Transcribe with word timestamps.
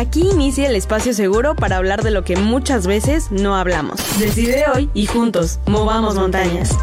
Aquí 0.00 0.22
inicia 0.22 0.66
el 0.66 0.76
espacio 0.76 1.12
seguro 1.12 1.54
para 1.54 1.76
hablar 1.76 2.02
de 2.02 2.10
lo 2.10 2.24
que 2.24 2.34
muchas 2.34 2.86
veces 2.86 3.30
no 3.30 3.54
hablamos. 3.54 4.00
Decide 4.18 4.64
hoy 4.74 4.88
y 4.94 5.04
juntos, 5.04 5.60
movamos 5.66 6.14
montañas. 6.14 6.74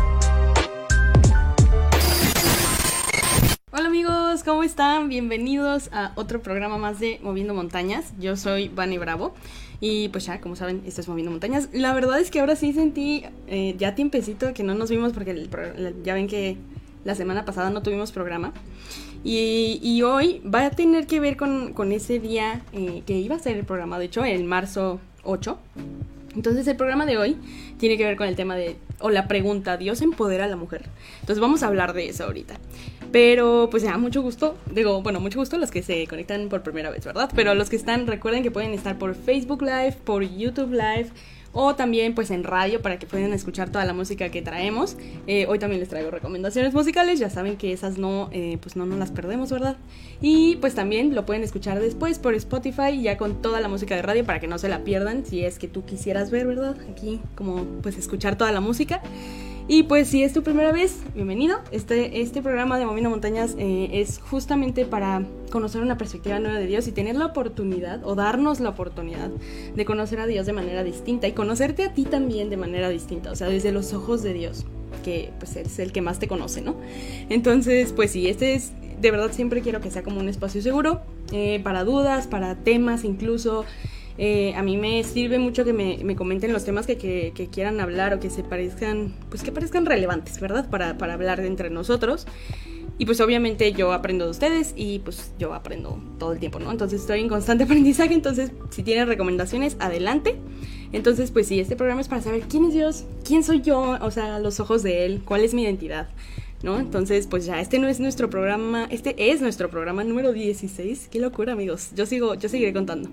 Hola 3.72 3.88
amigos, 3.88 4.44
¿cómo 4.44 4.62
están? 4.62 5.10
Bienvenidos 5.10 5.90
a 5.94 6.12
otro 6.14 6.44
programa 6.44 6.78
más 6.78 7.00
de 7.00 7.20
Moviendo 7.24 7.56
Montañas. 7.56 8.14
Yo 8.20 8.38
soy 8.38 8.68
Vani 8.70 9.00
Bravo 9.00 9.34
y 9.80 10.10
pues 10.10 10.28
ya, 10.28 10.40
como 10.40 10.56
saben, 10.56 10.84
esto 10.86 11.02
es 11.02 11.08
Moviendo 11.08 11.32
Montañas. 11.32 11.70
La 11.74 11.96
verdad 11.96 12.20
es 12.20 12.30
que 12.30 12.40
ahora 12.40 12.56
sí 12.56 12.72
sentí 12.72 13.24
eh, 13.48 13.74
ya 13.80 13.96
tiempecito 13.96 14.54
que 14.54 14.62
no 14.62 14.76
nos 14.76 14.92
vimos 14.92 15.14
porque 15.14 15.50
ya 16.04 16.14
ven 16.14 16.28
que 16.28 16.58
la 17.04 17.16
semana 17.16 17.46
pasada 17.46 17.72
no 17.72 17.82
tuvimos 17.82 18.12
programa. 18.12 18.54
Y, 19.24 20.02
hoy 20.04 20.42
va 20.44 20.66
a 20.66 20.72
tener 20.72 21.08
que 21.08 21.20
ver 21.20 21.38
con, 21.38 21.92
ese 21.92 22.20
día 22.20 22.62
eh, 22.74 23.04
que 23.06 23.18
iba 23.18 23.36
a 23.36 23.40
ser 23.40 23.58
el 23.58 23.66
programa, 23.66 24.00
de 24.00 24.06
hecho, 24.06 24.24
el 24.24 24.44
marzo 24.44 25.00
8. 25.24 25.58
Entonces 26.36 26.68
el 26.68 26.76
programa 26.76 27.08
de 27.08 27.18
hoy 27.18 27.36
tiene 27.80 27.98
que 27.98 28.06
ver 28.06 28.16
con 28.16 28.28
el 28.28 28.36
tema 28.36 28.56
de, 28.56 28.76
o 29.00 29.10
la 29.10 29.28
pregunta, 29.28 29.76
¿Dios 29.76 30.02
empodera 30.02 30.46
a 30.46 30.48
la 30.48 30.56
mujer? 30.56 30.84
Entonces 31.22 31.40
vamos 31.40 31.64
a 31.64 31.68
hablar 31.68 31.94
de 31.94 32.10
eso 32.10 32.26
ahorita. 32.26 32.60
Pero 33.12 33.70
pues 33.72 33.84
ya, 33.84 33.98
mucho 33.98 34.22
gusto. 34.22 34.56
Digo, 34.72 35.02
bueno, 35.02 35.20
mucho 35.20 35.40
gusto 35.40 35.58
los 35.58 35.72
que 35.72 35.82
se 35.82 36.06
conectan 36.08 36.50
por 36.50 36.62
primera 36.62 36.92
vez, 36.92 37.06
¿verdad? 37.06 37.32
Pero 37.36 37.56
los 37.56 37.70
que 37.70 37.76
están, 37.76 38.06
recuerden 38.06 38.44
que 38.44 38.52
pueden 38.52 38.74
estar 38.74 39.00
por 39.00 39.16
Facebook 39.16 39.64
Live, 39.64 39.98
por 40.04 40.24
YouTube 40.24 40.72
Live 40.72 41.10
o 41.60 41.74
también 41.74 42.14
pues 42.14 42.30
en 42.30 42.44
radio 42.44 42.84
para 42.84 43.00
que 43.00 43.08
puedan 43.08 43.34
escuchar 43.34 43.72
toda 43.72 43.84
la 43.84 43.94
música 43.94 44.30
que 44.30 44.44
traemos. 44.44 44.96
Eh, 45.26 45.48
hoy 45.50 45.58
también 45.58 45.80
les 45.80 45.90
traigo 45.90 46.12
recomendaciones 46.12 46.72
musicales, 46.72 47.18
ya 47.18 47.32
saben 47.32 47.58
que 47.58 47.74
esas 47.74 47.98
no, 47.98 48.30
eh, 48.32 48.60
pues 48.62 48.76
no 48.76 48.86
nos 48.86 49.00
las 49.00 49.10
perdemos, 49.10 49.52
¿verdad? 49.52 49.76
Y 50.22 50.58
pues 50.58 50.76
también 50.76 51.16
lo 51.16 51.26
pueden 51.26 51.44
escuchar 51.44 51.80
después 51.80 52.20
por 52.20 52.36
Spotify 52.36 53.02
ya 53.02 53.18
con 53.18 53.42
toda 53.42 53.60
la 53.60 53.70
música 53.70 53.96
de 53.96 54.04
radio 54.04 54.24
para 54.24 54.40
que 54.40 54.46
no 54.46 54.60
se 54.60 54.70
la 54.70 54.84
pierdan 54.84 55.26
si 55.26 55.44
es 55.44 55.58
que 55.58 55.68
tú 55.68 55.84
quisieras 55.84 56.30
ver, 56.30 56.46
¿verdad? 56.46 56.78
Aquí 56.92 57.22
como 57.34 57.64
pues 57.82 57.98
escuchar 57.98 58.38
toda 58.38 58.52
la 58.52 58.62
música. 58.62 59.02
Y 59.70 59.84
pues 59.84 60.08
si 60.08 60.24
es 60.24 60.32
tu 60.32 60.44
primera 60.44 60.72
vez, 60.72 61.02
bienvenido. 61.14 61.60
Este, 61.72 62.22
este 62.22 62.42
programa 62.42 62.80
de 62.80 62.86
Movino 62.86 63.10
Montañas 63.10 63.54
eh, 63.58 63.90
es 63.92 64.18
justamente 64.18 64.86
para 64.86 65.26
conocer 65.52 65.82
una 65.82 65.98
perspectiva 65.98 66.40
nueva 66.40 66.58
de 66.58 66.68
Dios 66.68 66.88
y 66.88 66.94
tener 66.94 67.18
la 67.18 67.26
oportunidad 67.26 68.00
o 68.06 68.16
darnos 68.16 68.62
la 68.62 68.70
oportunidad 68.70 69.30
de 69.76 69.86
conocer 69.86 70.22
a 70.22 70.26
Dios 70.26 70.46
de 70.46 70.54
manera 70.54 70.86
distinta 70.86 71.28
y 71.28 71.34
conocerte 71.34 71.84
a 71.84 71.94
ti 71.94 72.06
también 72.06 72.50
de 72.50 72.56
manera 72.56 72.88
distinta, 72.88 73.30
o 73.30 73.36
sea, 73.36 73.50
desde 73.50 73.74
los 73.74 73.92
ojos 73.92 74.24
de 74.24 74.32
Dios, 74.32 74.66
que 75.04 75.34
pues 75.38 75.58
es 75.58 75.80
el 75.80 75.92
que 75.92 76.02
más 76.02 76.20
te 76.20 76.30
conoce, 76.30 76.62
¿no? 76.62 76.78
Entonces, 77.28 77.92
pues 77.92 78.12
sí, 78.12 78.30
este 78.30 78.54
es, 78.54 78.72
de 79.02 79.12
verdad 79.12 79.34
siempre 79.34 79.62
quiero 79.62 79.82
que 79.82 79.92
sea 79.92 80.02
como 80.02 80.22
un 80.22 80.30
espacio 80.30 80.62
seguro 80.62 81.02
eh, 81.34 81.60
para 81.62 81.84
dudas, 81.84 82.28
para 82.28 82.56
temas 82.56 83.04
incluso. 83.04 83.66
Eh, 84.18 84.54
a 84.56 84.64
mí 84.64 84.78
me 84.78 85.04
sirve 85.04 85.38
mucho 85.38 85.64
que 85.64 85.74
me, 85.74 86.16
comenten 86.16 86.52
los 86.52 86.66
temas 86.66 86.88
que, 86.88 87.50
quieran 87.52 87.80
hablar 87.80 88.14
o 88.14 88.20
que 88.20 88.30
se 88.30 88.44
parezcan, 88.44 89.14
pues 89.30 89.44
que 89.44 89.52
parezcan 89.52 89.86
relevantes, 89.86 90.40
¿verdad? 90.40 90.70
Para, 90.70 90.98
para 90.98 91.14
hablar 91.14 91.42
de 91.42 91.48
entre 91.48 91.70
nosotros. 91.70 92.26
Y 93.00 93.06
pues 93.06 93.22
obviamente 93.22 93.74
yo 93.74 93.94
aprendo 93.94 94.26
de 94.26 94.32
ustedes 94.32 94.74
y 94.76 95.00
pues 95.00 95.32
yo 95.38 95.54
aprendo 95.54 96.02
todo 96.18 96.34
el 96.34 96.40
tiempo, 96.40 96.60
¿no? 96.60 96.72
Entonces 96.72 97.02
estoy 97.02 97.20
en 97.20 97.30
constante 97.30 97.64
aprendizaje, 97.66 98.14
entonces 98.14 98.52
si 98.72 98.82
tienen 98.82 99.08
recomendaciones, 99.08 99.78
adelante. 99.80 100.36
Entonces 100.92 101.30
pues 101.30 101.48
sí, 101.48 101.60
este 101.60 101.76
programa 101.76 102.02
es 102.02 102.08
para 102.08 102.24
saber 102.24 102.42
quién 102.50 102.66
es 102.66 102.74
Dios, 102.74 103.06
quién 103.24 103.44
soy 103.44 103.62
yo, 103.62 103.98
o 104.02 104.12
sea, 104.12 104.40
los 104.40 104.60
ojos 104.60 104.82
de 104.82 105.06
Él, 105.06 105.22
cuál 105.24 105.44
es 105.44 105.54
mi 105.54 105.64
identidad. 105.64 106.10
¿no? 106.64 106.80
Entonces, 106.80 107.28
pues 107.28 107.46
ya, 107.46 107.62
este 107.62 107.78
no 107.78 107.88
es 107.88 108.00
nuestro 108.00 108.32
programa, 108.32 108.88
este 108.90 109.32
es 109.32 109.42
nuestro 109.42 109.70
programa 109.70 110.04
número 110.04 110.34
16. 110.34 111.08
Qué 111.12 111.20
locura, 111.20 111.54
amigos. 111.54 111.92
Yo 111.96 112.08
sigo, 112.08 112.34
yo 112.34 112.50
seguiré 112.50 112.74
contando 112.74 113.10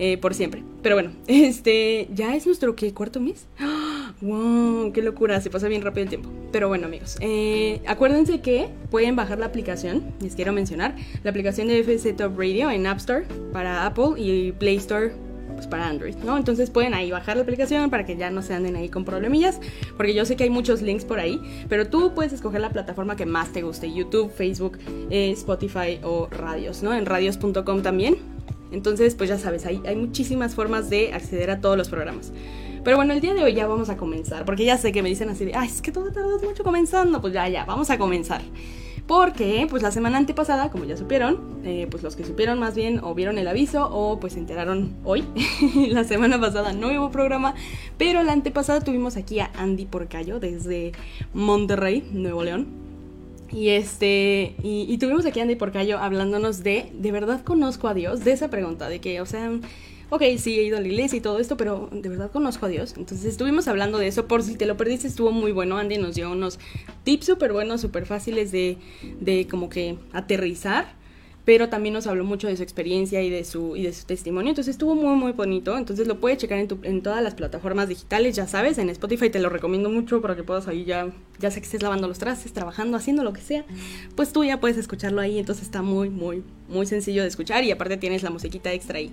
eh, 0.00 0.16
por 0.16 0.32
siempre. 0.34 0.64
Pero 0.82 0.96
bueno, 0.96 1.12
este 1.26 2.08
ya 2.14 2.34
es 2.34 2.46
nuestro 2.46 2.74
¿qué? 2.74 2.92
cuarto 2.94 3.20
mes. 3.20 3.46
¡Wow! 4.22 4.92
¡Qué 4.92 5.02
locura! 5.02 5.40
Se 5.40 5.50
pasa 5.50 5.68
bien 5.68 5.82
rápido 5.82 6.04
el 6.04 6.08
tiempo. 6.08 6.30
Pero 6.50 6.68
bueno, 6.68 6.86
amigos, 6.86 7.18
eh, 7.20 7.82
acuérdense 7.86 8.40
que 8.40 8.70
pueden 8.90 9.14
bajar 9.14 9.38
la 9.38 9.46
aplicación, 9.46 10.02
les 10.20 10.34
quiero 10.34 10.52
mencionar, 10.52 10.96
la 11.22 11.30
aplicación 11.30 11.68
de 11.68 11.80
FC 11.80 12.14
Top 12.14 12.36
Radio 12.36 12.70
en 12.70 12.86
App 12.86 12.98
Store 12.98 13.26
para 13.52 13.86
Apple 13.86 14.14
y 14.16 14.52
Play 14.52 14.76
Store 14.76 15.12
pues, 15.60 15.68
para 15.68 15.86
Android, 15.86 16.16
¿no? 16.24 16.38
Entonces 16.38 16.70
pueden 16.70 16.94
ahí 16.94 17.10
bajar 17.10 17.36
la 17.36 17.42
aplicación 17.42 17.90
para 17.90 18.06
que 18.06 18.16
ya 18.16 18.30
no 18.30 18.40
se 18.40 18.54
anden 18.54 18.76
ahí 18.76 18.88
con 18.88 19.04
problemillas, 19.04 19.60
porque 19.98 20.14
yo 20.14 20.24
sé 20.24 20.34
que 20.34 20.44
hay 20.44 20.50
muchos 20.50 20.80
links 20.80 21.04
por 21.04 21.20
ahí, 21.20 21.38
pero 21.68 21.86
tú 21.86 22.14
puedes 22.14 22.32
escoger 22.32 22.62
la 22.62 22.70
plataforma 22.70 23.14
que 23.14 23.26
más 23.26 23.52
te 23.52 23.60
guste, 23.60 23.92
YouTube, 23.92 24.32
Facebook, 24.32 24.78
eh, 25.10 25.30
Spotify 25.32 26.00
o 26.02 26.28
radios, 26.30 26.82
¿no? 26.82 26.94
En 26.94 27.04
radios.com 27.04 27.82
también. 27.82 28.39
Entonces, 28.72 29.14
pues 29.14 29.28
ya 29.28 29.38
sabes, 29.38 29.66
hay, 29.66 29.80
hay 29.86 29.96
muchísimas 29.96 30.54
formas 30.54 30.90
de 30.90 31.12
acceder 31.12 31.50
a 31.50 31.60
todos 31.60 31.76
los 31.76 31.88
programas. 31.88 32.32
Pero 32.82 32.96
bueno, 32.96 33.12
el 33.12 33.20
día 33.20 33.34
de 33.34 33.44
hoy 33.44 33.54
ya 33.54 33.66
vamos 33.66 33.90
a 33.90 33.96
comenzar, 33.96 34.44
porque 34.44 34.64
ya 34.64 34.78
sé 34.78 34.92
que 34.92 35.02
me 35.02 35.08
dicen 35.08 35.28
así 35.28 35.44
de, 35.44 35.54
ay, 35.54 35.68
es 35.68 35.82
que 35.82 35.92
todo 35.92 36.10
tardas 36.12 36.42
mucho 36.42 36.64
comenzando, 36.64 37.20
pues 37.20 37.34
ya, 37.34 37.46
ya, 37.48 37.64
vamos 37.64 37.90
a 37.90 37.98
comenzar. 37.98 38.40
Porque, 39.06 39.66
pues 39.68 39.82
la 39.82 39.90
semana 39.90 40.18
antepasada, 40.18 40.70
como 40.70 40.84
ya 40.84 40.96
supieron, 40.96 41.60
eh, 41.64 41.88
pues 41.90 42.02
los 42.02 42.14
que 42.14 42.24
supieron 42.24 42.60
más 42.60 42.76
bien 42.76 43.00
o 43.02 43.12
vieron 43.12 43.38
el 43.38 43.48
aviso 43.48 43.88
o 43.90 44.20
pues 44.20 44.34
se 44.34 44.38
enteraron 44.38 44.94
hoy. 45.04 45.24
la 45.88 46.04
semana 46.04 46.40
pasada 46.40 46.72
no 46.72 46.88
hubo 46.88 47.10
programa, 47.10 47.54
pero 47.98 48.22
la 48.22 48.32
antepasada 48.32 48.80
tuvimos 48.80 49.16
aquí 49.16 49.40
a 49.40 49.50
Andy 49.56 49.86
Porcayo 49.86 50.38
desde 50.38 50.92
Monterrey, 51.34 52.08
Nuevo 52.12 52.44
León. 52.44 52.89
Y 53.52 53.70
este, 53.70 54.54
y, 54.62 54.96
tuvimos 54.98 55.26
aquí 55.26 55.40
a 55.40 55.42
Andy 55.42 55.56
Porcayo 55.56 55.98
hablándonos 55.98 56.62
de, 56.62 56.90
¿de 56.94 57.12
verdad 57.12 57.42
conozco 57.42 57.88
a 57.88 57.94
Dios? 57.94 58.24
De 58.24 58.32
esa 58.32 58.48
pregunta, 58.48 58.88
de 58.88 59.00
que, 59.00 59.20
o 59.20 59.26
sea, 59.26 59.50
ok, 60.08 60.22
sí, 60.38 60.58
he 60.58 60.62
ido 60.62 60.76
a 60.76 60.80
la 60.80 60.86
iglesia 60.86 61.16
y 61.16 61.20
todo 61.20 61.40
esto, 61.40 61.56
pero 61.56 61.88
de 61.90 62.08
verdad 62.08 62.30
conozco 62.30 62.66
a 62.66 62.68
Dios. 62.68 62.94
Entonces 62.96 63.26
estuvimos 63.26 63.66
hablando 63.66 63.98
de 63.98 64.06
eso, 64.06 64.28
por 64.28 64.44
si 64.44 64.56
te 64.56 64.66
lo 64.66 64.76
perdiste, 64.76 65.08
estuvo 65.08 65.32
muy 65.32 65.50
bueno. 65.50 65.78
Andy 65.78 65.98
nos 65.98 66.14
dio 66.14 66.30
unos 66.30 66.60
tips 67.02 67.26
súper 67.26 67.52
buenos, 67.52 67.80
súper 67.80 68.06
fáciles 68.06 68.52
de, 68.52 68.78
de 69.20 69.48
como 69.48 69.68
que 69.68 69.96
aterrizar 70.12 70.99
pero 71.50 71.68
también 71.68 71.94
nos 71.94 72.06
habló 72.06 72.22
mucho 72.22 72.46
de 72.46 72.56
su 72.56 72.62
experiencia 72.62 73.20
y 73.22 73.28
de 73.28 73.42
su, 73.42 73.74
y 73.74 73.82
de 73.82 73.92
su 73.92 74.06
testimonio. 74.06 74.50
Entonces 74.50 74.70
estuvo 74.76 74.94
muy, 74.94 75.16
muy 75.16 75.32
bonito. 75.32 75.76
Entonces 75.76 76.06
lo 76.06 76.20
puedes 76.20 76.38
checar 76.38 76.60
en, 76.60 77.02
todas 77.02 77.24
las 77.24 77.34
plataformas 77.34 77.88
digitales, 77.88 78.36
ya 78.36 78.46
sabes, 78.46 78.78
en 78.78 78.88
Spotify 78.88 79.30
te 79.30 79.40
lo 79.40 79.48
recomiendo 79.48 79.90
mucho 79.90 80.22
para 80.22 80.36
que 80.36 80.44
puedas 80.44 80.68
ahí 80.68 80.84
ya, 80.84 81.10
ya 81.40 81.50
sé 81.50 81.58
que 81.58 81.64
estés 81.64 81.82
lavando 81.82 82.06
los 82.06 82.20
trastes, 82.20 82.52
trabajando, 82.52 82.96
haciendo 82.96 83.24
lo 83.24 83.32
que 83.32 83.40
sea, 83.40 83.64
pues 84.14 84.32
tú 84.32 84.44
ya 84.44 84.60
puedes 84.60 84.76
escucharlo 84.76 85.20
ahí. 85.20 85.40
Entonces 85.40 85.64
está 85.64 85.82
muy, 85.82 86.08
muy, 86.08 86.44
muy 86.68 86.86
sencillo 86.86 87.22
de 87.22 87.28
escuchar 87.28 87.64
y 87.64 87.72
aparte 87.72 87.96
tienes 87.96 88.22
la 88.22 88.30
musiquita 88.30 88.72
extra 88.72 88.98
ahí. 88.98 89.12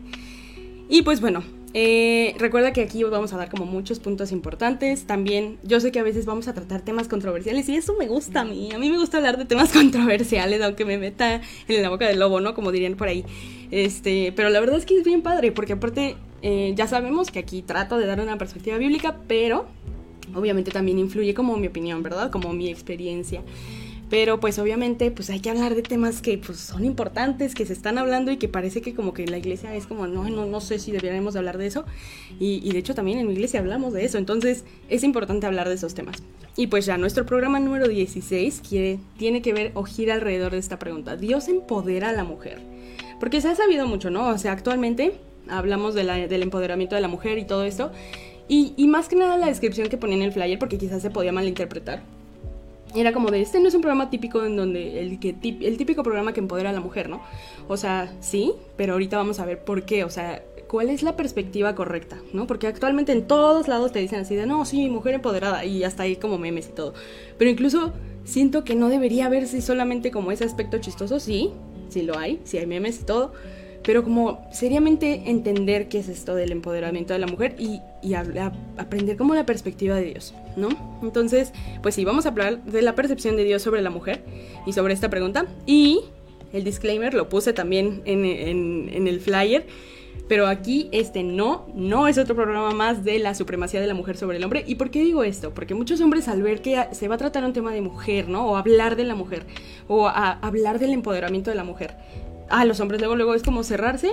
Y 0.89 1.01
pues 1.01 1.19
bueno, 1.21 1.43
eh, 1.73 2.33
recuerda 2.39 2.73
que 2.73 2.81
aquí 2.81 3.03
vamos 3.03 3.33
a 3.33 3.37
dar 3.37 3.49
como 3.49 3.65
muchos 3.65 3.99
puntos 3.99 4.31
importantes. 4.31 5.05
También 5.05 5.57
yo 5.63 5.79
sé 5.79 5.91
que 5.91 5.99
a 5.99 6.03
veces 6.03 6.25
vamos 6.25 6.47
a 6.47 6.53
tratar 6.53 6.81
temas 6.81 7.07
controversiales 7.07 7.67
y 7.69 7.75
eso 7.75 7.95
me 7.99 8.07
gusta 8.07 8.41
a 8.41 8.45
mí. 8.45 8.71
A 8.73 8.79
mí 8.79 8.89
me 8.89 8.97
gusta 8.97 9.17
hablar 9.17 9.37
de 9.37 9.45
temas 9.45 9.71
controversiales, 9.73 10.61
aunque 10.61 10.85
me 10.85 10.97
meta 10.97 11.41
en 11.67 11.81
la 11.81 11.89
boca 11.89 12.07
del 12.07 12.19
lobo, 12.19 12.39
¿no? 12.39 12.53
Como 12.53 12.71
dirían 12.71 12.95
por 12.95 13.09
ahí. 13.09 13.25
Este, 13.69 14.33
pero 14.35 14.49
la 14.49 14.59
verdad 14.59 14.77
es 14.77 14.85
que 14.85 14.97
es 14.97 15.03
bien 15.03 15.21
padre, 15.21 15.51
porque 15.51 15.73
aparte 15.73 16.15
eh, 16.41 16.73
ya 16.75 16.87
sabemos 16.87 17.31
que 17.31 17.39
aquí 17.39 17.61
trato 17.61 17.97
de 17.97 18.05
dar 18.05 18.21
una 18.21 18.37
perspectiva 18.37 18.77
bíblica, 18.77 19.17
pero 19.27 19.67
obviamente 20.33 20.71
también 20.71 20.99
influye 20.99 21.33
como 21.33 21.57
mi 21.57 21.67
opinión, 21.67 22.01
¿verdad? 22.01 22.31
Como 22.31 22.53
mi 22.53 22.69
experiencia. 22.69 23.43
Pero 24.09 24.39
pues 24.39 24.57
obviamente 24.57 25.11
pues 25.11 25.29
hay 25.29 25.41
que 25.41 25.49
hablar 25.49 25.75
de 25.75 25.81
temas 25.81 26.21
que 26.21 26.37
pues 26.37 26.59
son 26.59 26.85
importantes, 26.85 27.53
que 27.53 27.65
se 27.65 27.73
están 27.73 27.97
hablando 27.97 28.31
y 28.31 28.37
que 28.37 28.47
parece 28.47 28.81
que 28.81 28.93
como 28.93 29.13
que 29.13 29.27
la 29.27 29.37
iglesia 29.37 29.75
es 29.75 29.85
como, 29.85 30.07
no, 30.07 30.29
no, 30.29 30.45
no 30.45 30.61
sé 30.61 30.79
si 30.79 30.91
deberíamos 30.91 31.35
hablar 31.35 31.57
de 31.57 31.67
eso. 31.67 31.85
Y, 32.39 32.71
de 32.71 32.79
hecho 32.79 32.95
también 32.95 33.19
en 33.19 33.27
mi 33.27 33.33
iglesia 33.33 33.59
hablamos 33.59 33.93
de 33.93 34.05
eso, 34.05 34.17
entonces 34.17 34.63
es 34.89 35.03
importante 35.03 35.45
hablar 35.45 35.67
de 35.67 35.75
esos 35.75 35.93
temas. 35.93 36.17
Y 36.55 36.67
pues 36.67 36.85
ya 36.85 36.97
nuestro 36.97 37.25
programa 37.25 37.59
número 37.59 37.87
16 37.87 38.61
quiere, 38.67 38.99
tiene 39.17 39.41
que 39.41 39.53
ver 39.53 39.71
o 39.73 39.83
gira 39.83 40.13
alrededor 40.13 40.53
de 40.53 40.59
esta 40.59 40.79
pregunta. 40.79 41.17
¿Dios 41.17 41.49
empodera 41.49 42.09
a 42.09 42.13
la 42.13 42.23
mujer? 42.23 42.61
Porque 43.19 43.41
se 43.41 43.49
ha 43.49 43.55
sabido 43.55 43.87
mucho, 43.87 44.09
¿no? 44.09 44.29
O 44.29 44.37
sea, 44.37 44.53
actualmente 44.53 45.19
hablamos 45.49 45.95
de 45.95 46.27
del 46.27 46.43
empoderamiento 46.43 46.95
de 46.95 47.01
la 47.01 47.07
mujer 47.07 47.37
y 47.37 47.45
todo 47.45 47.63
esto. 47.63 47.91
Y, 48.47 48.73
y 48.77 48.87
más 48.87 49.09
que 49.09 49.17
nada 49.17 49.37
la 49.37 49.47
descripción 49.47 49.89
que 49.89 49.97
ponía 49.97 50.15
en 50.15 50.23
el 50.23 50.31
flyer, 50.31 50.57
porque 50.57 50.77
quizás 50.77 51.01
se 51.01 51.09
podía 51.09 51.33
malinterpretar 51.33 52.01
era 52.95 53.13
como 53.13 53.31
de, 53.31 53.41
este 53.41 53.59
no 53.59 53.67
es 53.67 53.75
un 53.75 53.81
programa 53.81 54.09
típico 54.09 54.43
en 54.45 54.55
donde 54.55 54.99
el, 54.99 55.19
que, 55.19 55.35
el 55.61 55.77
típico 55.77 56.03
programa 56.03 56.33
que 56.33 56.39
empodera 56.39 56.69
a 56.69 56.73
la 56.73 56.79
mujer, 56.79 57.09
¿no? 57.09 57.21
O 57.67 57.77
sea, 57.77 58.13
sí, 58.21 58.53
pero 58.75 58.93
ahorita 58.93 59.17
vamos 59.17 59.39
a 59.39 59.45
ver 59.45 59.63
por 59.63 59.83
qué, 59.83 60.03
o 60.03 60.09
sea, 60.09 60.43
cuál 60.67 60.89
es 60.89 61.03
la 61.03 61.15
perspectiva 61.15 61.75
correcta, 61.75 62.19
¿no? 62.33 62.47
Porque 62.47 62.67
actualmente 62.67 63.11
en 63.11 63.27
todos 63.27 63.67
lados 63.67 63.91
te 63.91 63.99
dicen 63.99 64.19
así 64.19 64.35
de, 64.35 64.45
no, 64.45 64.65
sí, 64.65 64.89
mujer 64.89 65.15
empoderada, 65.15 65.65
y 65.65 65.83
hasta 65.83 66.03
ahí 66.03 66.15
como 66.15 66.37
memes 66.37 66.69
y 66.69 66.71
todo. 66.73 66.93
Pero 67.37 67.49
incluso 67.51 67.93
siento 68.23 68.63
que 68.63 68.75
no 68.75 68.89
debería 68.89 69.29
verse 69.29 69.61
solamente 69.61 70.11
como 70.11 70.31
ese 70.31 70.43
aspecto 70.43 70.77
chistoso, 70.79 71.19
sí, 71.19 71.51
sí 71.89 72.03
lo 72.03 72.17
hay, 72.17 72.39
sí 72.43 72.57
hay 72.57 72.65
memes 72.65 73.01
y 73.01 73.05
todo, 73.05 73.33
pero 73.83 74.03
como 74.03 74.45
seriamente 74.51 75.23
entender 75.27 75.87
qué 75.87 75.99
es 75.99 76.09
esto 76.09 76.35
del 76.35 76.51
empoderamiento 76.51 77.13
de 77.13 77.19
la 77.19 77.27
mujer 77.27 77.55
y, 77.57 77.81
aprender 78.77 79.17
como 79.17 79.35
la 79.35 79.45
perspectiva 79.45 79.95
de 79.95 80.05
Dios, 80.05 80.33
¿no? 80.55 80.69
Entonces, 81.01 81.51
pues 81.81 81.95
sí, 81.95 82.05
vamos 82.05 82.25
a 82.25 82.29
hablar 82.29 82.63
de 82.63 82.81
la 82.81 82.95
percepción 82.95 83.35
de 83.35 83.43
Dios 83.43 83.61
sobre 83.61 83.81
la 83.81 83.89
mujer 83.89 84.23
y 84.65 84.73
sobre 84.73 84.93
esta 84.93 85.09
pregunta. 85.09 85.45
Y 85.65 86.01
el 86.53 86.63
disclaimer 86.63 87.13
lo 87.13 87.29
puse 87.29 87.53
también 87.53 88.01
en, 88.05 89.07
el 89.07 89.19
flyer. 89.19 89.65
Pero 90.27 90.47
aquí 90.47 90.89
este 90.91 91.23
no, 91.23 91.67
no 91.73 92.07
es 92.09 92.17
otro 92.17 92.35
programa 92.35 92.71
más 92.71 93.05
de 93.05 93.17
la 93.19 93.33
supremacía 93.33 93.79
de 93.79 93.87
la 93.87 93.93
mujer 93.93 94.17
sobre 94.17 94.37
el 94.37 94.43
hombre. 94.43 94.65
¿Y 94.67 94.75
por 94.75 94.89
qué 94.89 95.01
digo 95.01 95.23
esto? 95.23 95.53
Porque 95.53 95.73
muchos 95.73 96.01
hombres 96.01 96.27
al 96.27 96.41
ver 96.41 96.61
que 96.61 96.85
se 96.91 97.07
va 97.07 97.15
a 97.15 97.17
tratar 97.17 97.45
un 97.45 97.53
tema 97.53 97.71
de 97.71 97.81
mujer, 97.81 98.27
¿no? 98.27 98.45
O 98.45 98.57
hablar 98.57 98.97
de 98.97 99.05
la 99.05 99.15
mujer, 99.15 99.45
o 99.87 100.07
a 100.07 100.31
hablar 100.33 100.79
del 100.79 100.91
empoderamiento 100.91 101.49
de 101.49 101.55
la 101.55 101.63
mujer, 101.63 101.95
a 102.49 102.65
los 102.65 102.79
hombres 102.79 102.99
luego, 103.01 103.15
luego 103.15 103.33
es 103.33 103.43
como 103.43 103.63
cerrarse. 103.63 104.11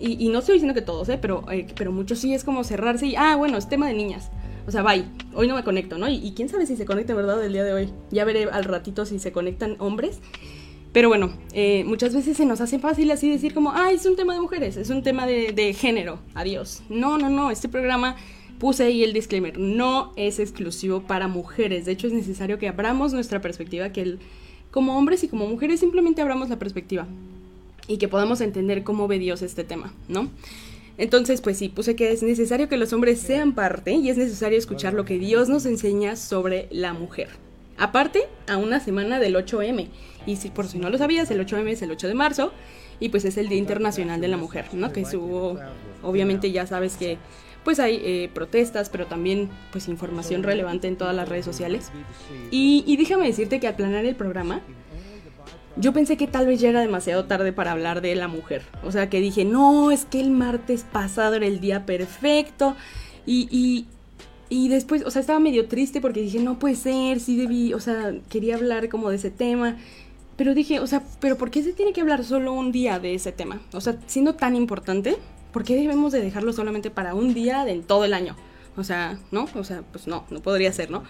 Y, 0.00 0.30
no 0.30 0.40
estoy 0.40 0.54
diciendo 0.54 0.74
que 0.74 0.82
todos, 0.82 1.08
¿eh? 1.10 1.18
Pero, 1.20 1.44
eh, 1.52 1.68
pero 1.76 1.92
muchos 1.92 2.18
sí 2.18 2.34
es 2.34 2.42
como 2.42 2.64
cerrarse 2.64 3.06
y, 3.06 3.14
ah, 3.14 3.36
bueno, 3.36 3.56
es 3.56 3.68
tema 3.68 3.86
de 3.86 3.94
niñas. 3.94 4.30
O 4.66 4.72
sea, 4.72 4.82
bye, 4.82 5.04
hoy 5.32 5.46
no 5.46 5.54
me 5.54 5.62
conecto, 5.62 5.96
¿no? 5.96 6.08
Y, 6.08 6.14
y 6.16 6.32
quién 6.32 6.48
sabe 6.48 6.66
si 6.66 6.74
se 6.74 6.84
conecta, 6.84 7.14
¿verdad? 7.14 7.44
El 7.44 7.52
día 7.52 7.62
de 7.62 7.72
hoy. 7.72 7.92
Ya 8.10 8.24
veré 8.24 8.48
al 8.50 8.64
ratito 8.64 9.06
si 9.06 9.20
se 9.20 9.30
conectan 9.30 9.76
hombres. 9.78 10.20
Pero 10.92 11.08
bueno, 11.08 11.32
eh, 11.54 11.84
muchas 11.86 12.14
veces 12.14 12.36
se 12.36 12.44
nos 12.44 12.60
hace 12.60 12.78
fácil 12.78 13.10
así 13.10 13.30
decir 13.30 13.54
como, 13.54 13.72
ah, 13.72 13.92
es 13.92 14.04
un 14.04 14.14
tema 14.14 14.34
de 14.34 14.40
mujeres, 14.40 14.76
es 14.76 14.90
un 14.90 15.02
tema 15.02 15.26
de, 15.26 15.74
género, 15.74 16.18
adiós. 16.34 16.82
No, 16.90 17.16
no, 17.16 17.30
no, 17.30 17.50
este 17.50 17.68
programa 17.68 18.16
puse 18.58 18.84
ahí 18.84 19.02
el 19.02 19.14
disclaimer, 19.14 19.58
no 19.58 20.12
es 20.16 20.38
exclusivo 20.38 21.00
para 21.00 21.28
mujeres, 21.28 21.86
de 21.86 21.92
hecho 21.92 22.06
es 22.08 22.12
necesario 22.12 22.58
que 22.58 22.68
abramos 22.68 23.12
nuestra 23.14 23.40
perspectiva, 23.40 23.90
que 23.90 24.02
el, 24.02 24.18
como 24.70 24.96
hombres 24.98 25.24
y 25.24 25.28
como 25.28 25.46
mujeres 25.46 25.80
simplemente 25.80 26.20
abramos 26.20 26.50
la 26.50 26.58
perspectiva 26.58 27.06
y 27.88 27.98
que 27.98 28.08
podamos 28.08 28.40
entender 28.40 28.84
cómo 28.84 29.08
ve 29.08 29.18
Dios 29.18 29.42
este 29.42 29.64
tema, 29.64 29.92
¿no? 30.08 30.30
Entonces, 30.98 31.40
pues 31.40 31.56
sí, 31.56 31.68
puse 31.68 31.96
que 31.96 32.12
es 32.12 32.22
necesario 32.22 32.68
que 32.68 32.76
los 32.76 32.92
hombres 32.92 33.18
sean 33.18 33.54
parte 33.54 33.92
y 33.92 34.10
es 34.10 34.16
necesario 34.16 34.58
escuchar 34.58 34.94
lo 34.94 35.04
que 35.04 35.18
Dios 35.18 35.48
nos 35.48 35.66
enseña 35.66 36.16
sobre 36.16 36.68
la 36.70 36.92
mujer. 36.92 37.28
Aparte, 37.78 38.28
a 38.46 38.58
una 38.58 38.80
semana 38.80 39.18
del 39.18 39.34
8M. 39.34 39.88
Y 40.26 40.36
si 40.36 40.50
por 40.50 40.68
si 40.68 40.78
no 40.78 40.90
lo 40.90 40.98
sabías, 40.98 41.30
el 41.30 41.44
8M 41.44 41.68
es 41.68 41.82
el 41.82 41.90
8 41.90 42.08
de 42.08 42.14
marzo 42.14 42.52
y 43.00 43.08
pues 43.08 43.24
es 43.24 43.36
el 43.38 43.48
Día 43.48 43.58
Internacional 43.58 44.20
de 44.20 44.28
la 44.28 44.36
Mujer, 44.36 44.66
¿no? 44.72 44.92
Que 44.92 45.04
hubo, 45.16 45.58
obviamente 46.02 46.52
ya 46.52 46.66
sabes 46.66 46.96
que 46.96 47.18
pues 47.64 47.80
hay 47.80 48.00
eh, 48.04 48.30
protestas, 48.32 48.88
pero 48.88 49.06
también 49.06 49.48
pues 49.70 49.88
información 49.88 50.42
relevante 50.42 50.88
en 50.88 50.96
todas 50.96 51.14
las 51.14 51.28
redes 51.28 51.44
sociales. 51.44 51.90
Y, 52.50 52.84
y 52.86 52.96
déjame 52.96 53.26
decirte 53.26 53.58
que 53.58 53.66
al 53.66 53.76
planear 53.76 54.04
el 54.04 54.14
programa, 54.14 54.60
yo 55.76 55.92
pensé 55.92 56.16
que 56.16 56.26
tal 56.26 56.46
vez 56.46 56.60
ya 56.60 56.68
era 56.68 56.80
demasiado 56.80 57.24
tarde 57.24 57.52
para 57.52 57.72
hablar 57.72 58.00
de 58.00 58.14
la 58.14 58.28
mujer. 58.28 58.62
O 58.84 58.92
sea, 58.92 59.08
que 59.08 59.20
dije, 59.20 59.44
no, 59.44 59.90
es 59.90 60.04
que 60.04 60.20
el 60.20 60.30
martes 60.30 60.84
pasado 60.90 61.34
era 61.34 61.46
el 61.46 61.60
día 61.60 61.86
perfecto. 61.86 62.76
Y, 63.26 63.86
y, 64.48 64.68
después, 64.68 65.04
o 65.06 65.10
sea, 65.10 65.20
estaba 65.20 65.38
medio 65.38 65.66
triste 65.68 66.00
porque 66.00 66.20
dije, 66.20 66.40
no 66.40 66.58
puede 66.58 66.74
ser, 66.74 67.20
sí 67.20 67.36
debí, 67.36 67.72
o 67.72 67.80
sea, 67.80 68.14
quería 68.28 68.56
hablar 68.56 68.88
como 68.88 69.08
de 69.10 69.16
ese 69.16 69.30
tema. 69.30 69.76
Pero 70.36 70.54
dije, 70.54 70.80
o 70.80 70.86
sea, 70.86 71.02
¿pero 71.20 71.38
por 71.38 71.50
qué 71.50 71.62
se 71.62 71.72
tiene 71.72 71.92
que 71.92 72.00
hablar 72.00 72.24
solo 72.24 72.52
un 72.52 72.72
día 72.72 72.98
de 72.98 73.14
ese 73.14 73.32
tema? 73.32 73.60
O 73.72 73.80
sea, 73.80 73.98
siendo 74.06 74.34
tan 74.34 74.56
importante, 74.56 75.16
¿por 75.52 75.64
qué 75.64 75.76
debemos 75.76 76.12
de 76.12 76.20
dejarlo 76.20 76.52
solamente 76.52 76.90
para 76.90 77.14
un 77.14 77.32
día 77.32 77.66
en 77.68 77.82
todo 77.82 78.04
el 78.04 78.14
año? 78.14 78.36
O 78.76 78.84
sea, 78.84 79.18
¿no? 79.30 79.46
O 79.54 79.64
sea, 79.64 79.82
pues 79.92 80.06
no, 80.06 80.24
no 80.30 80.40
podría 80.40 80.72
ser, 80.72 80.90
¿no? 80.90 81.04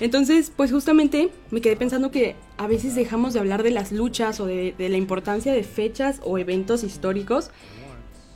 Entonces, 0.00 0.52
pues 0.54 0.72
justamente 0.72 1.30
me 1.50 1.60
quedé 1.60 1.76
pensando 1.76 2.10
que 2.10 2.34
a 2.56 2.66
veces 2.66 2.94
dejamos 2.94 3.32
de 3.32 3.40
hablar 3.40 3.62
de 3.62 3.70
las 3.70 3.92
luchas 3.92 4.40
o 4.40 4.46
de, 4.46 4.74
la 4.78 4.96
importancia 4.96 5.52
de 5.52 5.62
fechas 5.62 6.20
o 6.24 6.38
eventos 6.38 6.82
históricos 6.82 7.50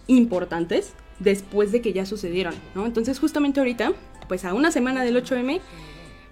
importantes 0.06 0.92
después 1.18 1.72
de 1.72 1.80
que 1.80 1.92
ya 1.92 2.06
sucedieron, 2.06 2.54
¿no? 2.74 2.86
Entonces, 2.86 3.18
justamente 3.18 3.60
ahorita 3.60 3.92
pues 4.28 4.44
a 4.44 4.54
una 4.54 4.70
semana 4.70 5.04
del 5.04 5.16
8M, 5.16 5.60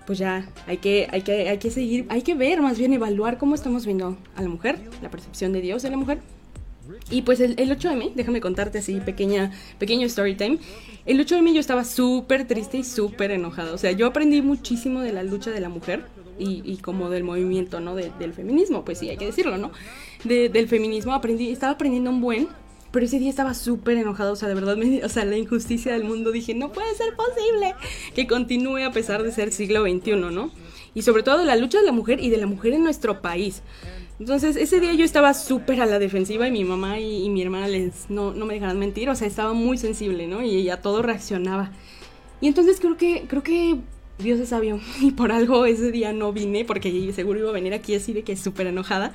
pues 0.06 0.18
ya 0.18 0.48
hay 0.66 0.78
que, 0.78 1.08
hay 1.10 1.22
que, 1.22 1.48
hay 1.48 1.58
que 1.58 1.70
seguir, 1.70 2.06
hay 2.08 2.22
que 2.22 2.34
ver, 2.34 2.60
más 2.60 2.78
bien 2.78 2.92
evaluar 2.92 3.38
cómo 3.38 3.54
estamos 3.54 3.86
viendo 3.86 4.16
a 4.36 4.42
la 4.42 4.48
mujer, 4.48 4.78
la 5.02 5.10
percepción 5.10 5.52
de 5.52 5.60
Dios 5.60 5.82
de 5.82 5.90
la 5.90 5.96
mujer. 5.96 6.20
Y 7.10 7.22
pues 7.22 7.40
el, 7.40 7.56
8M, 7.56 8.12
déjame 8.14 8.40
contarte 8.40 8.78
así, 8.78 9.00
pequeña, 9.00 9.52
pequeño 9.78 10.06
story 10.06 10.34
time. 10.34 10.58
El 11.04 11.24
8M 11.24 11.52
yo 11.52 11.60
estaba 11.60 11.84
súper 11.84 12.46
triste 12.46 12.78
y 12.78 12.84
súper 12.84 13.30
enojada. 13.30 13.72
O 13.72 13.78
sea, 13.78 13.92
yo 13.92 14.06
aprendí 14.06 14.42
muchísimo 14.42 15.00
de 15.00 15.12
la 15.12 15.22
lucha 15.22 15.50
de 15.50 15.60
la 15.60 15.68
mujer 15.68 16.04
y, 16.38 16.76
como 16.78 17.08
del 17.10 17.24
movimiento, 17.24 17.80
¿no? 17.80 17.94
del 17.94 18.32
feminismo, 18.34 18.84
pues 18.84 18.98
sí, 18.98 19.08
hay 19.08 19.16
que 19.16 19.26
decirlo, 19.26 19.56
¿no? 19.56 19.72
del 20.24 20.68
feminismo 20.68 21.14
aprendí, 21.14 21.50
estaba 21.50 21.72
aprendiendo 21.72 22.10
un 22.10 22.20
buen, 22.20 22.48
pero 22.90 23.06
ese 23.06 23.18
día 23.18 23.30
estaba 23.30 23.54
súper 23.54 23.98
enojado, 23.98 24.32
o 24.32 24.36
sea, 24.36 24.48
de 24.48 24.54
verdad, 24.54 24.78
o 25.04 25.08
sea, 25.08 25.24
la 25.24 25.36
injusticia 25.36 25.92
del 25.92 26.04
mundo, 26.04 26.32
dije, 26.32 26.54
no 26.54 26.72
puede 26.72 26.94
ser 26.94 27.14
posible 27.14 27.74
que 28.14 28.26
continúe 28.26 28.84
a 28.84 28.90
pesar 28.90 29.22
de 29.22 29.32
ser 29.32 29.52
siglo 29.52 29.82
XXI, 29.82 30.12
¿no? 30.12 30.50
Y 30.94 31.02
sobre 31.02 31.22
todo 31.22 31.44
la 31.44 31.56
lucha 31.56 31.78
de 31.78 31.84
la 31.84 31.92
mujer 31.92 32.20
y 32.20 32.30
de 32.30 32.38
la 32.38 32.46
mujer 32.46 32.72
en 32.72 32.82
nuestro 32.82 33.20
país. 33.20 33.62
Entonces, 34.18 34.56
ese 34.56 34.80
día 34.80 34.94
yo 34.94 35.04
estaba 35.04 35.34
súper 35.34 35.80
a 35.80 35.86
la 35.86 35.98
defensiva 35.98 36.48
y 36.48 36.50
mi 36.50 36.64
mamá 36.64 36.98
y, 36.98 37.28
mi 37.28 37.42
hermana 37.42 37.68
les, 37.68 38.08
no, 38.08 38.32
no 38.32 38.46
me 38.46 38.54
dejaran 38.54 38.78
mentir, 38.78 39.10
o 39.10 39.14
sea, 39.14 39.26
estaba 39.26 39.52
muy 39.52 39.76
sensible, 39.76 40.26
¿no? 40.26 40.42
Y 40.42 40.56
ella 40.56 40.80
todo 40.80 41.02
reaccionaba. 41.02 41.70
Y 42.40 42.48
entonces 42.48 42.80
creo 42.80 42.96
que, 42.96 43.26
creo 43.28 43.42
que 43.42 43.76
Dios 44.18 44.40
es 44.40 44.48
sabio 44.48 44.80
y 45.00 45.10
por 45.10 45.32
algo 45.32 45.66
ese 45.66 45.90
día 45.90 46.12
no 46.12 46.32
vine 46.32 46.64
porque 46.64 47.12
seguro 47.12 47.38
iba 47.40 47.50
a 47.50 47.52
venir 47.52 47.74
aquí 47.74 47.94
así 47.94 48.12
de 48.12 48.22
que 48.22 48.36
súper 48.36 48.66
enojada. 48.66 49.14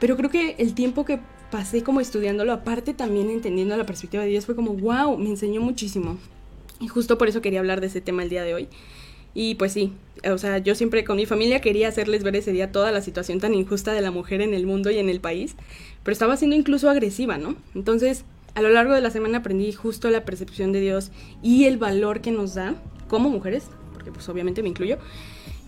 Pero 0.00 0.16
creo 0.16 0.30
que 0.30 0.56
el 0.58 0.74
tiempo 0.74 1.04
que 1.04 1.20
pasé 1.50 1.82
como 1.82 2.00
estudiándolo, 2.00 2.52
aparte 2.52 2.94
también 2.94 3.30
entendiendo 3.30 3.76
la 3.76 3.86
perspectiva 3.86 4.24
de 4.24 4.30
Dios, 4.30 4.44
fue 4.44 4.56
como, 4.56 4.74
wow, 4.74 5.16
me 5.16 5.30
enseñó 5.30 5.60
muchísimo. 5.60 6.18
Y 6.80 6.88
justo 6.88 7.16
por 7.16 7.28
eso 7.28 7.40
quería 7.40 7.60
hablar 7.60 7.80
de 7.80 7.86
ese 7.86 8.00
tema 8.00 8.22
el 8.22 8.28
día 8.28 8.42
de 8.42 8.54
hoy. 8.54 8.68
Y 9.38 9.56
pues 9.56 9.72
sí, 9.72 9.92
o 10.32 10.38
sea, 10.38 10.56
yo 10.56 10.74
siempre 10.74 11.04
con 11.04 11.18
mi 11.18 11.26
familia 11.26 11.60
quería 11.60 11.88
hacerles 11.88 12.24
ver 12.24 12.36
ese 12.36 12.52
día 12.52 12.72
toda 12.72 12.90
la 12.90 13.02
situación 13.02 13.38
tan 13.38 13.52
injusta 13.52 13.92
de 13.92 14.00
la 14.00 14.10
mujer 14.10 14.40
en 14.40 14.54
el 14.54 14.64
mundo 14.64 14.90
y 14.90 14.96
en 14.96 15.10
el 15.10 15.20
país, 15.20 15.56
pero 16.02 16.14
estaba 16.14 16.38
siendo 16.38 16.56
incluso 16.56 16.88
agresiva, 16.88 17.36
¿no? 17.36 17.54
Entonces, 17.74 18.24
a 18.54 18.62
lo 18.62 18.70
largo 18.70 18.94
de 18.94 19.02
la 19.02 19.10
semana 19.10 19.38
aprendí 19.38 19.70
justo 19.72 20.08
la 20.08 20.24
percepción 20.24 20.72
de 20.72 20.80
Dios 20.80 21.10
y 21.42 21.64
el 21.64 21.76
valor 21.76 22.22
que 22.22 22.30
nos 22.30 22.54
da 22.54 22.76
como 23.08 23.28
mujeres, 23.28 23.64
porque 23.92 24.10
pues 24.10 24.26
obviamente 24.30 24.62
me 24.62 24.70
incluyo, 24.70 24.96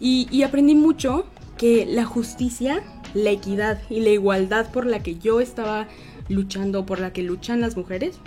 y, 0.01 0.43
aprendí 0.45 0.75
mucho 0.75 1.27
que 1.59 1.85
la 1.85 2.07
justicia 2.07 2.83
la 3.13 3.33
equidad 3.33 3.83
y 3.91 4.01
la 4.01 4.11
igualdad 4.11 4.73
por 4.73 4.87
la 4.87 5.03
que 5.03 5.19
yo 5.19 5.43
estaba 5.43 5.89
luchando, 6.31 6.87
por 6.87 7.01
la 7.01 7.13
que 7.13 7.23
luchan 7.23 7.61
las 7.61 7.77
mujeres, 7.77 8.19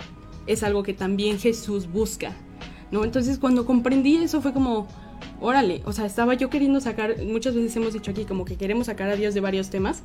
es 0.46 0.62
algo 0.62 0.84
que 0.84 0.94
también 0.94 1.40
Jesús 1.40 1.90
busca, 1.90 2.36
¿no? 2.92 3.04
Entonces 3.04 3.38
cuando 3.38 3.66
comprendí 3.66 4.18
eso 4.18 4.40
fue 4.40 4.52
como, 4.52 4.86
órale, 5.40 5.82
o 5.84 5.92
sea, 5.92 6.06
estaba 6.06 6.34
yo 6.34 6.50
queriendo 6.50 6.80
sacar, 6.80 7.16
muchas 7.24 7.54
veces 7.54 7.74
hemos 7.76 7.92
dicho 7.92 8.10
aquí 8.10 8.24
como 8.24 8.44
que 8.44 8.56
queremos 8.56 8.86
sacar 8.86 9.08
a 9.08 9.16
Dios 9.16 9.34
de 9.34 9.40
varios 9.40 9.70
temas, 9.70 10.02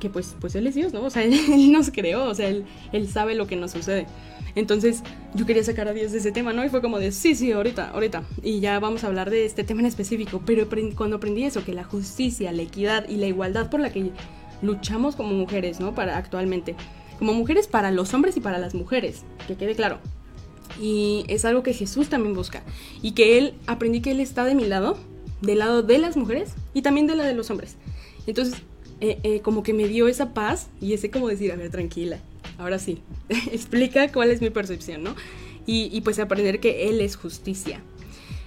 que 0.00 0.10
pues, 0.10 0.36
pues 0.40 0.54
Él 0.54 0.66
es 0.66 0.74
Dios, 0.74 0.92
¿no? 0.92 1.02
O 1.02 1.10
sea, 1.10 1.22
Él, 1.24 1.72
nos 1.72 1.90
creó, 1.90 2.24
o 2.24 2.34
sea, 2.34 2.48
él, 2.48 2.64
él 2.92 3.08
sabe 3.08 3.34
lo 3.34 3.46
que 3.46 3.56
nos 3.56 3.72
sucede. 3.72 4.06
Entonces 4.54 5.02
yo 5.34 5.46
quería 5.46 5.64
sacar 5.64 5.88
a 5.88 5.92
Dios 5.92 6.12
de 6.12 6.18
ese 6.18 6.32
tema, 6.32 6.52
¿no? 6.52 6.64
Y 6.64 6.68
fue 6.68 6.82
como 6.82 6.98
de, 6.98 7.12
sí, 7.12 7.34
sí, 7.34 7.52
ahorita, 7.52 7.90
ahorita. 7.90 8.24
Y 8.42 8.60
ya 8.60 8.78
vamos 8.80 9.04
a 9.04 9.06
hablar 9.06 9.30
de 9.30 9.46
este 9.46 9.64
tema 9.64 9.80
en 9.80 9.86
específico. 9.86 10.42
Pero 10.44 10.68
cuando 10.94 11.16
aprendí 11.16 11.44
eso, 11.44 11.64
que 11.64 11.72
la 11.72 11.84
justicia, 11.84 12.52
la 12.52 12.62
equidad 12.62 13.08
y 13.08 13.16
la 13.16 13.26
igualdad 13.26 13.70
por 13.70 13.80
la 13.80 13.90
que 13.90 14.10
luchamos 14.60 15.16
como 15.16 15.30
mujeres, 15.32 15.80
¿no? 15.80 15.94
Para 15.94 16.18
actualmente. 16.18 16.74
Como 17.18 17.32
mujeres 17.34 17.66
para 17.66 17.90
los 17.90 18.12
hombres 18.14 18.36
y 18.36 18.40
para 18.40 18.58
las 18.58 18.74
mujeres, 18.74 19.24
que 19.46 19.56
quede 19.56 19.74
claro. 19.74 19.98
Y 20.80 21.24
es 21.28 21.44
algo 21.44 21.62
que 21.62 21.72
Jesús 21.72 22.08
también 22.08 22.34
busca. 22.34 22.62
Y 23.02 23.12
que 23.12 23.38
Él, 23.38 23.54
aprendí 23.66 24.00
que 24.00 24.12
Él 24.12 24.20
está 24.20 24.44
de 24.44 24.54
mi 24.54 24.64
lado, 24.64 24.98
del 25.40 25.58
lado 25.58 25.82
de 25.82 25.98
las 25.98 26.16
mujeres 26.16 26.54
y 26.74 26.82
también 26.82 27.06
de 27.06 27.16
la 27.16 27.24
de 27.24 27.34
los 27.34 27.50
hombres. 27.50 27.76
Entonces, 28.26 28.62
eh, 29.00 29.18
eh, 29.24 29.40
como 29.40 29.62
que 29.62 29.72
me 29.72 29.88
dio 29.88 30.06
esa 30.06 30.32
paz 30.32 30.68
y 30.80 30.92
ese 30.92 31.10
como 31.10 31.28
decir, 31.28 31.50
a 31.50 31.56
ver, 31.56 31.70
tranquila, 31.70 32.20
ahora 32.56 32.78
sí, 32.78 33.00
explica 33.50 34.10
cuál 34.12 34.30
es 34.30 34.40
mi 34.40 34.50
percepción, 34.50 35.02
¿no? 35.02 35.16
Y, 35.64 36.00
pues 36.00 36.18
aprender 36.18 36.58
que 36.58 36.88
Él 36.88 37.00
es 37.00 37.14
justicia. 37.14 37.80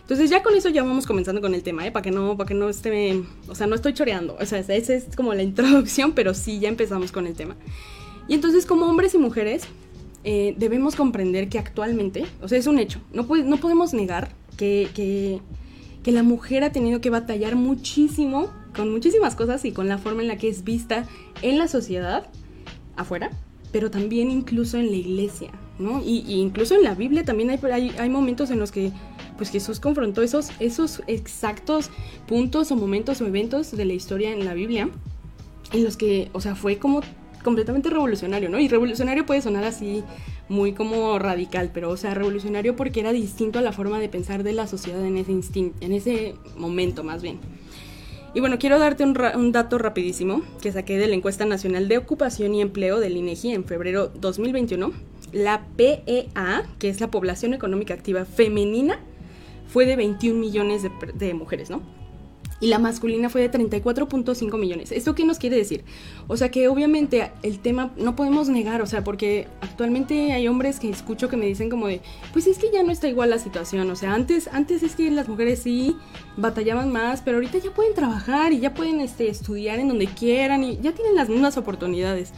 Entonces 0.01 0.29
ya 0.29 0.44
con 0.44 0.53
eso 0.53 0.67
ya 0.70 0.84
vamos 0.84 1.05
comenzando 1.08 1.41
con 1.41 1.55
el 1.55 1.63
tema, 1.63 1.88
¿eh? 1.88 1.91
Para 1.91 2.03
que 2.03 2.12
no, 2.12 2.36
para 2.38 2.48
que 2.48 2.53
no 2.53 2.70
esté, 2.70 3.24
o 3.48 3.55
sea, 3.55 3.67
no 3.67 3.75
estoy 3.75 3.94
choreando, 3.94 4.38
o 4.39 4.46
sea, 4.46 4.60
esa 4.60 4.94
es 4.94 5.08
como 5.15 5.34
la 5.34 5.41
introducción, 5.41 6.13
pero 6.13 6.34
sí, 6.34 6.60
ya 6.60 6.70
empezamos 6.70 7.12
con 7.12 7.25
el 7.25 7.34
tema. 7.36 7.55
Y 8.27 8.34
entonces 8.34 8.65
como 8.65 8.86
hombres 8.86 9.13
y 9.13 9.17
mujeres 9.17 9.63
eh, 10.27 10.55
debemos 10.58 10.96
comprender 10.96 11.50
que 11.50 11.60
actualmente, 11.60 12.25
o 12.41 12.48
sea, 12.48 12.58
es 12.58 12.67
un 12.67 12.79
hecho, 12.79 13.00
no, 13.13 13.27
podemos 13.27 13.94
negar 13.94 14.29
que, 14.58 14.89
que, 14.94 16.12
la 16.12 16.24
mujer 16.24 16.63
ha 16.63 16.72
tenido 16.72 17.01
que 17.01 17.10
batallar 17.10 17.55
muchísimo 17.55 18.50
con 18.75 18.91
muchísimas 18.91 19.36
cosas 19.36 19.65
y 19.65 19.72
con 19.72 19.88
la 19.88 19.98
forma 19.98 20.22
en 20.22 20.27
la 20.27 20.38
que 20.38 20.50
es 20.50 20.63
vista 20.63 21.05
en 21.41 21.58
la 21.58 21.67
sociedad 21.67 22.27
afuera 22.96 23.32
pero 23.75 23.91
también 23.91 24.32
incluso 24.32 24.77
en 24.77 24.89
la 24.89 24.96
iglesia, 24.96 25.50
¿no? 25.79 26.01
Y, 26.01 26.24
incluso 26.29 26.75
en 26.75 26.84
la 26.84 26.96
Biblia 26.96 27.25
también 27.25 27.50
hay, 27.50 27.60
hay, 27.72 27.91
hay, 27.98 28.10
momentos 28.10 28.50
en 28.50 28.58
los 28.58 28.72
que 28.72 28.94
pues 29.36 29.50
Jesús 29.50 29.82
confrontó 29.82 30.22
esos, 30.22 30.51
esos 30.62 31.03
exactos 31.08 31.89
puntos 32.25 32.72
o 32.72 32.77
momentos 32.77 33.20
o 33.20 33.27
eventos 33.27 33.75
de 33.75 33.84
la 33.84 33.91
historia 33.91 34.32
en 34.32 34.46
la 34.46 34.53
Biblia, 34.53 34.89
en 35.74 35.84
los 35.84 35.98
que, 35.98 36.29
o 36.32 36.39
sea, 36.39 36.55
fue 36.55 36.77
como 36.77 37.01
completamente 37.45 37.89
revolucionario, 37.89 38.49
¿no? 38.49 38.59
Y 38.59 38.67
revolucionario 38.67 39.25
puede 39.25 39.41
sonar 39.41 39.63
así 39.63 40.03
muy 40.49 40.73
como 40.73 41.17
radical, 41.19 41.71
pero 41.73 41.91
o 41.91 41.97
sea, 41.97 42.13
revolucionario 42.13 42.75
porque 42.75 42.99
era 42.99 43.13
distinto 43.13 43.59
a 43.59 43.61
la 43.61 43.71
forma 43.71 43.99
de 43.99 44.09
pensar 44.09 44.43
de 44.43 44.51
la 44.51 44.67
sociedad 44.67 45.05
en 45.05 45.15
ese 45.15 45.31
instinto, 45.31 45.77
en 45.79 45.93
ese 45.93 46.35
momento 46.57 47.03
más 47.03 47.21
bien. 47.21 47.39
Y 48.33 48.41
bueno, 48.41 48.59
quiero 48.59 48.79
darte 48.79 49.05
un, 49.05 49.51
dato 49.53 49.77
rapidísimo 49.77 50.41
que 50.61 50.73
saqué 50.73 50.97
de 50.97 51.07
la 51.07 51.15
encuesta 51.15 51.45
nacional 51.45 51.87
de 51.87 51.97
ocupación 51.97 52.53
y 52.53 52.61
empleo 52.61 52.99
del 52.99 53.15
INEGI 53.15 53.53
en 53.53 53.63
febrero 53.63 54.09
2021. 54.09 54.91
la 55.31 55.65
PEA, 55.77 56.65
que 56.77 56.89
es 56.89 56.99
la 56.99 57.09
población 57.09 57.53
económica 57.53 57.93
activa 57.93 58.25
femenina, 58.25 58.99
fue 59.67 59.85
de 59.85 59.95
21 59.95 60.37
millones 60.37 60.83
de, 60.83 60.91
de 61.13 61.33
mujeres, 61.33 61.69
¿no? 61.69 61.81
Y 62.59 62.67
la 62.67 62.79
masculina 62.79 63.29
fue 63.29 63.41
de 63.41 63.51
34.5 63.51 64.57
millones. 64.57 64.91
¿Esto 64.91 65.13
qué 65.13 65.25
nos 65.25 65.39
quiere 65.39 65.57
decir? 65.57 65.83
O 66.27 66.38
sea 66.38 66.50
que 66.51 66.67
obviamente 66.67 67.31
el 67.43 67.59
tema 67.59 67.91
no 67.97 68.15
podemos 68.15 68.47
negar, 68.47 68.81
o 68.81 68.85
sea, 68.85 69.03
porque 69.03 69.47
actualmente 69.62 70.31
hay 70.31 70.47
hombres 70.47 70.79
que 70.79 70.89
escucho 70.89 71.27
que 71.27 71.38
me 71.38 71.45
dicen 71.45 71.69
como 71.69 71.88
de, 71.88 72.01
pues 72.31 72.47
es 72.47 72.57
que 72.57 72.71
ya 72.71 72.83
no 72.83 72.91
está 72.91 73.07
igual 73.07 73.29
la 73.29 73.39
situación, 73.39 73.89
o 73.91 73.95
sea, 73.95 74.13
antes 74.13 74.47
antes 74.47 74.83
es 74.83 74.95
que 74.95 75.12
las 75.12 75.27
mujeres 75.27 75.59
sí 75.59 75.97
batallaban 76.38 76.91
más, 76.91 77.21
pero 77.21 77.38
ahorita 77.38 77.57
ya 77.57 77.74
pueden 77.74 77.93
trabajar 77.93 78.53
y 78.53 78.59
ya 78.59 78.74
pueden 78.74 79.01
este, 79.01 79.27
estudiar 79.27 79.79
en 79.79 79.89
donde 79.89 80.07
quieran 80.07 80.63
y 80.63 80.77
ya 80.77 80.93
tienen 80.93 81.15
las 81.15 81.29
mismas 81.29 81.57
oportunidades. 81.57 82.31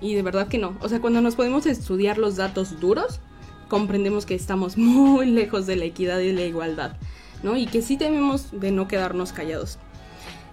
Y 0.00 0.14
de 0.14 0.22
verdad 0.22 0.48
que 0.48 0.58
no, 0.58 0.76
o 0.80 0.88
sea, 0.88 1.00
cuando 1.00 1.20
nos 1.20 1.36
podemos 1.36 1.64
estudiar 1.64 2.18
los 2.18 2.36
datos 2.36 2.80
duros, 2.80 3.20
comprendemos 3.68 4.26
que 4.26 4.34
estamos 4.34 4.76
muy 4.76 5.26
lejos 5.26 5.66
de 5.66 5.76
la 5.76 5.84
equidad 5.84 6.18
y 6.18 6.32
la 6.32 6.42
igualdad. 6.42 6.96
¿No? 7.42 7.56
Y 7.56 7.66
que 7.66 7.82
sí 7.82 7.96
debemos 7.96 8.48
de 8.52 8.70
no 8.70 8.88
quedarnos 8.88 9.32
callados. 9.32 9.78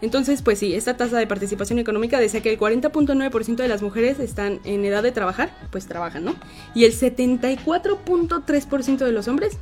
Entonces, 0.02 0.42
pues 0.42 0.60
sí, 0.60 0.74
esta 0.74 0.96
tasa 0.96 1.18
de 1.18 1.28
participación 1.28 1.78
económica 1.80 2.18
decía 2.20 2.42
que 2.42 2.54
el 2.54 2.60
40.9% 2.60 3.56
de 3.56 3.68
las 3.68 3.82
mujeres 3.82 4.20
están 4.20 4.62
en 4.64 4.86
edad 4.86 5.04
de 5.04 5.12
trabajar, 5.12 5.52
pues 5.72 5.88
trabajan, 5.88 6.24
¿no? 6.24 6.36
Y 6.74 6.86
el 6.86 6.94
74.3% 6.94 8.98
de 9.00 9.12
los 9.12 9.28
hombres, 9.28 9.58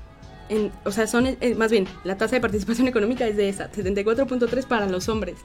en, 0.50 0.72
o 0.86 0.92
sea, 0.92 1.08
son, 1.08 1.26
eh, 1.26 1.56
más 1.58 1.72
bien, 1.72 1.88
la 2.04 2.18
tasa 2.18 2.36
de 2.36 2.42
participación 2.42 2.88
económica 2.88 3.26
es 3.28 3.36
de 3.36 3.50
esa, 3.50 3.72
74.3 3.72 4.68
para 4.68 4.88
los 4.88 5.10
hombres. 5.10 5.38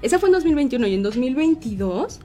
Esa 0.00 0.18
fue 0.18 0.30
en 0.30 0.32
2021 0.32 0.86
y 0.86 0.94
en 0.94 1.02
2022 1.02 2.20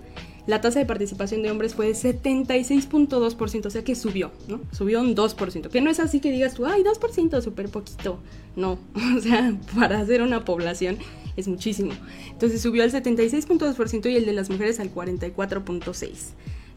la 0.48 0.62
tasa 0.62 0.80
de 0.80 0.86
participación 0.86 1.42
de 1.42 1.52
hombres 1.52 1.74
fue 1.74 1.88
de 1.88 1.94
76.2%, 1.94 3.66
o 3.66 3.70
sea 3.70 3.84
que 3.84 3.96
subió, 3.96 4.32
¿no? 4.48 4.62
Subió 4.72 5.02
un 5.02 5.16
2%, 5.16 5.70
que 5.70 5.82
no 5.82 5.90
es 5.90 6.00
así 6.00 6.20
que 6.20 6.32
digas 6.32 6.54
tú, 6.54 6.66
ay, 6.66 6.84
2%, 6.84 7.42
súper 7.42 7.70
poquito. 7.70 8.20
No, 8.56 8.78
o 9.18 9.22
sea, 9.22 9.58
para 9.75 10.00
hacer 10.00 10.22
una 10.22 10.46
población 10.46 10.98
es 11.36 11.48
muchísimo. 11.48 11.94
Entonces 12.30 12.62
subió 12.62 12.84
al 12.84 12.92
76.2% 12.92 14.12
y 14.12 14.16
el 14.16 14.25
de 14.25 14.34
las 14.34 14.50
mujeres 14.50 14.80
al 14.80 14.94
44.6%, 14.94 16.12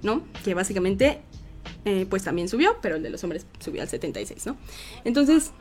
¿no? 0.02 0.22
Que 0.44 0.54
básicamente, 0.54 1.20
eh, 1.84 2.06
pues 2.08 2.25
también 2.25 2.48
subió, 2.48 2.76
pero 2.80 2.96
el 2.96 3.02
de 3.02 3.10
los 3.10 3.22
hombres 3.22 3.46
subió 3.58 3.82
al 3.82 3.88
76%, 3.88 4.46
¿no? 4.46 4.56
Entonces, 5.04 5.52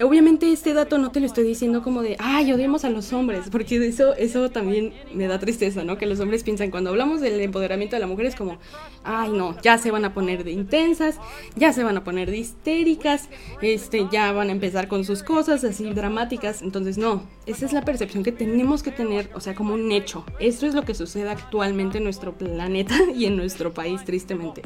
Obviamente 0.00 0.50
este 0.52 0.74
dato 0.74 0.98
no 0.98 1.10
te 1.10 1.20
lo 1.20 1.26
estoy 1.26 1.44
diciendo 1.44 1.82
como 1.82 2.02
de, 2.02 2.16
ay, 2.18 2.52
odiamos 2.52 2.84
a 2.84 2.90
los 2.90 3.12
hombres, 3.12 3.44
porque 3.50 3.76
eso, 3.86 4.14
eso 4.14 4.50
también 4.50 4.92
me 5.14 5.26
da 5.26 5.38
tristeza, 5.38 5.84
¿no? 5.84 5.98
Que 5.98 6.06
los 6.06 6.18
hombres 6.20 6.42
piensan, 6.42 6.70
cuando 6.70 6.90
hablamos 6.90 7.20
del 7.20 7.40
empoderamiento 7.40 7.96
de 7.96 8.00
la 8.00 8.06
mujer 8.06 8.26
es 8.26 8.34
como, 8.34 8.58
ay, 9.04 9.30
no, 9.30 9.56
ya 9.62 9.78
se 9.78 9.90
van 9.90 10.04
a 10.04 10.14
poner 10.14 10.44
de 10.44 10.52
intensas, 10.52 11.18
ya 11.56 11.72
se 11.72 11.84
van 11.84 11.96
a 11.96 12.04
poner 12.04 12.30
de 12.30 12.38
histéricas, 12.38 13.28
este, 13.60 14.06
ya 14.10 14.32
van 14.32 14.48
a 14.48 14.52
empezar 14.52 14.88
con 14.88 15.04
sus 15.04 15.22
cosas 15.22 15.64
así 15.64 15.92
dramáticas. 15.92 16.62
Entonces, 16.62 16.98
no, 16.98 17.22
esa 17.46 17.66
es 17.66 17.72
la 17.72 17.84
percepción 17.84 18.22
que 18.24 18.32
tenemos 18.32 18.82
que 18.82 18.90
tener, 18.90 19.30
o 19.34 19.40
sea, 19.40 19.54
como 19.54 19.74
un 19.74 19.92
hecho. 19.92 20.24
Esto 20.40 20.66
es 20.66 20.74
lo 20.74 20.84
que 20.84 20.94
sucede 20.94 21.30
actualmente 21.30 21.98
en 21.98 22.04
nuestro 22.04 22.32
planeta 22.32 22.96
y 23.14 23.26
en 23.26 23.36
nuestro 23.36 23.72
país, 23.72 24.04
tristemente. 24.04 24.62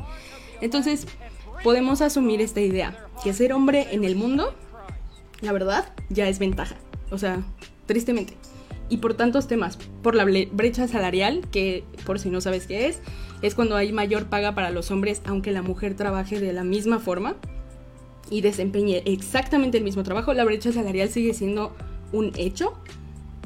Entonces, 0.61 1.07
podemos 1.63 2.01
asumir 2.01 2.41
esta 2.41 2.61
idea, 2.61 3.07
que 3.23 3.33
ser 3.33 3.53
hombre 3.53 3.89
en 3.93 4.05
el 4.05 4.17
mundo 4.17 4.55
la 5.41 5.53
verdad, 5.53 5.93
ya 6.09 6.29
es 6.29 6.39
ventaja. 6.39 6.77
O 7.11 7.19
sea, 7.19 7.43
tristemente. 7.87 8.35
Y 8.89 8.99
por 8.99 9.15
tantos 9.15 9.49
temas, 9.49 9.79
por 10.03 10.15
la 10.15 10.25
brecha 10.25 10.87
salarial, 10.87 11.43
que 11.51 11.85
por 12.05 12.19
si 12.19 12.31
no 12.31 12.41
sabes 12.41 12.67
qué 12.67 12.87
es, 12.87 13.01
es 13.43 13.55
cuando 13.55 13.77
hay 13.77 13.93
mayor 13.93 14.27
paga 14.27 14.55
para 14.55 14.71
los 14.71 14.91
hombres 14.91 15.23
aunque 15.25 15.53
la 15.53 15.63
mujer 15.63 15.95
trabaje 15.95 16.41
de 16.41 16.53
la 16.53 16.65
misma 16.65 16.99
forma 16.99 17.37
y 18.31 18.41
desempeñe 18.41 19.03
exactamente 19.05 19.79
el 19.79 19.85
mismo 19.85 20.03
trabajo, 20.03 20.33
la 20.35 20.45
brecha 20.45 20.73
salarial 20.73 21.09
sigue 21.09 21.35
siendo 21.35 21.75
un 22.13 22.33
hecho 22.37 22.75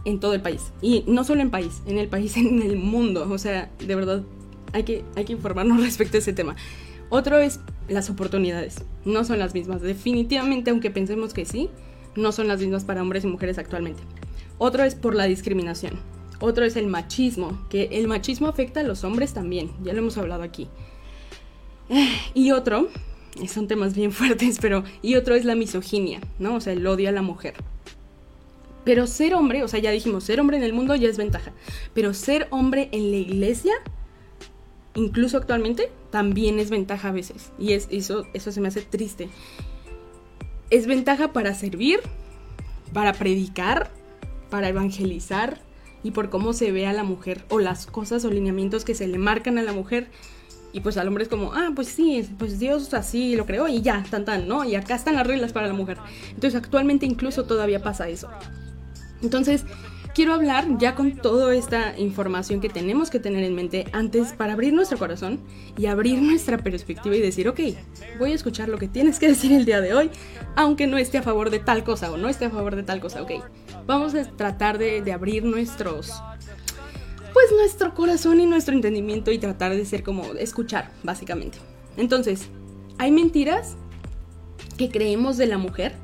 en 0.04 0.20
todo 0.20 0.34
el 0.34 0.40
país. 0.40 0.72
Y 0.80 1.04
no 1.06 1.24
solo 1.24 1.42
en 1.42 1.50
país, 1.50 1.82
en 1.86 1.98
el 1.98 2.08
país, 2.08 2.36
en 2.36 2.62
el 2.62 2.76
mundo. 2.76 3.28
O 3.30 3.38
sea, 3.38 3.70
de 3.78 3.94
verdad, 3.94 4.22
hay 4.72 4.84
que, 4.84 5.04
hay 5.16 5.24
que 5.24 5.32
informarnos 5.32 5.80
respecto 5.84 6.16
a 6.16 6.20
ese 6.20 6.32
tema. 6.32 6.56
Otro 7.10 7.38
es 7.38 7.60
las 7.88 8.08
oportunidades. 8.08 8.84
No 9.04 9.24
son 9.24 9.38
las 9.38 9.52
mismas. 9.52 9.82
Definitivamente, 9.82 10.70
aunque 10.70 10.90
pensemos 10.90 11.34
que 11.34 11.44
sí, 11.44 11.68
no 12.16 12.32
son 12.32 12.48
las 12.48 12.60
mismas 12.60 12.84
para 12.84 13.02
hombres 13.02 13.24
y 13.24 13.26
mujeres 13.26 13.58
actualmente. 13.58 14.02
Otro 14.58 14.84
es 14.84 14.94
por 14.94 15.14
la 15.14 15.24
discriminación. 15.24 15.98
Otro 16.40 16.64
es 16.64 16.76
el 16.76 16.86
machismo, 16.86 17.66
que 17.68 17.88
el 17.92 18.08
machismo 18.08 18.48
afecta 18.48 18.80
a 18.80 18.82
los 18.82 19.04
hombres 19.04 19.34
también, 19.34 19.70
ya 19.82 19.92
lo 19.92 19.98
hemos 19.98 20.16
hablado 20.16 20.42
aquí. 20.42 20.68
Y 22.34 22.52
otro, 22.52 22.88
son 23.46 23.68
temas 23.68 23.94
bien 23.94 24.12
fuertes, 24.12 24.58
pero... 24.60 24.84
Y 25.02 25.16
otro 25.16 25.34
es 25.34 25.44
la 25.44 25.54
misoginia, 25.54 26.20
¿no? 26.38 26.54
O 26.54 26.60
sea, 26.60 26.72
el 26.72 26.86
odio 26.86 27.08
a 27.08 27.12
la 27.12 27.22
mujer. 27.22 27.54
Pero 28.84 29.06
ser 29.06 29.34
hombre, 29.34 29.62
o 29.62 29.68
sea, 29.68 29.80
ya 29.80 29.90
dijimos, 29.90 30.24
ser 30.24 30.40
hombre 30.40 30.56
en 30.56 30.62
el 30.62 30.72
mundo 30.72 30.94
ya 30.94 31.08
es 31.08 31.18
ventaja. 31.18 31.52
Pero 31.92 32.14
ser 32.14 32.48
hombre 32.50 32.88
en 32.92 33.10
la 33.10 33.18
iglesia 33.18 33.74
incluso 34.94 35.36
actualmente, 35.36 35.90
también 36.10 36.58
es 36.58 36.70
ventaja 36.70 37.08
a 37.08 37.12
veces. 37.12 37.52
Y 37.58 37.72
es, 37.72 37.88
eso, 37.90 38.26
eso 38.34 38.52
se 38.52 38.60
me 38.60 38.68
hace 38.68 38.82
triste. 38.82 39.28
Es 40.70 40.86
ventaja 40.86 41.32
para 41.32 41.54
servir, 41.54 42.00
para 42.92 43.12
predicar, 43.12 43.90
para 44.50 44.68
evangelizar 44.68 45.60
y 46.02 46.12
por 46.12 46.30
cómo 46.30 46.52
se 46.52 46.72
ve 46.72 46.86
a 46.86 46.92
la 46.92 47.04
mujer 47.04 47.44
o 47.48 47.58
las 47.58 47.86
cosas 47.86 48.24
o 48.24 48.30
lineamientos 48.30 48.84
que 48.84 48.94
se 48.94 49.06
le 49.06 49.18
marcan 49.18 49.58
a 49.58 49.62
la 49.62 49.72
mujer. 49.72 50.08
Y 50.72 50.80
pues 50.80 50.96
al 50.96 51.08
hombre 51.08 51.24
es 51.24 51.28
como, 51.28 51.52
ah, 51.52 51.70
pues 51.74 51.88
sí, 51.88 52.28
pues 52.38 52.60
Dios 52.60 52.94
así 52.94 53.34
lo 53.34 53.44
creó 53.44 53.66
y 53.66 53.82
ya, 53.82 54.04
tan 54.08 54.24
tan, 54.24 54.46
¿no? 54.46 54.64
Y 54.64 54.76
acá 54.76 54.94
están 54.94 55.16
las 55.16 55.26
reglas 55.26 55.52
para 55.52 55.66
la 55.66 55.74
mujer. 55.74 55.98
Entonces 56.28 56.54
actualmente 56.54 57.06
incluso 57.06 57.44
todavía 57.44 57.82
pasa 57.82 58.08
eso. 58.08 58.28
Entonces, 59.22 59.64
quiero 60.14 60.34
hablar 60.34 60.66
ya 60.78 60.94
con 60.94 61.16
toda 61.16 61.54
esta 61.54 61.98
información 61.98 62.60
que 62.60 62.68
tenemos 62.68 63.10
que 63.10 63.20
tener 63.20 63.44
en 63.44 63.54
mente 63.54 63.86
antes 63.92 64.32
para 64.32 64.52
abrir 64.52 64.72
nuestro 64.72 64.98
corazón 64.98 65.40
y 65.76 65.86
abrir 65.86 66.20
nuestra 66.20 66.58
perspectiva 66.58 67.16
y 67.16 67.20
decir, 67.20 67.48
ok, 67.48 67.60
voy 68.18 68.32
a 68.32 68.34
escuchar 68.34 68.68
lo 68.68 68.78
que 68.78 68.88
tienes 68.88 69.18
que 69.18 69.28
decir 69.28 69.52
el 69.52 69.64
día 69.64 69.80
de 69.80 69.94
hoy, 69.94 70.10
aunque 70.56 70.86
no 70.86 70.98
esté 70.98 71.18
a 71.18 71.22
favor 71.22 71.50
de 71.50 71.58
tal 71.58 71.84
cosa 71.84 72.10
o 72.10 72.16
no 72.16 72.28
esté 72.28 72.46
a 72.46 72.50
favor 72.50 72.76
de 72.76 72.82
tal 72.82 73.00
cosa, 73.00 73.22
ok. 73.22 73.32
Vamos 73.86 74.14
a 74.14 74.24
tratar 74.24 74.78
de, 74.78 75.02
de 75.02 75.12
abrir 75.12 75.44
nuestros, 75.44 76.12
pues 77.32 77.46
nuestro 77.56 77.94
corazón 77.94 78.40
y 78.40 78.46
nuestro 78.46 78.74
entendimiento 78.74 79.30
y 79.30 79.38
tratar 79.38 79.74
de 79.74 79.84
ser 79.84 80.02
como 80.02 80.24
escuchar, 80.34 80.90
básicamente. 81.02 81.58
Entonces, 81.96 82.48
hay 82.98 83.10
mentiras 83.10 83.76
que 84.76 84.90
creemos 84.90 85.36
de 85.36 85.46
la 85.46 85.58
mujer 85.58 85.94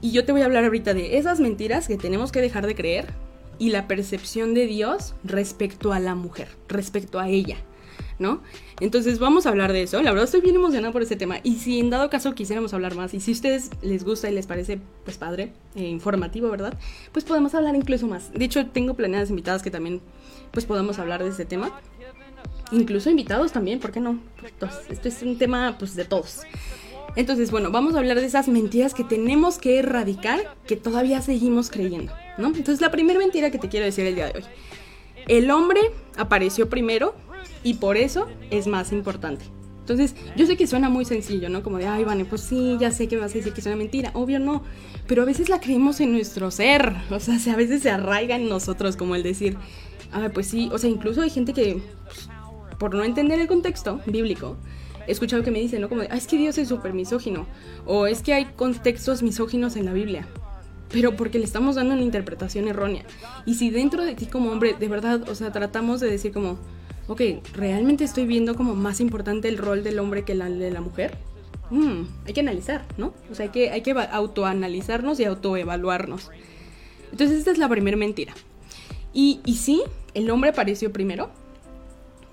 y 0.00 0.12
yo 0.12 0.24
te 0.24 0.32
voy 0.32 0.42
a 0.42 0.44
hablar 0.44 0.64
ahorita 0.64 0.94
de 0.94 1.18
esas 1.18 1.40
mentiras 1.40 1.88
que 1.88 1.96
tenemos 1.96 2.32
que 2.32 2.40
dejar 2.40 2.66
de 2.66 2.74
creer 2.74 3.06
y 3.58 3.70
la 3.70 3.86
percepción 3.86 4.54
de 4.54 4.66
Dios 4.66 5.14
respecto 5.24 5.92
a 5.92 6.00
la 6.00 6.14
mujer, 6.14 6.48
respecto 6.68 7.20
a 7.20 7.28
ella, 7.28 7.56
¿no? 8.18 8.42
Entonces 8.80 9.18
vamos 9.18 9.46
a 9.46 9.50
hablar 9.50 9.72
de 9.72 9.82
eso. 9.82 10.02
La 10.02 10.10
verdad 10.10 10.24
estoy 10.24 10.40
bien 10.40 10.56
emocionada 10.56 10.92
por 10.92 11.02
este 11.02 11.16
tema. 11.16 11.38
Y 11.42 11.56
si 11.56 11.78
en 11.78 11.90
dado 11.90 12.10
caso 12.10 12.34
quisiéramos 12.34 12.74
hablar 12.74 12.96
más, 12.96 13.14
y 13.14 13.20
si 13.20 13.30
a 13.30 13.34
ustedes 13.34 13.70
les 13.82 14.04
gusta 14.04 14.28
y 14.28 14.34
les 14.34 14.46
parece, 14.46 14.80
pues 15.04 15.16
padre, 15.16 15.52
e 15.76 15.84
informativo, 15.84 16.50
¿verdad? 16.50 16.74
Pues 17.12 17.24
podemos 17.24 17.54
hablar 17.54 17.74
incluso 17.76 18.06
más. 18.08 18.32
De 18.32 18.44
hecho, 18.44 18.66
tengo 18.66 18.94
planeadas 18.94 19.30
invitadas 19.30 19.62
que 19.62 19.70
también, 19.70 20.00
pues 20.50 20.66
podamos 20.66 20.98
hablar 20.98 21.22
de 21.22 21.30
este 21.30 21.44
tema. 21.44 21.80
Incluso 22.72 23.10
invitados 23.10 23.52
también, 23.52 23.78
¿por 23.78 23.92
qué 23.92 24.00
no? 24.00 24.18
Pues, 24.58 24.72
esto 24.88 25.08
es 25.08 25.22
un 25.22 25.38
tema, 25.38 25.76
pues, 25.78 25.94
de 25.94 26.04
todos. 26.04 26.42
Entonces, 27.16 27.50
bueno, 27.50 27.70
vamos 27.70 27.94
a 27.94 27.98
hablar 27.98 28.20
de 28.20 28.26
esas 28.26 28.48
mentiras 28.48 28.92
que 28.92 29.04
tenemos 29.04 29.58
que 29.58 29.78
erradicar, 29.78 30.56
que 30.66 30.76
todavía 30.76 31.22
seguimos 31.22 31.70
creyendo, 31.70 32.12
¿no? 32.38 32.48
Entonces, 32.48 32.80
la 32.80 32.90
primera 32.90 33.18
mentira 33.18 33.50
que 33.50 33.58
te 33.58 33.68
quiero 33.68 33.86
decir 33.86 34.04
el 34.06 34.16
día 34.16 34.26
de 34.26 34.38
hoy. 34.38 34.44
El 35.28 35.50
hombre 35.50 35.80
apareció 36.16 36.68
primero 36.68 37.14
y 37.62 37.74
por 37.74 37.96
eso 37.96 38.26
es 38.50 38.66
más 38.66 38.92
importante. 38.92 39.44
Entonces, 39.80 40.14
yo 40.34 40.46
sé 40.46 40.56
que 40.56 40.66
suena 40.66 40.88
muy 40.88 41.04
sencillo, 41.04 41.50
¿no? 41.50 41.62
Como 41.62 41.76
de, 41.76 41.86
ay, 41.86 42.04
Vane, 42.04 42.24
pues 42.24 42.40
sí, 42.40 42.78
ya 42.80 42.90
sé 42.90 43.06
que 43.06 43.16
me 43.16 43.22
vas 43.22 43.32
a 43.32 43.34
decir 43.34 43.52
que 43.52 43.60
es 43.60 43.66
una 43.66 43.76
mentira. 43.76 44.10
Obvio 44.14 44.38
no. 44.38 44.62
Pero 45.06 45.22
a 45.22 45.24
veces 45.26 45.50
la 45.50 45.60
creemos 45.60 46.00
en 46.00 46.12
nuestro 46.12 46.50
ser. 46.50 46.94
O 47.10 47.20
sea, 47.20 47.36
a 47.52 47.56
veces 47.56 47.82
se 47.82 47.90
arraiga 47.90 48.36
en 48.36 48.48
nosotros, 48.48 48.96
como 48.96 49.14
el 49.14 49.22
decir, 49.22 49.58
ah, 50.10 50.30
pues 50.32 50.46
sí. 50.46 50.70
O 50.72 50.78
sea, 50.78 50.88
incluso 50.88 51.20
hay 51.20 51.28
gente 51.28 51.52
que, 51.52 51.82
pues, 52.06 52.30
por 52.78 52.94
no 52.94 53.04
entender 53.04 53.38
el 53.38 53.46
contexto 53.46 54.00
bíblico, 54.06 54.56
he 55.06 55.12
escuchado 55.12 55.42
que 55.42 55.50
me 55.50 55.60
dicen, 55.60 55.80
¿no? 55.80 55.88
Como 55.88 56.02
de, 56.02 56.08
ah, 56.10 56.16
es 56.16 56.26
que 56.26 56.36
Dios 56.36 56.58
es 56.58 56.68
súper 56.68 56.92
misógino. 56.92 57.46
O 57.86 58.06
es 58.06 58.22
que 58.22 58.34
hay 58.34 58.46
contextos 58.56 59.22
misóginos 59.22 59.76
en 59.76 59.84
la 59.84 59.92
Biblia. 59.92 60.26
Pero 60.90 61.16
porque 61.16 61.38
le 61.38 61.44
estamos 61.44 61.76
dando 61.76 61.94
una 61.94 62.02
interpretación 62.02 62.68
errónea. 62.68 63.04
Y 63.46 63.54
si 63.54 63.70
dentro 63.70 64.04
de 64.04 64.14
ti 64.14 64.26
como 64.26 64.50
hombre, 64.50 64.74
de 64.78 64.88
verdad, 64.88 65.28
o 65.28 65.34
sea, 65.34 65.52
tratamos 65.52 66.00
de 66.00 66.10
decir 66.10 66.32
como, 66.32 66.58
ok, 67.08 67.20
¿realmente 67.54 68.04
estoy 68.04 68.26
viendo 68.26 68.54
como 68.54 68.74
más 68.74 69.00
importante 69.00 69.48
el 69.48 69.58
rol 69.58 69.82
del 69.82 69.98
hombre 69.98 70.24
que 70.24 70.32
el 70.32 70.58
de 70.58 70.70
la 70.70 70.80
mujer? 70.80 71.16
Mm, 71.70 72.02
hay 72.26 72.32
que 72.32 72.40
analizar, 72.40 72.84
¿no? 72.96 73.14
O 73.30 73.34
sea, 73.34 73.46
hay 73.46 73.52
que, 73.52 73.70
hay 73.70 73.82
que 73.82 73.92
autoanalizarnos 73.92 75.18
y 75.20 75.24
autoevaluarnos. 75.24 76.30
Entonces 77.10 77.38
esta 77.38 77.50
es 77.50 77.58
la 77.58 77.68
primera 77.68 77.96
mentira. 77.96 78.34
Y, 79.12 79.40
y 79.44 79.56
sí, 79.56 79.82
el 80.14 80.30
hombre 80.30 80.50
apareció 80.50 80.92
primero, 80.92 81.30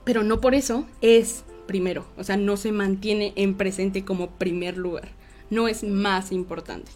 pero 0.04 0.24
no 0.24 0.42
por 0.42 0.56
eso 0.56 0.86
es 1.02 1.44
primero, 1.68 2.06
o 2.18 2.24
sea, 2.24 2.38
no 2.38 2.58
se 2.58 2.72
mantiene 2.72 3.34
en 3.36 3.56
presente 3.56 4.04
como 4.04 4.32
primer 4.32 4.78
lugar, 4.78 5.10
no 5.50 5.68
es 5.68 5.84
más 5.84 6.32
importante. 6.32 6.92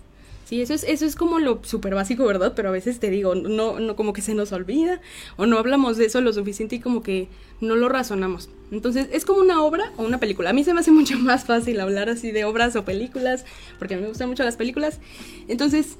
Sí, 0.45 0.61
eso 0.61 0.75
es, 0.75 0.83
eso 0.83 1.07
es 1.07 1.15
como 1.15 1.39
lo 1.39 1.59
súper 1.63 1.95
básico, 1.95 2.23
¿verdad? 2.23 2.53
Pero 2.55 2.69
a 2.69 2.71
veces 2.71 2.99
te 2.99 3.09
digo, 3.09 3.33
no, 3.33 3.79
no, 3.79 3.95
como 3.95 4.13
que 4.13 4.21
se 4.21 4.35
nos 4.35 4.51
olvida 4.51 5.01
o 5.37 5.47
no 5.47 5.57
hablamos 5.57 5.97
de 5.97 6.05
eso 6.05 6.21
lo 6.21 6.31
suficiente 6.33 6.75
y 6.75 6.79
como 6.79 7.01
que 7.01 7.29
no 7.61 7.75
lo 7.75 7.89
razonamos. 7.89 8.49
Entonces, 8.71 9.07
es 9.11 9.25
como 9.25 9.39
una 9.39 9.63
obra 9.63 9.91
o 9.97 10.03
una 10.03 10.19
película. 10.19 10.51
A 10.51 10.53
mí 10.53 10.63
se 10.63 10.75
me 10.75 10.81
hace 10.81 10.91
mucho 10.91 11.17
más 11.17 11.45
fácil 11.45 11.79
hablar 11.79 12.09
así 12.09 12.29
de 12.29 12.45
obras 12.45 12.75
o 12.75 12.85
películas, 12.85 13.43
porque 13.79 13.95
a 13.95 13.97
mí 13.97 14.03
me 14.03 14.09
gustan 14.09 14.29
mucho 14.29 14.43
las 14.43 14.55
películas. 14.55 14.99
Entonces, 15.47 15.97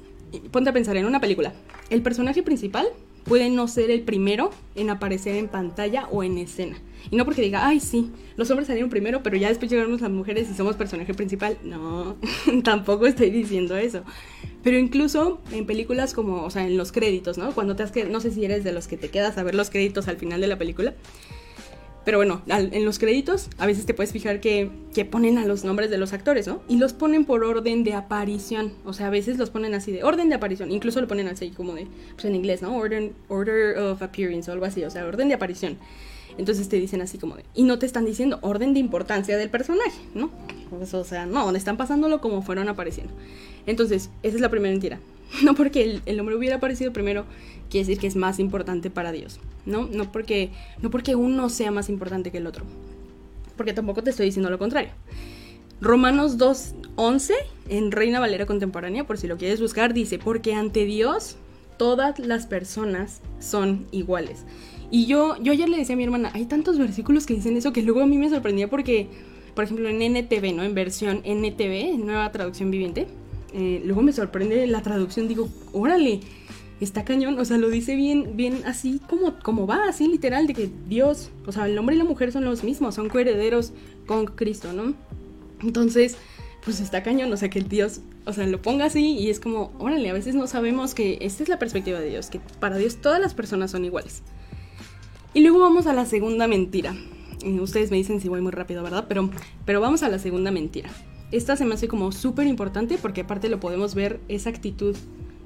ponte 0.52 0.70
a 0.70 0.72
pensar 0.72 0.96
en 0.96 1.06
una 1.06 1.20
película. 1.20 1.52
El 1.90 2.02
personaje 2.02 2.44
principal 2.44 2.86
puede 3.24 3.50
no 3.50 3.66
ser 3.66 3.90
el 3.90 4.02
primero 4.02 4.50
en 4.76 4.90
aparecer 4.90 5.34
en 5.34 5.48
pantalla 5.48 6.06
o 6.12 6.22
en 6.22 6.38
escena. 6.38 6.78
Y 7.10 7.16
no 7.16 7.24
porque 7.24 7.42
diga, 7.42 7.66
ay, 7.66 7.80
sí, 7.80 8.10
los 8.36 8.50
hombres 8.50 8.66
salieron 8.66 8.90
primero, 8.90 9.22
pero 9.22 9.36
ya 9.36 9.48
después 9.48 9.70
llegamos 9.70 10.00
las 10.00 10.10
mujeres 10.10 10.48
y 10.50 10.54
somos 10.54 10.76
personaje 10.76 11.14
principal. 11.14 11.56
No, 11.62 12.16
tampoco 12.64 13.06
estoy 13.06 13.30
diciendo 13.30 13.76
eso. 13.76 14.02
Pero 14.62 14.78
incluso 14.78 15.40
en 15.52 15.66
películas 15.66 16.12
como, 16.12 16.42
o 16.42 16.50
sea, 16.50 16.66
en 16.66 16.76
los 16.76 16.90
créditos, 16.90 17.38
¿no? 17.38 17.52
Cuando 17.52 17.76
te 17.76 17.84
has 17.84 17.92
que, 17.92 18.04
no 18.04 18.20
sé 18.20 18.32
si 18.32 18.44
eres 18.44 18.64
de 18.64 18.72
los 18.72 18.88
que 18.88 18.96
te 18.96 19.10
quedas 19.10 19.38
a 19.38 19.42
ver 19.42 19.54
los 19.54 19.70
créditos 19.70 20.08
al 20.08 20.16
final 20.16 20.40
de 20.40 20.48
la 20.48 20.58
película. 20.58 20.94
Pero 22.06 22.18
bueno, 22.18 22.40
en 22.46 22.84
los 22.84 23.00
créditos 23.00 23.48
a 23.58 23.66
veces 23.66 23.84
te 23.84 23.92
puedes 23.92 24.12
fijar 24.12 24.38
que, 24.38 24.70
que, 24.94 25.04
ponen 25.04 25.38
a 25.38 25.44
los 25.44 25.64
nombres 25.64 25.90
de 25.90 25.98
los 25.98 26.12
actores, 26.12 26.46
¿no? 26.46 26.62
Y 26.68 26.78
los 26.78 26.92
ponen 26.92 27.24
por 27.24 27.42
orden 27.42 27.82
de 27.82 27.94
aparición. 27.94 28.74
O 28.84 28.92
sea, 28.92 29.08
a 29.08 29.10
veces 29.10 29.38
los 29.38 29.50
ponen 29.50 29.74
así 29.74 29.90
de 29.90 30.04
orden 30.04 30.28
de 30.28 30.36
aparición. 30.36 30.70
Incluso 30.70 31.00
lo 31.00 31.08
ponen 31.08 31.26
así 31.26 31.50
como 31.50 31.74
de, 31.74 31.88
pues 32.14 32.24
en 32.26 32.36
inglés, 32.36 32.62
¿no? 32.62 32.76
Order, 32.76 33.10
order 33.28 33.76
of 33.78 34.02
appearance 34.02 34.48
algo 34.48 34.66
así. 34.66 34.84
O 34.84 34.90
sea, 34.90 35.04
orden 35.04 35.26
de 35.26 35.34
aparición. 35.34 35.78
Entonces 36.38 36.68
te 36.68 36.76
dicen 36.76 37.00
así 37.00 37.18
como 37.18 37.36
de, 37.36 37.44
y 37.54 37.64
no 37.64 37.78
te 37.78 37.86
están 37.86 38.04
diciendo 38.04 38.38
orden 38.42 38.74
de 38.74 38.80
importancia 38.80 39.36
del 39.36 39.50
personaje, 39.50 39.98
¿no? 40.14 40.30
Pues, 40.70 40.92
o 40.94 41.04
sea, 41.04 41.26
no, 41.26 41.50
están 41.54 41.76
pasándolo 41.76 42.20
como 42.20 42.42
fueron 42.42 42.68
apareciendo. 42.68 43.12
Entonces, 43.66 44.10
esa 44.22 44.36
es 44.36 44.40
la 44.40 44.50
primera 44.50 44.72
mentira. 44.72 45.00
No 45.42 45.54
porque 45.54 45.82
el, 45.82 46.02
el 46.06 46.20
hombre 46.20 46.36
hubiera 46.36 46.56
aparecido 46.56 46.92
primero, 46.92 47.24
quiere 47.68 47.86
decir 47.86 48.00
que 48.00 48.06
es 48.06 48.14
más 48.14 48.38
importante 48.38 48.90
para 48.90 49.10
Dios, 49.10 49.40
¿no? 49.64 49.86
No 49.86 50.12
porque, 50.12 50.50
no 50.80 50.90
porque 50.90 51.16
uno 51.16 51.48
sea 51.48 51.72
más 51.72 51.88
importante 51.88 52.30
que 52.30 52.38
el 52.38 52.46
otro. 52.46 52.64
Porque 53.56 53.72
tampoco 53.72 54.02
te 54.02 54.10
estoy 54.10 54.26
diciendo 54.26 54.50
lo 54.50 54.58
contrario. 54.58 54.90
Romanos 55.80 56.38
2.11, 56.38 57.32
en 57.68 57.90
Reina 57.92 58.20
Valera 58.20 58.46
Contemporánea, 58.46 59.04
por 59.04 59.18
si 59.18 59.26
lo 59.26 59.36
quieres 59.36 59.60
buscar, 59.60 59.92
dice, 59.92 60.18
porque 60.18 60.54
ante 60.54 60.84
Dios 60.84 61.36
todas 61.76 62.18
las 62.18 62.46
personas 62.46 63.20
son 63.38 63.86
iguales. 63.90 64.44
Y 64.90 65.06
yo, 65.06 65.36
yo 65.42 65.52
ayer 65.52 65.68
le 65.68 65.78
decía 65.78 65.94
a 65.94 65.96
mi 65.96 66.04
hermana, 66.04 66.30
hay 66.34 66.46
tantos 66.46 66.78
versículos 66.78 67.26
que 67.26 67.34
dicen 67.34 67.56
eso 67.56 67.72
que 67.72 67.82
luego 67.82 68.00
a 68.00 68.06
mí 68.06 68.18
me 68.18 68.30
sorprendía 68.30 68.68
porque, 68.68 69.08
por 69.54 69.64
ejemplo, 69.64 69.88
en 69.88 70.00
NTV, 70.00 70.54
¿no? 70.54 70.62
En 70.62 70.74
versión 70.74 71.22
NTV, 71.24 71.98
nueva 71.98 72.30
traducción 72.30 72.70
viviente, 72.70 73.06
eh, 73.52 73.82
luego 73.84 74.02
me 74.02 74.12
sorprende 74.12 74.66
la 74.66 74.82
traducción, 74.82 75.28
digo, 75.28 75.48
órale, 75.72 76.20
está 76.80 77.04
cañón, 77.04 77.38
o 77.38 77.44
sea, 77.44 77.58
lo 77.58 77.70
dice 77.70 77.96
bien, 77.96 78.36
bien 78.36 78.62
así 78.66 79.00
como, 79.08 79.38
como 79.40 79.66
va, 79.66 79.88
así 79.88 80.06
literal, 80.06 80.46
de 80.46 80.54
que 80.54 80.70
Dios, 80.88 81.30
o 81.46 81.52
sea, 81.52 81.66
el 81.66 81.76
hombre 81.78 81.94
y 81.94 81.98
la 81.98 82.04
mujer 82.04 82.32
son 82.32 82.44
los 82.44 82.62
mismos, 82.64 82.94
son 82.94 83.08
coherederos 83.08 83.72
con 84.06 84.26
Cristo, 84.26 84.72
¿no? 84.72 84.94
Entonces, 85.62 86.16
pues 86.64 86.80
está 86.80 87.02
cañón, 87.02 87.32
o 87.32 87.36
sea, 87.36 87.48
que 87.48 87.60
Dios, 87.60 88.00
o 88.26 88.32
sea, 88.32 88.46
lo 88.46 88.60
ponga 88.60 88.86
así 88.86 89.12
y 89.12 89.30
es 89.30 89.38
como, 89.38 89.72
órale, 89.78 90.10
a 90.10 90.12
veces 90.12 90.34
no 90.34 90.48
sabemos 90.48 90.94
que 90.94 91.18
esta 91.20 91.44
es 91.44 91.48
la 91.48 91.58
perspectiva 91.58 92.00
de 92.00 92.10
Dios, 92.10 92.28
que 92.28 92.40
para 92.60 92.76
Dios 92.76 92.96
todas 92.96 93.20
las 93.20 93.34
personas 93.34 93.70
son 93.70 93.84
iguales. 93.84 94.22
Y 95.32 95.40
luego 95.42 95.60
vamos 95.60 95.86
a 95.86 95.92
la 95.92 96.06
segunda 96.06 96.48
mentira. 96.48 96.94
Ustedes 97.60 97.90
me 97.90 97.98
dicen 97.98 98.20
si 98.20 98.28
voy 98.28 98.40
muy 98.40 98.50
rápido, 98.50 98.82
¿verdad? 98.82 99.04
Pero, 99.08 99.30
pero 99.64 99.80
vamos 99.80 100.02
a 100.02 100.08
la 100.08 100.18
segunda 100.18 100.50
mentira. 100.50 100.90
Esta 101.30 101.54
se 101.54 101.64
me 101.64 101.74
hace 101.74 101.86
como 101.86 102.10
súper 102.10 102.48
importante 102.48 102.98
porque 103.00 103.20
aparte 103.20 103.48
lo 103.48 103.60
podemos 103.60 103.94
ver 103.94 104.18
esa 104.28 104.50
actitud, 104.50 104.96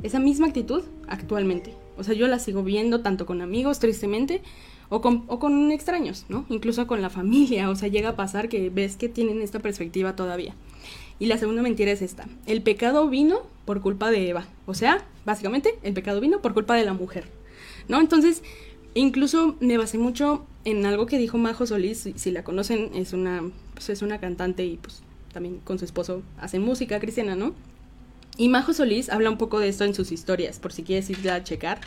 esa 0.03 0.19
misma 0.19 0.47
actitud 0.47 0.83
actualmente. 1.07 1.75
O 1.99 2.05
sea, 2.05 2.15
yo 2.15 2.29
la 2.29 2.39
sigo 2.39 2.63
viendo 2.63 3.03
tanto 3.03 3.27
con 3.27 3.43
amigos, 3.43 3.79
tristemente, 3.79 4.41
o 4.89 5.03
con, 5.03 5.25
o 5.27 5.39
con 5.39 5.71
extraños, 5.71 6.25
¿no? 6.31 6.47
Incluso 6.49 6.87
con 6.87 7.03
la 7.03 7.11
familia. 7.11 7.69
O 7.69 7.77
sea, 7.77 7.89
llega 7.89 8.11
a 8.11 8.17
pasar 8.17 8.49
que 8.49 8.71
ves 8.71 8.97
que 8.97 9.11
tienen 9.11 9.43
esta 9.43 9.59
perspectiva 9.59 10.17
todavía. 10.17 10.55
Y 11.21 11.27
la 11.27 11.39
segunda 11.39 11.63
mentira 11.63 11.93
es 11.93 12.03
esta. 12.03 12.27
El 12.47 12.63
pecado 12.63 13.09
vino 13.09 13.43
por 13.67 13.81
culpa 13.81 14.11
de 14.11 14.29
Eva. 14.29 14.49
O 14.67 14.75
sea, 14.75 15.07
básicamente, 15.25 15.79
el 15.85 15.95
pecado 15.95 16.21
vino 16.21 16.43
por 16.43 16.55
culpa 16.55 16.75
de 16.75 16.85
la 16.85 16.95
mujer. 16.95 17.27
¿No? 17.89 18.01
Entonces, 18.01 18.43
Incluso 18.95 19.57
me 19.61 19.79
basé 19.79 19.99
mucho 19.99 20.45
en 20.65 20.85
algo 20.85 21.07
que 21.07 21.19
dijo 21.19 21.39
Majo 21.39 21.67
Solís, 21.67 22.09
si, 22.15 22.31
la 22.33 22.43
conocen, 22.43 22.91
es 22.95 23.13
una, 23.13 23.43
pues 23.75 23.89
es 23.89 24.03
una 24.03 24.19
cantante 24.19 24.65
y 24.65 24.79
pues 24.79 25.03
también 25.33 25.61
con 25.63 25.79
su 25.79 25.85
esposo 25.85 26.23
hacen 26.41 26.63
música 26.63 26.99
cristiana, 26.99 27.37
¿no? 27.37 27.55
Y 28.37 28.49
Majo 28.49 28.73
Solís 28.73 29.09
habla 29.09 29.31
un 29.31 29.39
poco 29.39 29.61
de 29.61 29.69
esto 29.69 29.85
en 29.85 29.95
sus 29.95 30.11
historias, 30.11 30.59
por 30.59 30.73
si 30.73 30.83
quieres 30.83 31.09
irla 31.09 31.37
a 31.37 31.45
checar. 31.45 31.81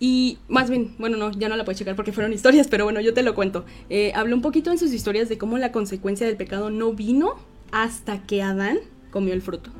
Y 0.00 0.38
más 0.48 0.68
bien, 0.68 0.94
bueno, 0.98 1.16
no, 1.16 1.30
ya 1.30 1.48
no 1.48 1.56
la 1.56 1.64
puedes 1.64 1.78
checar 1.78 1.96
porque 1.96 2.12
fueron 2.12 2.32
historias, 2.32 2.68
pero 2.68 2.84
bueno, 2.84 3.00
yo 3.00 3.14
te 3.14 3.22
lo 3.22 3.34
cuento. 3.34 3.64
Eh, 3.88 4.12
habla 4.14 4.34
un 4.34 4.42
poquito 4.42 4.70
en 4.70 4.78
sus 4.78 4.92
historias 4.92 5.28
de 5.30 5.38
cómo 5.38 5.56
la 5.56 5.72
consecuencia 5.72 6.26
del 6.26 6.36
pecado 6.36 6.68
no 6.68 6.92
vino 6.92 7.36
hasta 7.72 8.22
que 8.22 8.42
Adán 8.42 8.78
comió 9.10 9.34
el 9.34 9.42
fruto. 9.42 9.70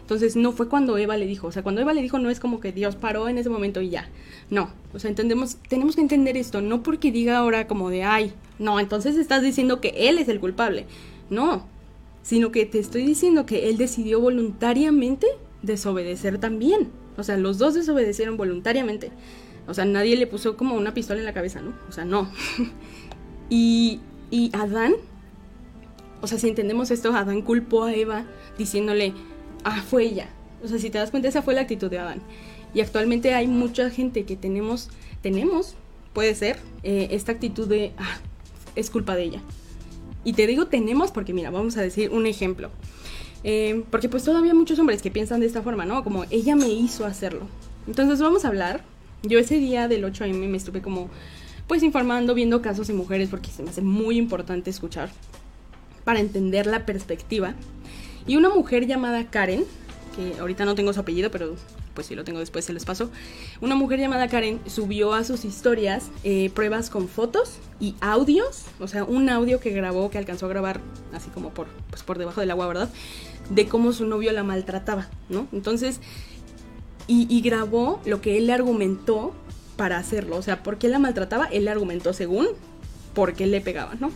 Entonces 0.00 0.36
no 0.36 0.52
fue 0.52 0.68
cuando 0.68 0.96
Eva 0.96 1.18
le 1.18 1.26
dijo, 1.26 1.48
o 1.48 1.52
sea, 1.52 1.62
cuando 1.62 1.82
Eva 1.82 1.92
le 1.92 2.00
dijo 2.00 2.18
no 2.18 2.30
es 2.30 2.40
como 2.40 2.60
que 2.60 2.72
Dios 2.72 2.96
paró 2.96 3.28
en 3.28 3.36
ese 3.36 3.50
momento 3.50 3.82
y 3.82 3.90
ya. 3.90 4.08
No, 4.48 4.70
o 4.94 4.98
sea, 4.98 5.10
entendemos, 5.10 5.56
tenemos 5.68 5.96
que 5.96 6.00
entender 6.00 6.36
esto, 6.36 6.62
no 6.62 6.82
porque 6.82 7.12
diga 7.12 7.36
ahora 7.36 7.66
como 7.66 7.90
de, 7.90 8.04
ay, 8.04 8.32
no, 8.58 8.80
entonces 8.80 9.16
estás 9.16 9.42
diciendo 9.42 9.80
que 9.80 10.08
él 10.08 10.18
es 10.18 10.28
el 10.28 10.40
culpable. 10.40 10.86
No, 11.28 11.66
sino 12.22 12.52
que 12.52 12.64
te 12.64 12.78
estoy 12.78 13.04
diciendo 13.04 13.44
que 13.44 13.68
él 13.68 13.76
decidió 13.76 14.20
voluntariamente 14.20 15.26
desobedecer 15.62 16.38
también. 16.38 16.88
O 17.18 17.22
sea, 17.22 17.36
los 17.36 17.58
dos 17.58 17.74
desobedecieron 17.74 18.36
voluntariamente. 18.36 19.10
O 19.66 19.74
sea, 19.74 19.84
nadie 19.84 20.16
le 20.16 20.26
puso 20.26 20.56
como 20.56 20.74
una 20.74 20.94
pistola 20.94 21.20
en 21.20 21.26
la 21.26 21.34
cabeza, 21.34 21.60
¿no? 21.60 21.74
O 21.88 21.92
sea, 21.92 22.04
no. 22.04 22.30
y, 23.50 24.00
y 24.30 24.50
Adán, 24.54 24.94
o 26.20 26.26
sea, 26.26 26.38
si 26.38 26.48
entendemos 26.48 26.90
esto, 26.90 27.14
Adán 27.14 27.42
culpó 27.42 27.84
a 27.84 27.94
Eva 27.94 28.26
diciéndole, 28.56 29.14
ah, 29.64 29.82
fue 29.82 30.04
ella. 30.04 30.28
O 30.62 30.68
sea, 30.68 30.78
si 30.78 30.90
te 30.90 30.98
das 30.98 31.10
cuenta, 31.10 31.28
esa 31.28 31.42
fue 31.42 31.54
la 31.54 31.62
actitud 31.62 31.90
de 31.90 31.98
Adán. 31.98 32.20
Y 32.74 32.80
actualmente 32.80 33.34
hay 33.34 33.46
mucha 33.46 33.90
gente 33.90 34.24
que 34.24 34.36
tenemos, 34.36 34.90
tenemos, 35.22 35.76
puede 36.12 36.34
ser, 36.34 36.58
eh, 36.82 37.08
esta 37.12 37.32
actitud 37.32 37.68
de, 37.68 37.92
ah, 37.98 38.18
es 38.74 38.90
culpa 38.90 39.14
de 39.14 39.24
ella. 39.24 39.42
Y 40.24 40.32
te 40.32 40.46
digo 40.46 40.66
tenemos 40.66 41.12
porque, 41.12 41.32
mira, 41.32 41.50
vamos 41.50 41.76
a 41.76 41.82
decir 41.82 42.10
un 42.10 42.26
ejemplo. 42.26 42.70
Eh, 43.44 43.84
porque 43.90 44.08
pues 44.08 44.24
todavía 44.24 44.50
hay 44.50 44.58
muchos 44.58 44.78
hombres 44.78 45.00
que 45.00 45.10
piensan 45.10 45.40
de 45.40 45.46
esta 45.46 45.62
forma, 45.62 45.86
¿no? 45.86 46.02
Como 46.02 46.24
ella 46.30 46.56
me 46.56 46.68
hizo 46.68 47.06
hacerlo. 47.06 47.46
Entonces 47.86 48.20
vamos 48.20 48.44
a 48.44 48.48
hablar. 48.48 48.82
Yo 49.22 49.38
ese 49.38 49.58
día 49.58 49.88
del 49.88 50.04
8am 50.04 50.48
me 50.48 50.56
estuve 50.56 50.82
como 50.82 51.08
pues 51.66 51.82
informando, 51.82 52.34
viendo 52.34 52.62
casos 52.62 52.88
de 52.88 52.94
mujeres 52.94 53.28
porque 53.28 53.50
se 53.50 53.62
me 53.62 53.70
hace 53.70 53.82
muy 53.82 54.16
importante 54.16 54.70
escuchar 54.70 55.10
para 56.08 56.20
entender 56.20 56.66
la 56.66 56.86
perspectiva 56.86 57.52
y 58.26 58.36
una 58.36 58.48
mujer 58.48 58.86
llamada 58.86 59.26
Karen, 59.26 59.66
que 60.16 60.40
ahorita 60.40 60.64
no 60.64 60.74
tengo 60.74 60.90
su 60.94 61.00
apellido, 61.00 61.30
pero 61.30 61.54
pues 61.92 62.06
si 62.06 62.14
lo 62.14 62.24
tengo 62.24 62.38
después 62.38 62.64
se 62.64 62.72
les 62.72 62.86
paso. 62.86 63.10
Una 63.60 63.74
mujer 63.74 64.00
llamada 64.00 64.26
Karen 64.26 64.58
subió 64.64 65.12
a 65.12 65.22
sus 65.22 65.44
historias 65.44 66.06
eh, 66.24 66.48
pruebas 66.54 66.88
con 66.88 67.08
fotos 67.08 67.58
y 67.78 67.94
audios, 68.00 68.62
o 68.80 68.88
sea, 68.88 69.04
un 69.04 69.28
audio 69.28 69.60
que 69.60 69.68
grabó, 69.68 70.08
que 70.08 70.16
alcanzó 70.16 70.46
a 70.46 70.48
grabar 70.48 70.80
así 71.12 71.28
como 71.28 71.50
por, 71.50 71.66
pues 71.90 72.02
por 72.02 72.16
debajo 72.16 72.40
del 72.40 72.52
agua, 72.52 72.66
¿verdad? 72.68 72.88
De 73.50 73.68
cómo 73.68 73.92
su 73.92 74.06
novio 74.06 74.32
la 74.32 74.44
maltrataba, 74.44 75.08
¿no? 75.28 75.46
Entonces, 75.52 76.00
y, 77.06 77.26
y 77.28 77.42
grabó 77.42 78.00
lo 78.06 78.22
que 78.22 78.38
él 78.38 78.46
le 78.46 78.54
argumentó 78.54 79.34
para 79.76 79.98
hacerlo, 79.98 80.36
o 80.38 80.42
sea, 80.42 80.62
¿por 80.62 80.78
qué 80.78 80.88
la 80.88 80.98
maltrataba? 80.98 81.44
Él 81.52 81.66
le 81.66 81.70
argumentó 81.70 82.14
según 82.14 82.48
por 83.12 83.34
qué 83.34 83.46
le 83.46 83.60
pegaba, 83.60 83.94
¿no? 84.00 84.10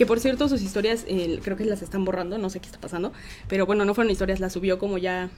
Que 0.00 0.06
por 0.06 0.18
cierto, 0.18 0.48
sus 0.48 0.62
historias 0.62 1.04
creo 1.42 1.58
que 1.58 1.66
las 1.66 1.82
están 1.82 2.06
borrando, 2.06 2.38
no 2.38 2.48
sé 2.48 2.58
qué 2.58 2.64
está 2.64 2.80
pasando. 2.80 3.12
Pero 3.48 3.66
bueno, 3.66 3.84
no 3.84 3.92
fueron 3.92 4.10
historias, 4.10 4.40
las 4.40 4.54
subió 4.54 4.78
como 4.78 4.96
ya, 4.96 5.28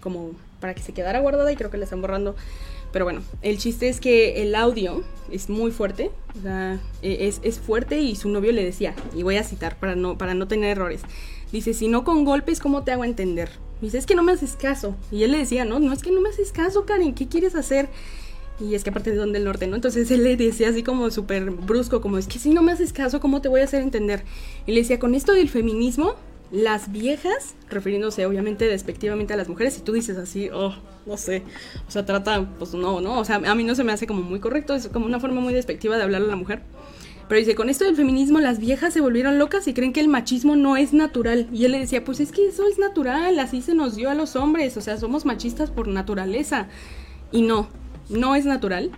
como 0.00 0.32
para 0.58 0.74
que 0.74 0.82
se 0.82 0.92
quedara 0.92 1.20
guardada 1.20 1.52
y 1.52 1.54
creo 1.54 1.70
que 1.70 1.76
la 1.76 1.84
están 1.84 2.00
borrando. 2.00 2.34
Pero 2.92 3.04
bueno, 3.04 3.22
el 3.42 3.58
chiste 3.58 3.88
es 3.88 4.00
que 4.00 4.42
el 4.42 4.56
audio 4.56 5.04
es 5.30 5.48
muy 5.48 5.70
fuerte, 5.70 6.10
o 6.36 6.42
sea, 6.42 6.80
e, 7.00 7.28
es, 7.28 7.38
es, 7.44 7.60
fuerte 7.60 8.00
y 8.00 8.16
su 8.16 8.28
novio 8.28 8.50
le 8.50 8.64
decía, 8.64 8.92
y 9.14 9.22
voy 9.22 9.36
a 9.36 9.44
citar 9.44 9.78
para 9.78 9.94
no, 9.94 10.18
para 10.18 10.34
no 10.34 10.48
tener 10.48 10.72
errores, 10.72 11.02
dice, 11.52 11.72
si 11.72 11.86
no 11.86 12.02
con 12.02 12.24
golpes, 12.24 12.58
¿cómo 12.58 12.82
te 12.82 12.90
hago 12.90 13.04
entender? 13.04 13.50
Dice, 13.80 13.98
es 13.98 14.06
que 14.06 14.16
no 14.16 14.24
me 14.24 14.32
haces 14.32 14.56
caso. 14.56 14.96
Y 15.12 15.22
él 15.22 15.30
le 15.30 15.38
decía, 15.38 15.64
no, 15.64 15.78
no 15.78 15.92
es 15.92 16.02
que 16.02 16.10
no 16.10 16.20
me 16.20 16.28
haces 16.28 16.50
caso, 16.50 16.86
Karen, 16.86 17.14
¿qué 17.14 17.28
quieres 17.28 17.54
hacer? 17.54 17.88
Y 18.62 18.74
es 18.74 18.84
que 18.84 18.90
aparte 18.90 19.10
de 19.10 19.16
donde 19.16 19.38
el 19.38 19.44
norte, 19.44 19.66
¿no? 19.66 19.74
Entonces 19.74 20.10
él 20.10 20.22
le 20.22 20.36
decía 20.36 20.68
así 20.68 20.82
como 20.82 21.10
súper 21.10 21.50
brusco, 21.50 22.00
como 22.00 22.18
es 22.18 22.28
que 22.28 22.38
si 22.38 22.50
no 22.50 22.62
me 22.62 22.72
haces 22.72 22.92
caso, 22.92 23.18
¿cómo 23.18 23.40
te 23.40 23.48
voy 23.48 23.60
a 23.60 23.64
hacer 23.64 23.82
entender? 23.82 24.22
Y 24.66 24.72
le 24.72 24.80
decía, 24.80 24.98
con 24.98 25.14
esto 25.14 25.32
del 25.32 25.48
feminismo, 25.48 26.14
las 26.52 26.92
viejas, 26.92 27.54
refiriéndose 27.70 28.26
obviamente 28.26 28.66
despectivamente 28.66 29.32
a 29.32 29.36
las 29.36 29.48
mujeres, 29.48 29.74
si 29.74 29.80
tú 29.80 29.92
dices 29.92 30.16
así, 30.18 30.48
oh, 30.52 30.76
no 31.06 31.16
sé, 31.16 31.42
o 31.88 31.90
sea, 31.90 32.04
trata, 32.04 32.46
pues 32.58 32.74
no, 32.74 33.00
¿no? 33.00 33.18
O 33.18 33.24
sea, 33.24 33.36
a 33.36 33.54
mí 33.54 33.64
no 33.64 33.74
se 33.74 33.84
me 33.84 33.92
hace 33.92 34.06
como 34.06 34.22
muy 34.22 34.38
correcto, 34.38 34.74
es 34.74 34.88
como 34.88 35.06
una 35.06 35.18
forma 35.18 35.40
muy 35.40 35.54
despectiva 35.54 35.96
de 35.96 36.02
hablar 36.02 36.22
a 36.22 36.26
la 36.26 36.36
mujer. 36.36 36.62
Pero 37.28 37.38
dice, 37.38 37.54
con 37.54 37.70
esto 37.70 37.86
del 37.86 37.96
feminismo 37.96 38.40
las 38.40 38.58
viejas 38.58 38.92
se 38.92 39.00
volvieron 39.00 39.38
locas 39.38 39.66
y 39.66 39.72
creen 39.72 39.94
que 39.94 40.00
el 40.00 40.08
machismo 40.08 40.54
no 40.54 40.76
es 40.76 40.92
natural. 40.92 41.48
Y 41.50 41.64
él 41.64 41.72
le 41.72 41.78
decía, 41.78 42.04
pues 42.04 42.20
es 42.20 42.30
que 42.30 42.46
eso 42.46 42.68
es 42.68 42.78
natural, 42.78 43.38
así 43.38 43.62
se 43.62 43.74
nos 43.74 43.96
dio 43.96 44.10
a 44.10 44.14
los 44.14 44.36
hombres, 44.36 44.76
o 44.76 44.82
sea, 44.82 44.98
somos 44.98 45.24
machistas 45.24 45.70
por 45.70 45.88
naturaleza. 45.88 46.68
Y 47.30 47.40
no, 47.40 47.68
no 48.12 48.34
es 48.34 48.44
natural. 48.44 48.90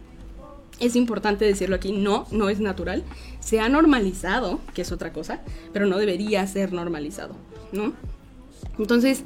Es 0.81 0.97
importante 0.97 1.45
decirlo 1.45 1.77
aquí, 1.77 1.93
no, 1.93 2.27
no 2.33 2.49
es 2.49 2.61
natural. 2.61 3.05
Se 3.41 3.61
ha 3.61 3.69
normalizado, 3.69 4.61
que 4.75 4.83
es 4.83 4.93
otra 4.93 5.13
cosa, 5.13 5.41
pero 5.73 5.87
no 5.87 5.99
debería 5.99 6.47
ser 6.47 6.73
normalizado, 6.73 7.35
¿no? 7.73 7.93
Entonces, 8.79 9.23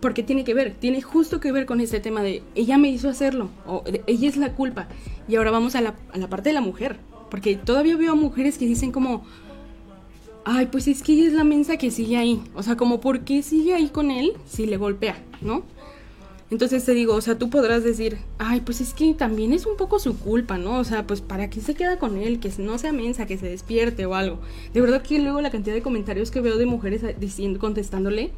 ¿por 0.00 0.14
qué 0.14 0.22
tiene 0.22 0.44
que 0.44 0.54
ver? 0.54 0.74
Tiene 0.78 1.02
justo 1.02 1.40
que 1.40 1.52
ver 1.52 1.66
con 1.66 1.80
este 1.80 2.00
tema 2.00 2.22
de 2.22 2.42
ella 2.54 2.78
me 2.78 2.88
hizo 2.88 3.08
hacerlo, 3.08 3.50
o 3.66 3.82
ella 4.06 4.28
es 4.28 4.36
la 4.36 4.52
culpa. 4.52 4.86
Y 5.28 5.36
ahora 5.36 5.50
vamos 5.50 5.74
a 5.74 5.80
la, 5.80 5.94
a 6.12 6.18
la 6.18 6.28
parte 6.28 6.50
de 6.50 6.54
la 6.54 6.60
mujer, 6.60 6.96
porque 7.30 7.56
todavía 7.56 7.96
veo 7.96 8.14
mujeres 8.14 8.58
que 8.58 8.66
dicen 8.66 8.92
como, 8.92 9.24
ay, 10.44 10.66
pues 10.66 10.86
es 10.86 11.02
que 11.02 11.12
ella 11.12 11.26
es 11.26 11.32
la 11.32 11.44
mensa 11.44 11.76
que 11.76 11.90
sigue 11.90 12.16
ahí. 12.16 12.40
O 12.54 12.62
sea, 12.62 12.76
como, 12.76 13.00
¿por 13.00 13.20
qué 13.20 13.42
sigue 13.42 13.74
ahí 13.74 13.88
con 13.88 14.12
él 14.12 14.32
si 14.46 14.66
le 14.66 14.76
golpea, 14.76 15.16
no? 15.40 15.64
Entonces 16.50 16.84
te 16.84 16.94
digo, 16.94 17.14
o 17.14 17.20
sea, 17.20 17.36
tú 17.36 17.50
podrás 17.50 17.82
decir, 17.82 18.18
ay, 18.38 18.60
pues 18.60 18.80
es 18.80 18.94
que 18.94 19.12
también 19.14 19.52
es 19.52 19.66
un 19.66 19.76
poco 19.76 19.98
su 19.98 20.16
culpa, 20.16 20.58
¿no? 20.58 20.78
O 20.78 20.84
sea, 20.84 21.04
pues 21.04 21.20
para 21.20 21.50
qué 21.50 21.60
se 21.60 21.74
queda 21.74 21.98
con 21.98 22.16
él, 22.16 22.38
que 22.38 22.52
no 22.58 22.78
sea 22.78 22.92
mensa, 22.92 23.26
que 23.26 23.36
se 23.36 23.48
despierte 23.48 24.06
o 24.06 24.14
algo. 24.14 24.38
De 24.72 24.80
verdad 24.80 25.02
que 25.02 25.18
luego 25.18 25.40
la 25.40 25.50
cantidad 25.50 25.74
de 25.74 25.82
comentarios 25.82 26.30
que 26.30 26.40
veo 26.40 26.56
de 26.56 26.66
mujeres 26.66 27.02
diciendo, 27.18 27.58
contestándole, 27.58 28.30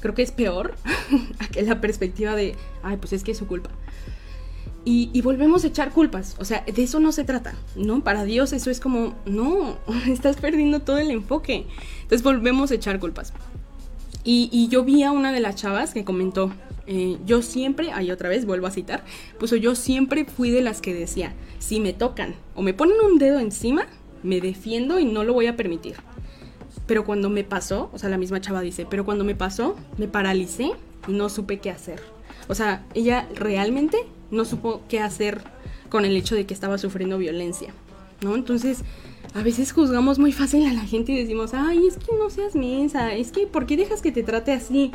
creo 0.00 0.14
que 0.14 0.22
es 0.22 0.32
peor 0.32 0.74
que 1.52 1.62
la 1.62 1.80
perspectiva 1.80 2.36
de, 2.36 2.54
ay, 2.82 2.98
pues 2.98 3.14
es 3.14 3.24
que 3.24 3.32
es 3.32 3.38
su 3.38 3.46
culpa. 3.46 3.70
Y, 4.86 5.18
volvemos 5.22 5.64
a 5.64 5.68
echar 5.68 5.92
culpas. 5.92 6.36
O 6.38 6.44
sea, 6.44 6.62
de 6.70 6.82
eso 6.82 7.00
no 7.00 7.10
se 7.10 7.24
trata, 7.24 7.54
¿no? 7.74 8.04
Para 8.04 8.24
Dios 8.24 8.52
eso 8.52 8.70
es 8.70 8.80
como, 8.80 9.14
no, 9.24 9.78
estás 10.08 10.36
perdiendo 10.36 10.80
todo 10.80 10.98
el 10.98 11.10
enfoque. 11.10 11.66
Entonces 12.02 12.22
volvemos 12.22 12.70
a 12.70 12.74
echar 12.74 13.00
culpas. 13.00 13.32
Y, 14.24 14.68
yo 14.68 14.84
vi 14.84 15.02
a 15.02 15.12
una 15.12 15.32
de 15.32 15.40
las 15.40 15.56
chavas 15.56 15.92
que 15.92 16.04
comentó, 16.04 16.50
eh, 16.86 17.18
yo 17.26 17.42
siempre, 17.42 17.92
ahí 17.92 18.10
otra 18.10 18.30
vez 18.30 18.46
vuelvo 18.46 18.66
a 18.66 18.70
citar, 18.70 19.04
puso 19.38 19.56
yo 19.56 19.74
siempre 19.74 20.24
fui 20.24 20.50
de 20.50 20.62
las 20.62 20.80
que 20.80 20.94
decía, 20.94 21.34
si 21.58 21.78
me 21.78 21.92
tocan 21.92 22.34
o 22.54 22.62
me 22.62 22.72
ponen 22.72 22.96
un 23.04 23.18
dedo 23.18 23.38
encima, 23.38 23.86
me 24.22 24.40
defiendo 24.40 24.98
y 24.98 25.04
no 25.04 25.24
lo 25.24 25.34
voy 25.34 25.46
a 25.46 25.56
permitir. 25.56 25.96
Pero 26.86 27.04
cuando 27.04 27.28
me 27.28 27.44
pasó, 27.44 27.90
o 27.92 27.98
sea, 27.98 28.08
la 28.08 28.16
misma 28.16 28.40
chava 28.40 28.62
dice, 28.62 28.86
pero 28.88 29.04
cuando 29.04 29.24
me 29.24 29.34
pasó, 29.34 29.76
me 29.98 30.08
paralicé 30.08 30.72
y 31.06 31.12
no 31.12 31.28
supe 31.28 31.58
qué 31.58 31.70
hacer. 31.70 32.02
O 32.48 32.54
sea, 32.54 32.84
ella 32.94 33.28
realmente 33.34 33.98
no 34.30 34.44
supo 34.44 34.82
qué 34.88 35.00
hacer 35.00 35.42
con 35.90 36.04
el 36.04 36.16
hecho 36.16 36.34
de 36.34 36.46
que 36.46 36.54
estaba 36.54 36.78
sufriendo 36.78 37.18
violencia, 37.18 37.72
¿no? 38.22 38.34
Entonces, 38.34 38.84
a 39.34 39.42
veces 39.42 39.72
juzgamos 39.72 40.20
muy 40.20 40.32
fácil 40.32 40.64
a 40.66 40.72
la 40.72 40.82
gente 40.82 41.12
y 41.12 41.18
decimos, 41.18 41.54
ay, 41.54 41.86
es 41.88 41.96
que 41.96 42.16
no 42.16 42.30
seas 42.30 42.54
mensa, 42.54 43.14
es 43.14 43.32
que, 43.32 43.48
¿por 43.48 43.66
qué 43.66 43.76
dejas 43.76 44.00
que 44.00 44.12
te 44.12 44.22
trate 44.22 44.52
así? 44.52 44.92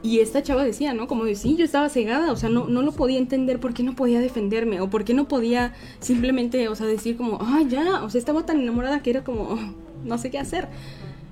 Y 0.00 0.20
esta 0.20 0.42
chava 0.42 0.64
decía, 0.64 0.94
¿no? 0.94 1.08
Como 1.08 1.24
de, 1.24 1.34
sí, 1.34 1.56
yo 1.56 1.64
estaba 1.64 1.88
cegada, 1.88 2.32
o 2.32 2.36
sea, 2.36 2.48
no, 2.48 2.68
no 2.68 2.82
lo 2.82 2.92
podía 2.92 3.18
entender, 3.18 3.58
¿por 3.58 3.74
qué 3.74 3.82
no 3.82 3.94
podía 3.94 4.20
defenderme? 4.20 4.80
O 4.80 4.90
por 4.90 5.04
qué 5.04 5.12
no 5.12 5.26
podía 5.26 5.74
simplemente, 5.98 6.68
o 6.68 6.76
sea, 6.76 6.86
decir 6.86 7.16
como, 7.16 7.38
ay, 7.40 7.66
ya, 7.68 8.04
o 8.04 8.10
sea, 8.10 8.18
estaba 8.20 8.46
tan 8.46 8.60
enamorada 8.60 9.02
que 9.02 9.10
era 9.10 9.24
como, 9.24 9.58
no 10.04 10.18
sé 10.18 10.30
qué 10.30 10.38
hacer. 10.38 10.68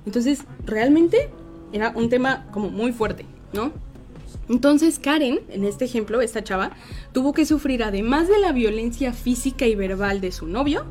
Entonces, 0.05 0.43
realmente 0.65 1.29
era 1.71 1.93
un 1.95 2.09
tema 2.09 2.47
como 2.51 2.69
muy 2.69 2.91
fuerte, 2.91 3.25
¿no? 3.53 3.71
Entonces 4.49 4.99
Karen, 4.99 5.39
en 5.49 5.63
este 5.63 5.85
ejemplo, 5.85 6.19
esta 6.19 6.43
chava, 6.43 6.71
tuvo 7.13 7.31
que 7.31 7.45
sufrir 7.45 7.83
además 7.83 8.27
de 8.27 8.39
la 8.39 8.51
violencia 8.51 9.13
física 9.13 9.65
y 9.65 9.75
verbal 9.75 10.19
de 10.19 10.31
su 10.31 10.47
novio, 10.47 10.85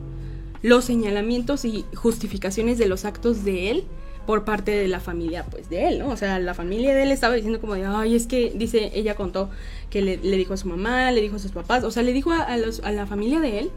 los 0.62 0.85
señalamientos 0.85 1.64
y 1.64 1.85
justificaciones 1.94 2.79
de 2.79 2.87
los 2.87 3.05
actos 3.05 3.44
de 3.44 3.70
él 3.70 3.85
por 4.27 4.44
parte 4.44 4.70
de 4.70 4.87
la 4.87 5.01
familia, 5.01 5.46
pues 5.51 5.70
de 5.70 5.88
él, 5.88 5.99
¿no? 5.99 6.09
O 6.09 6.16
sea, 6.16 6.38
la 6.38 6.55
familia 6.55 6.94
de 6.94 7.03
él 7.03 7.11
estaba 7.11 7.35
diciendo 7.35 7.61
como 7.61 7.75
de, 7.75 7.85
ay, 7.87 8.14
es 8.14 8.27
que, 8.27 8.53
dice, 8.55 8.92
ella 8.94 9.16
contó 9.16 9.51
que 9.88 10.03
le, 10.03 10.18
dijo 10.18 10.55
a 10.55 10.57
su 10.57 10.68
mamá, 10.68 11.11
le 11.11 11.20
dijo 11.20 11.37
a 11.37 11.38
sus 11.38 11.53
papás, 11.53 11.85
o 11.85 11.90
sea, 11.90 12.03
le 12.03 12.12
dijo 12.12 12.31
a, 12.31 12.57
la 12.57 13.07
familia 13.07 13.40
de 13.40 13.61
él 13.61 13.70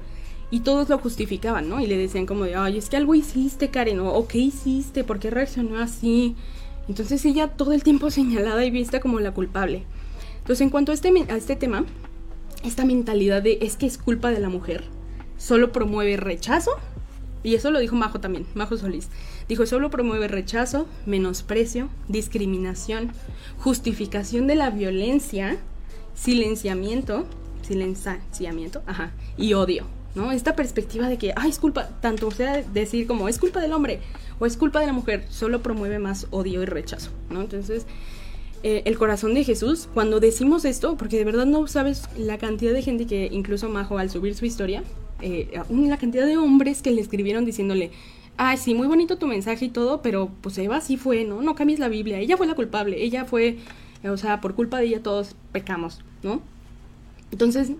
y 0.51 0.59
todos 0.59 0.89
lo 0.89 0.99
justificaban, 0.99 1.69
¿no? 1.69 1.79
Y 1.79 1.87
le 1.87 1.97
decían 1.97 2.25
como 2.25 2.43
de, 2.43 2.55
ay, 2.55 2.77
es 2.77 2.89
que 2.89 2.97
algo 2.97 3.15
hiciste, 3.15 3.69
Karen, 3.69 3.99
o 4.01 4.27
¿qué 4.27 4.37
hiciste? 4.37 5.03
¿Por 5.03 5.19
qué 5.19 5.31
reaccionó 5.31 5.79
así? 5.79 6.35
Entonces 6.87 7.23
ella 7.25 7.47
todo 7.47 7.73
el 7.73 7.83
tiempo 7.83 8.11
señalada 8.11 8.63
y 8.65 8.71
vista 8.71 8.99
como 8.99 9.19
la 9.19 9.31
culpable. 9.31 9.83
Entonces 10.39 10.61
en 10.61 10.69
cuanto 10.69 10.91
este, 10.91 11.09
a 11.29 11.37
este 11.37 11.55
tema, 11.55 11.85
esta 12.63 12.85
mentalidad 12.85 13.41
de 13.41 13.59
es 13.61 13.77
que 13.77 13.85
es 13.85 13.97
culpa 13.97 14.29
de 14.29 14.39
la 14.39 14.49
mujer, 14.49 14.83
solo 15.43 15.73
promueve 15.73 16.15
rechazo, 16.15 16.71
y 17.43 17.55
eso 17.55 17.69
lo 17.69 17.79
dijo 17.79 17.97
Majo 17.97 18.21
también, 18.21 18.45
Majo 18.53 18.77
Solís. 18.77 19.09
Dijo, 19.49 19.65
solo 19.65 19.89
promueve 19.89 20.29
rechazo, 20.29 20.87
menosprecio, 21.05 21.89
discriminación, 22.07 23.11
justificación 23.59 24.47
de 24.47 24.55
la 24.55 24.69
violencia, 24.69 25.57
silenciamiento, 26.15 27.25
silenciamiento, 27.61 28.81
ajá, 28.85 29.11
y 29.35 29.53
odio. 29.53 29.85
¿no? 30.15 30.31
Esta 30.31 30.55
perspectiva 30.55 31.09
de 31.09 31.17
que, 31.17 31.33
ay, 31.35 31.49
es 31.49 31.59
culpa, 31.59 31.89
tanto 31.99 32.31
sea 32.31 32.61
decir 32.61 33.05
como 33.05 33.27
es 33.27 33.37
culpa 33.37 33.59
del 33.59 33.73
hombre 33.73 33.99
o 34.39 34.45
es 34.45 34.55
culpa 34.55 34.79
de 34.79 34.85
la 34.85 34.93
mujer, 34.93 35.25
solo 35.29 35.61
promueve 35.61 35.99
más 35.99 36.27
odio 36.29 36.61
y 36.61 36.65
rechazo, 36.65 37.09
¿no? 37.29 37.41
Entonces, 37.41 37.85
eh, 38.61 38.83
el 38.85 38.97
corazón 38.97 39.33
de 39.33 39.43
Jesús, 39.43 39.89
cuando 39.93 40.19
decimos 40.19 40.63
esto, 40.63 40.95
porque 40.95 41.17
de 41.17 41.25
verdad 41.25 41.45
no 41.45 41.67
sabes 41.67 42.07
la 42.15 42.37
cantidad 42.37 42.71
de 42.71 42.81
gente 42.81 43.07
que 43.07 43.27
incluso 43.31 43.67
Majo 43.67 43.97
al 43.97 44.09
subir 44.09 44.35
su 44.35 44.45
historia, 44.45 44.83
eh, 45.21 45.61
la 45.69 45.97
cantidad 45.97 46.25
de 46.25 46.37
hombres 46.37 46.81
que 46.81 46.91
le 46.91 47.01
escribieron 47.01 47.45
diciéndole, 47.45 47.91
ay, 48.37 48.57
sí, 48.57 48.73
muy 48.73 48.87
bonito 48.87 49.17
tu 49.17 49.27
mensaje 49.27 49.65
y 49.65 49.69
todo, 49.69 50.01
pero 50.01 50.29
pues 50.41 50.57
Eva 50.57 50.81
sí 50.81 50.97
fue, 50.97 51.23
¿no? 51.23 51.41
No 51.41 51.55
cambies 51.55 51.79
la 51.79 51.87
Biblia, 51.87 52.19
ella 52.19 52.37
fue 52.37 52.47
la 52.47 52.55
culpable, 52.55 53.03
ella 53.03 53.25
fue, 53.25 53.57
o 54.03 54.17
sea, 54.17 54.41
por 54.41 54.55
culpa 54.55 54.79
de 54.79 54.87
ella 54.87 55.03
todos 55.03 55.35
pecamos, 55.51 56.01
¿no? 56.23 56.41
Entonces, 57.31 57.71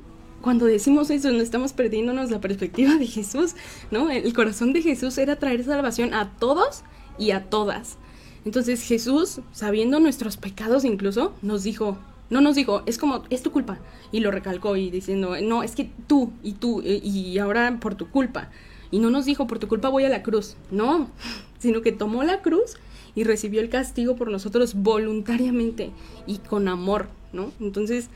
cuando 0.41 0.65
decimos 0.65 1.09
eso, 1.09 1.31
no 1.31 1.41
estamos 1.41 1.73
perdiéndonos 1.73 2.29
la 2.29 2.41
perspectiva 2.41 2.95
de 2.95 3.07
Jesús, 3.07 3.55
¿no? 3.91 4.09
El 4.09 4.33
corazón 4.33 4.73
de 4.73 4.81
Jesús 4.81 5.17
era 5.17 5.37
traer 5.37 5.63
salvación 5.63 6.13
a 6.13 6.31
todos 6.37 6.83
y 7.17 7.31
a 7.31 7.49
todas. 7.49 7.97
Entonces 8.45 8.81
Jesús, 8.81 9.39
sabiendo 9.53 9.99
nuestros 9.99 10.37
pecados 10.37 10.83
incluso, 10.83 11.33
nos 11.41 11.63
dijo, 11.63 11.97
no 12.29 12.41
nos 12.41 12.55
dijo, 12.55 12.83
es 12.85 12.97
como, 12.97 13.23
es 13.29 13.43
tu 13.43 13.51
culpa. 13.51 13.79
Y 14.11 14.19
lo 14.19 14.31
recalcó 14.31 14.75
y 14.75 14.89
diciendo, 14.89 15.35
no, 15.41 15.63
es 15.63 15.75
que 15.75 15.89
tú 16.07 16.31
y 16.43 16.53
tú 16.53 16.81
y 16.81 17.37
ahora 17.37 17.77
por 17.79 17.95
tu 17.95 18.09
culpa. 18.09 18.49
Y 18.91 18.99
no 18.99 19.09
nos 19.09 19.25
dijo, 19.25 19.47
por 19.47 19.59
tu 19.59 19.67
culpa 19.67 19.89
voy 19.89 20.05
a 20.05 20.09
la 20.09 20.21
cruz. 20.23 20.55
No, 20.71 21.09
sino 21.59 21.81
que 21.81 21.91
tomó 21.91 22.23
la 22.23 22.41
cruz 22.41 22.77
y 23.15 23.23
recibió 23.23 23.61
el 23.61 23.69
castigo 23.69 24.15
por 24.15 24.29
nosotros 24.29 24.75
voluntariamente 24.75 25.91
y 26.27 26.37
con 26.37 26.67
amor, 26.67 27.07
¿no? 27.31 27.51
Entonces, 27.59 28.09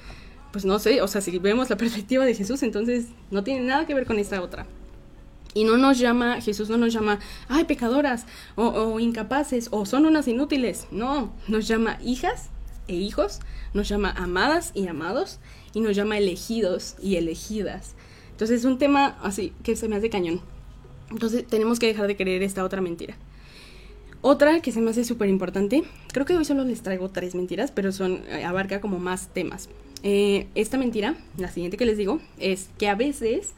pues 0.52 0.66
no 0.66 0.80
sé, 0.80 1.02
o 1.02 1.08
sea, 1.08 1.22
si 1.22 1.38
vemos 1.40 1.70
la 1.70 1.78
perspectiva 1.78 2.26
de 2.26 2.34
Jesús, 2.34 2.64
entonces 2.64 3.08
no 3.32 3.44
tiene 3.44 3.66
nada 3.66 3.86
que 3.86 3.94
ver 3.94 4.06
con 4.06 4.20
esta 4.20 4.42
otra. 4.42 4.66
Y 5.54 5.64
no 5.64 5.78
nos 5.78 5.98
llama, 5.98 6.42
Jesús 6.42 6.70
no 6.70 6.78
nos 6.78 6.94
llama, 6.94 7.20
ay, 7.48 7.64
pecadoras, 7.64 8.28
o, 8.56 9.00
incapaces, 9.00 9.70
o 9.72 9.88
son 9.88 10.06
unas 10.06 10.28
inútiles. 10.28 10.86
No, 10.92 11.34
nos 11.48 11.68
llama 11.68 11.98
hijas 12.04 12.50
e 12.88 12.96
hijos, 12.96 13.40
nos 13.74 13.88
llama 13.88 14.12
amadas 14.12 14.72
y 14.74 14.88
amados, 14.88 15.40
y 15.74 15.80
nos 15.82 15.96
llama 15.96 16.18
elegidos 16.18 16.96
y 17.02 17.16
elegidas. 17.16 17.96
Entonces 18.32 18.60
es 18.60 18.66
un 18.66 18.78
tema 18.78 19.18
así 19.22 19.54
que 19.64 19.76
se 19.76 19.88
me 19.88 19.96
hace 19.96 20.10
cañón. 20.10 20.42
Entonces 21.10 21.46
tenemos 21.48 21.80
que 21.80 21.88
dejar 21.88 22.08
de 22.08 22.16
creer 22.16 22.44
esta 22.44 22.64
otra 22.64 22.82
mentira. 22.82 23.16
Otra 24.22 24.60
que 24.62 24.72
se 24.72 24.82
me 24.82 24.90
hace 24.90 25.04
súper 25.04 25.30
importante, 25.30 25.84
creo 26.12 26.26
que 26.26 26.36
hoy 26.36 26.44
solo 26.44 26.64
les 26.64 26.82
traigo 26.82 27.10
tres 27.10 27.36
mentiras, 27.36 27.72
pero 27.72 27.92
son, 27.92 28.24
eh, 28.30 28.44
abarca 28.44 28.82
como 28.82 29.00
más 29.00 29.28
temas. 29.28 29.70
Eh, 30.04 30.48
esta 30.56 30.78
mentira, 30.78 31.16
la 31.38 31.50
siguiente 31.50 31.78
que 31.78 31.86
les 31.86 31.98
digo, 31.98 32.20
es 32.40 32.70
que 32.78 32.90
a 32.90 32.96
veces, 32.96 33.54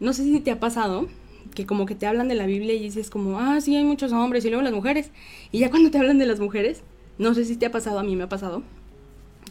no 0.00 0.12
sé 0.12 0.24
si 0.24 0.40
te 0.40 0.50
ha 0.50 0.58
pasado, 0.58 1.08
que 1.54 1.66
como 1.66 1.86
que 1.86 1.94
te 1.94 2.06
hablan 2.06 2.28
de 2.28 2.34
la 2.34 2.46
Biblia 2.46 2.74
y 2.74 2.80
dices 2.80 3.10
como, 3.10 3.38
ah, 3.38 3.60
sí, 3.60 3.76
hay 3.76 3.84
muchos 3.84 4.12
hombres 4.12 4.44
y 4.44 4.48
luego 4.48 4.62
las 4.62 4.72
mujeres. 4.72 5.10
Y 5.52 5.58
ya 5.58 5.70
cuando 5.70 5.90
te 5.90 5.98
hablan 5.98 6.18
de 6.18 6.26
las 6.26 6.40
mujeres, 6.40 6.82
no 7.20 7.34
sé 7.34 7.44
si 7.44 7.56
te 7.56 7.66
ha 7.66 7.70
pasado, 7.70 8.00
a 8.00 8.02
mí 8.02 8.16
me 8.16 8.24
ha 8.24 8.28
pasado, 8.28 8.62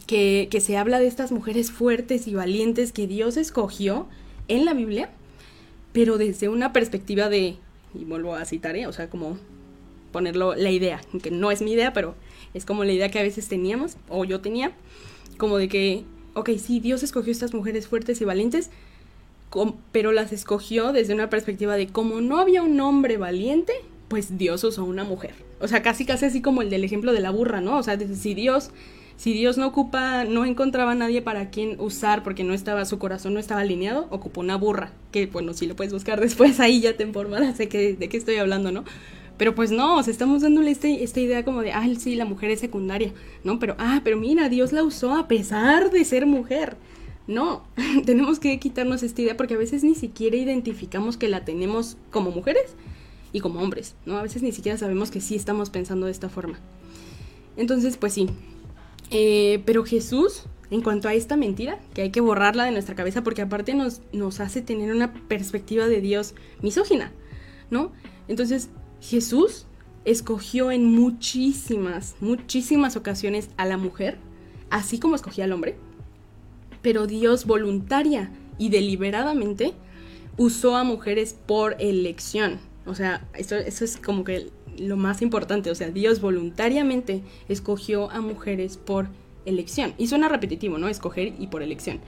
que, 0.06 0.48
que 0.50 0.60
se 0.60 0.76
habla 0.76 0.98
de 0.98 1.06
estas 1.06 1.32
mujeres 1.32 1.70
fuertes 1.70 2.26
y 2.26 2.34
valientes 2.34 2.92
que 2.92 3.06
Dios 3.06 3.36
escogió 3.38 4.06
en 4.48 4.64
la 4.64 4.74
Biblia, 4.74 5.10
pero 5.92 6.18
desde 6.18 6.48
una 6.48 6.72
perspectiva 6.72 7.28
de, 7.28 7.56
y 7.94 8.04
vuelvo 8.04 8.34
a 8.34 8.44
citar, 8.44 8.76
¿eh? 8.76 8.86
o 8.86 8.92
sea, 8.92 9.08
como 9.08 9.38
ponerlo 10.12 10.54
la 10.54 10.70
idea, 10.70 11.00
que 11.22 11.30
no 11.30 11.50
es 11.50 11.62
mi 11.62 11.72
idea, 11.72 11.92
pero 11.94 12.14
es 12.52 12.66
como 12.66 12.84
la 12.84 12.92
idea 12.92 13.10
que 13.10 13.18
a 13.18 13.22
veces 13.22 13.48
teníamos, 13.48 13.96
o 14.08 14.24
yo 14.24 14.40
tenía, 14.40 14.72
como 15.38 15.56
de 15.56 15.68
que 15.68 16.04
ok, 16.34 16.50
sí, 16.58 16.80
Dios 16.80 17.02
escogió 17.02 17.32
estas 17.32 17.54
mujeres 17.54 17.86
fuertes 17.86 18.20
y 18.20 18.24
valientes, 18.24 18.70
pero 19.92 20.12
las 20.12 20.32
escogió 20.32 20.92
desde 20.92 21.14
una 21.14 21.30
perspectiva 21.30 21.76
de 21.76 21.88
como 21.88 22.20
no 22.20 22.38
había 22.38 22.62
un 22.62 22.80
hombre 22.80 23.16
valiente, 23.16 23.72
pues 24.08 24.38
Dios 24.38 24.62
usó 24.64 24.84
una 24.84 25.04
mujer. 25.04 25.34
O 25.60 25.68
sea, 25.68 25.82
casi 25.82 26.04
casi 26.04 26.24
así 26.26 26.40
como 26.40 26.62
el 26.62 26.70
del 26.70 26.84
ejemplo 26.84 27.12
de 27.12 27.20
la 27.20 27.30
burra, 27.30 27.60
¿no? 27.60 27.76
O 27.78 27.82
sea, 27.82 27.98
si 27.98 28.34
Dios, 28.34 28.70
Si 29.16 29.34
Dios 29.34 29.58
no 29.58 29.66
ocupa, 29.66 30.24
no 30.24 30.46
encontraba 30.46 30.92
a 30.92 30.94
nadie 30.94 31.20
para 31.20 31.50
quien 31.50 31.78
usar 31.78 32.22
porque 32.22 32.42
no 32.42 32.54
estaba, 32.54 32.86
su 32.86 32.98
corazón 32.98 33.34
no 33.34 33.40
estaba 33.40 33.60
alineado, 33.60 34.06
ocupó 34.10 34.40
una 34.40 34.56
burra. 34.56 34.92
Que 35.12 35.26
bueno, 35.26 35.52
si 35.52 35.66
lo 35.66 35.76
puedes 35.76 35.92
buscar 35.92 36.20
después, 36.26 36.58
ahí 36.60 36.80
ya 36.80 36.96
te 36.96 37.04
informarás 37.04 37.58
de 37.58 37.68
qué, 37.68 37.94
de 37.94 38.08
qué 38.08 38.16
estoy 38.16 38.36
hablando, 38.36 38.72
¿no? 38.72 38.84
Pero 39.36 39.54
pues 39.54 39.70
no, 39.70 39.96
o 39.96 40.02
sea, 40.02 40.12
estamos 40.12 40.42
dándole 40.42 40.70
este, 40.70 41.02
esta 41.02 41.20
idea 41.20 41.44
como 41.44 41.62
de, 41.62 41.72
ah, 41.72 41.86
sí, 41.98 42.14
la 42.14 42.26
mujer 42.26 42.50
es 42.50 42.60
secundaria, 42.60 43.12
¿no? 43.44 43.58
Pero, 43.58 43.74
ah, 43.78 44.00
pero 44.04 44.18
mira, 44.18 44.48
Dios 44.50 44.72
la 44.72 44.82
usó 44.84 45.14
a 45.14 45.28
pesar 45.28 45.90
de 45.90 46.04
ser 46.04 46.26
mujer. 46.26 46.76
No, 47.26 47.62
tenemos 48.06 48.38
que 48.38 48.58
quitarnos 48.58 49.02
esta 49.02 49.22
idea 49.22 49.36
porque 49.36 49.54
a 49.54 49.58
veces 49.58 49.84
ni 49.84 49.94
siquiera 49.94 50.36
identificamos 50.36 51.16
que 51.16 51.28
la 51.28 51.44
tenemos 51.44 51.96
como 52.10 52.30
mujeres 52.30 52.74
y 53.32 53.40
como 53.40 53.60
hombres, 53.60 53.94
¿no? 54.06 54.16
A 54.18 54.22
veces 54.22 54.42
ni 54.42 54.52
siquiera 54.52 54.78
sabemos 54.78 55.10
que 55.10 55.20
sí 55.20 55.36
estamos 55.36 55.70
pensando 55.70 56.06
de 56.06 56.12
esta 56.12 56.28
forma. 56.28 56.58
Entonces, 57.56 57.96
pues 57.96 58.12
sí. 58.12 58.28
Eh, 59.10 59.62
pero 59.66 59.84
Jesús, 59.84 60.44
en 60.70 60.82
cuanto 60.82 61.08
a 61.08 61.14
esta 61.14 61.36
mentira, 61.36 61.80
que 61.94 62.02
hay 62.02 62.10
que 62.10 62.20
borrarla 62.20 62.64
de 62.64 62.72
nuestra 62.72 62.94
cabeza 62.94 63.22
porque 63.22 63.42
aparte 63.42 63.74
nos, 63.74 64.02
nos 64.12 64.40
hace 64.40 64.62
tener 64.62 64.92
una 64.92 65.12
perspectiva 65.12 65.86
de 65.86 66.00
Dios 66.00 66.34
misógina, 66.62 67.12
¿no? 67.70 67.92
Entonces, 68.28 68.70
Jesús 69.00 69.66
escogió 70.04 70.70
en 70.70 70.84
muchísimas, 70.84 72.16
muchísimas 72.20 72.96
ocasiones 72.96 73.50
a 73.56 73.66
la 73.66 73.76
mujer, 73.76 74.18
así 74.70 74.98
como 74.98 75.16
escogía 75.16 75.44
al 75.44 75.52
hombre, 75.52 75.76
pero 76.82 77.06
Dios 77.06 77.44
voluntaria 77.44 78.30
y 78.58 78.70
deliberadamente 78.70 79.74
usó 80.36 80.76
a 80.76 80.84
mujeres 80.84 81.34
por 81.46 81.76
elección. 81.80 82.69
O 82.86 82.94
sea, 82.94 83.28
eso, 83.34 83.56
eso 83.56 83.84
es 83.84 83.96
como 83.96 84.24
que 84.24 84.50
lo 84.78 84.96
más 84.96 85.22
importante. 85.22 85.70
O 85.70 85.74
sea, 85.74 85.90
Dios 85.90 86.20
voluntariamente 86.20 87.22
escogió 87.48 88.10
a 88.10 88.20
mujeres 88.20 88.76
por 88.76 89.08
elección. 89.44 89.94
Y 89.98 90.06
suena 90.06 90.28
repetitivo, 90.28 90.78
¿no? 90.78 90.88
Escoger 90.88 91.34
y 91.38 91.46
por 91.48 91.62
elección 91.62 92.00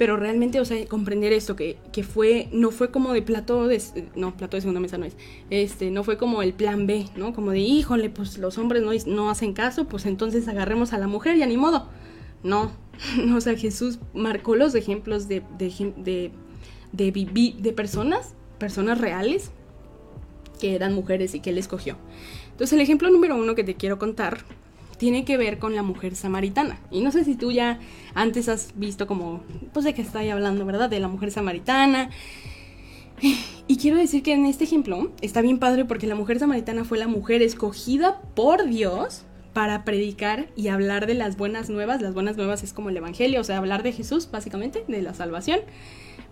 pero 0.00 0.16
realmente, 0.16 0.60
o 0.60 0.64
sea, 0.64 0.86
comprender 0.86 1.34
esto, 1.34 1.56
que, 1.56 1.76
que 1.92 2.02
fue, 2.02 2.48
no 2.52 2.70
fue 2.70 2.90
como 2.90 3.12
de 3.12 3.20
plato 3.20 3.66
de, 3.66 3.82
no, 4.14 4.34
plato 4.34 4.56
de 4.56 4.62
segunda 4.62 4.80
mesa 4.80 4.96
no 4.96 5.04
es, 5.04 5.14
este, 5.50 5.90
no 5.90 6.04
fue 6.04 6.16
como 6.16 6.40
el 6.40 6.54
plan 6.54 6.86
B, 6.86 7.04
¿no? 7.16 7.34
Como 7.34 7.50
de, 7.50 7.58
híjole, 7.58 8.08
pues 8.08 8.38
los 8.38 8.56
hombres 8.56 8.82
no, 8.82 8.92
no 9.12 9.28
hacen 9.28 9.52
caso, 9.52 9.88
pues 9.88 10.06
entonces 10.06 10.48
agarremos 10.48 10.94
a 10.94 10.98
la 10.98 11.06
mujer 11.06 11.36
y 11.36 11.44
ni 11.44 11.58
modo. 11.58 11.90
No, 12.42 12.72
o 13.36 13.42
sea, 13.42 13.58
Jesús 13.58 13.98
marcó 14.14 14.56
los 14.56 14.74
ejemplos 14.74 15.28
de, 15.28 15.42
de, 15.58 15.92
de, 15.98 16.32
de, 17.12 17.54
de 17.58 17.72
personas, 17.74 18.34
personas 18.56 19.02
reales, 19.02 19.50
que 20.60 20.74
eran 20.74 20.94
mujeres 20.94 21.34
y 21.34 21.40
que 21.40 21.50
él 21.50 21.58
escogió. 21.58 21.96
Entonces 22.52 22.74
el 22.74 22.80
ejemplo 22.80 23.10
número 23.10 23.36
uno 23.36 23.54
que 23.54 23.64
te 23.64 23.74
quiero 23.74 23.98
contar 23.98 24.44
tiene 24.98 25.24
que 25.24 25.38
ver 25.38 25.58
con 25.58 25.74
la 25.74 25.82
mujer 25.82 26.14
samaritana. 26.14 26.78
Y 26.90 27.00
no 27.00 27.10
sé 27.10 27.24
si 27.24 27.34
tú 27.34 27.50
ya 27.50 27.80
antes 28.14 28.50
has 28.50 28.72
visto 28.76 29.06
como, 29.06 29.42
pues 29.72 29.84
de 29.84 29.94
qué 29.94 30.02
estoy 30.02 30.28
hablando, 30.28 30.66
¿verdad? 30.66 30.90
De 30.90 31.00
la 31.00 31.08
mujer 31.08 31.30
samaritana. 31.30 32.10
Y 33.66 33.76
quiero 33.76 33.96
decir 33.96 34.22
que 34.22 34.32
en 34.32 34.46
este 34.46 34.64
ejemplo 34.64 35.10
está 35.20 35.40
bien 35.42 35.58
padre 35.58 35.84
porque 35.84 36.06
la 36.06 36.14
mujer 36.14 36.38
samaritana 36.38 36.84
fue 36.84 36.98
la 36.98 37.08
mujer 37.08 37.40
escogida 37.40 38.20
por 38.34 38.66
Dios 38.66 39.24
para 39.52 39.84
predicar 39.84 40.48
y 40.56 40.68
hablar 40.68 41.06
de 41.06 41.14
las 41.14 41.36
buenas 41.36 41.70
nuevas. 41.70 42.02
Las 42.02 42.14
buenas 42.14 42.36
nuevas 42.36 42.62
es 42.62 42.72
como 42.72 42.90
el 42.90 42.96
Evangelio, 42.96 43.40
o 43.40 43.44
sea, 43.44 43.58
hablar 43.58 43.82
de 43.82 43.92
Jesús, 43.92 44.28
básicamente, 44.30 44.84
de 44.86 45.02
la 45.02 45.14
salvación. 45.14 45.60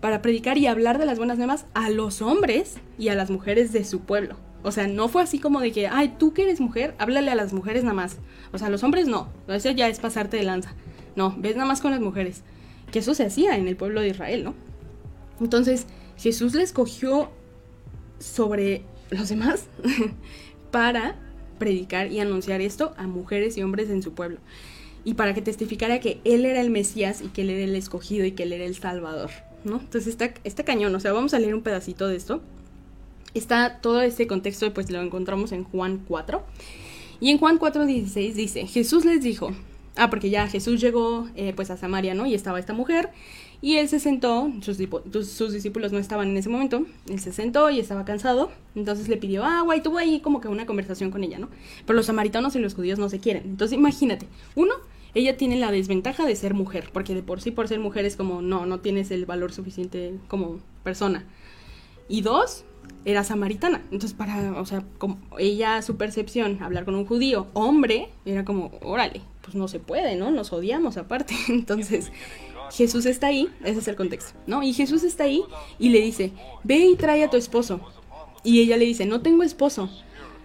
Para 0.01 0.23
predicar 0.23 0.59
y 0.59 0.67
hablar 0.67 0.99
de 0.99 1.07
las 1.07 1.19
buenas 1.19 1.39
nuevas 1.39 1.67
a 1.75 1.91
los 1.91 2.23
hombres 2.23 2.77
y 2.99 3.09
a 3.09 3.15
las 3.15 3.31
mujeres 3.31 3.73
de 3.73 3.85
su 3.85 4.01
pueblo. 4.01 4.37
O 4.63 4.73
sea, 4.73 4.87
no 4.87 5.09
fue 5.09 5.23
así 5.23 5.39
como 5.39 5.61
de 5.61 5.73
que, 5.73 5.87
ay, 5.87 6.15
tú 6.19 6.33
que 6.33 6.43
eres 6.43 6.61
mujer, 6.61 6.95
háblale 6.99 7.31
a 7.31 7.35
las 7.35 7.53
mujeres 7.53 7.85
nada 7.85 7.95
más. 7.95 8.17
O 8.53 8.59
sea, 8.59 8.69
a 8.69 8.71
los 8.71 8.83
hombres 8.83 9.07
no. 9.07 9.29
Eso 9.49 9.71
ya 9.71 9.89
es 9.89 10.01
pasarte 10.01 10.37
de 10.37 10.43
lanza. 10.43 10.75
No, 11.17 11.35
ves 11.39 11.57
nada 11.57 11.67
más 11.67 11.81
con 11.81 11.91
las 11.91 12.01
mujeres. 12.01 12.43
Que 12.93 13.01
eso 13.01 13.15
se 13.15 13.25
hacía 13.25 13.57
en 13.57 13.69
el 13.69 13.77
pueblo 13.77 14.01
de 14.01 14.09
Israel, 14.09 14.45
¿no? 14.45 14.55
Entonces, 15.41 15.87
Jesús 16.17 16.55
le 16.55 16.63
escogió 16.63 17.31
sobre 18.19 18.83
los 19.11 19.29
demás 19.29 19.67
para 20.71 21.17
predicar 21.59 22.11
y 22.13 22.21
anunciar 22.21 22.61
esto 22.61 22.95
a 22.97 23.07
mujeres 23.07 23.57
y 23.57 23.63
hombres 23.63 23.91
en 23.91 24.03
su 24.03 24.15
pueblo. 24.15 24.39
Y 25.05 25.15
para 25.15 25.35
que 25.35 25.43
testificara 25.43 26.01
que 26.01 26.21
Él 26.25 26.45
era 26.45 26.61
el 26.61 26.71
Mesías 26.71 27.23
y 27.23 27.29
que 27.29 27.43
Él 27.43 27.51
era 27.51 27.65
el 27.65 27.77
escogido 27.77 28.25
y 28.27 28.33
que 28.33 28.43
Él 28.43 28.53
era 28.53 28.65
el 28.65 28.75
Salvador, 28.75 29.31
¿no? 29.65 29.81
Entonces 29.81 30.17
está, 30.45 30.65
cañón, 30.65 30.95
o 30.95 31.01
sea, 31.01 31.13
vamos 31.13 31.35
a 31.35 31.39
leer 31.39 31.55
un 31.55 31.63
pedacito 31.63 32.09
de 32.09 32.17
esto 32.17 32.43
está 33.35 33.79
todo 33.81 34.01
este 34.01 34.27
contexto, 34.27 34.73
pues 34.73 34.91
lo 34.91 35.01
encontramos 35.01 35.53
en 35.53 35.65
Juan 35.65 36.03
4. 36.07 36.43
Y 37.21 37.31
en 37.31 37.39
Juan 37.39 37.59
4.16 37.59 38.33
dice, 38.33 38.67
Jesús 38.67 39.05
les 39.05 39.23
dijo, 39.23 39.51
ah, 39.97 40.09
porque 40.09 40.31
ya 40.31 40.47
Jesús 40.47 40.81
llegó 40.81 41.29
eh, 41.35 41.53
pues 41.55 41.71
a 41.71 41.77
Samaria, 41.77 42.15
¿no? 42.15 42.27
Y 42.27 42.35
estaba 42.35 42.59
esta 42.59 42.73
mujer, 42.73 43.11
y 43.61 43.77
él 43.77 43.89
se 43.89 43.99
sentó, 43.99 44.53
sus, 44.61 44.79
discípulos 45.53 45.91
no 45.91 45.99
estaban 45.99 46.29
en 46.29 46.37
ese 46.37 46.49
momento, 46.49 46.87
él 47.09 47.19
se 47.19 47.33
sentó 47.33 47.71
y 47.71 47.81
estaba 47.81 48.05
cansado, 48.05 48.53
entonces 48.77 49.09
le 49.09 49.17
pidió 49.17 49.45
agua 49.45 49.77
y 49.77 49.81
tuvo 49.81 49.99
ahí 49.99 50.21
como 50.21 50.41
que 50.41 50.47
una 50.47 50.65
conversación 50.65 51.11
con 51.11 51.25
ella, 51.25 51.41
¿no? 51.41 51.49
Pero 51.85 51.97
los 51.97 52.07
samaritanos 52.07 52.55
y 52.55 52.61
los 52.61 52.75
judíos 52.75 53.01
no 53.01 53.09
se 53.09 53.19
quieren. 53.19 53.43
Entonces 53.45 53.77
imagínate, 53.77 54.29
uno, 54.55 54.75
ella 55.15 55.37
tiene 55.37 55.57
la 55.57 55.71
desventaja 55.71 56.27
de 56.27 56.37
ser 56.37 56.55
mujer, 56.55 56.91
porque 56.93 57.15
de 57.15 57.23
por 57.23 57.41
sí 57.41 57.51
por 57.51 57.69
ser 57.69 57.81
mujer 57.81 58.05
es 58.05 58.17
como, 58.17 58.43
no, 58.43 58.67
no 58.67 58.81
tienes 58.81 59.11
el 59.11 59.27
valor 59.27 59.53
suficiente 59.53 60.15
como 60.29 60.61
persona. 60.83 61.25
Y 62.09 62.23
dos, 62.23 62.65
era 63.05 63.25
samaritana. 63.25 63.83
Entonces, 63.85 64.15
para, 64.15 64.61
o 64.61 64.67
sea, 64.67 64.85
como 64.99 65.19
ella, 65.39 65.83
su 65.83 65.97
percepción, 65.97 66.63
hablar 66.63 66.85
con 66.85 66.95
un 66.95 67.07
judío 67.07 67.47
hombre, 67.55 68.11
era 68.25 68.45
como, 68.45 68.71
órale, 68.83 69.23
pues 69.43 69.55
no 69.55 69.69
se 69.69 69.81
puede, 69.81 70.17
¿no? 70.17 70.31
Nos 70.31 70.53
odiamos 70.53 70.97
aparte. 70.97 71.35
Entonces, 71.49 72.13
Jesús 72.71 73.07
está 73.07 73.29
ahí, 73.29 73.49
ese 73.65 73.81
es 73.81 73.89
el 73.89 73.97
contexto, 73.97 74.39
¿no? 74.47 74.63
Y 74.63 74.73
Jesús 74.73 75.05
está 75.05 75.25
ahí 75.25 75.43
y 75.79 75.89
le 75.89 76.01
dice, 76.01 76.33
ve 76.65 76.77
y 76.77 76.97
trae 76.97 77.25
a 77.25 77.31
tu 77.31 77.37
esposo. 77.37 77.81
Y 78.45 78.61
ella 78.61 78.77
le 78.77 78.85
dice, 78.85 79.07
no 79.07 79.21
tengo 79.21 79.43
esposo. 79.43 79.91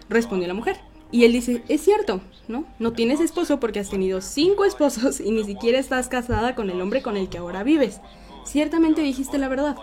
Respondió 0.10 0.48
la 0.48 0.54
mujer. 0.54 0.78
Y 1.14 1.26
él 1.26 1.32
dice, 1.32 1.64
es 1.70 1.82
cierto, 1.82 2.22
¿no? 2.48 2.66
No 2.80 2.92
tienes 2.92 3.20
esposo 3.20 3.60
porque 3.60 3.80
has 3.80 3.92
tenido 3.92 4.20
cinco 4.20 4.66
esposos 4.66 5.20
y 5.22 5.30
ni 5.30 5.44
siquiera 5.44 5.78
estás 5.78 6.08
casada 6.08 6.56
con 6.56 6.72
el 6.72 6.82
hombre 6.82 7.04
con 7.04 7.18
el 7.18 7.30
que 7.30 7.38
ahora 7.38 7.62
vives. 7.62 8.02
Ciertamente 8.46 9.02
dijiste 9.02 9.38
la 9.38 9.48
verdad. 9.48 9.76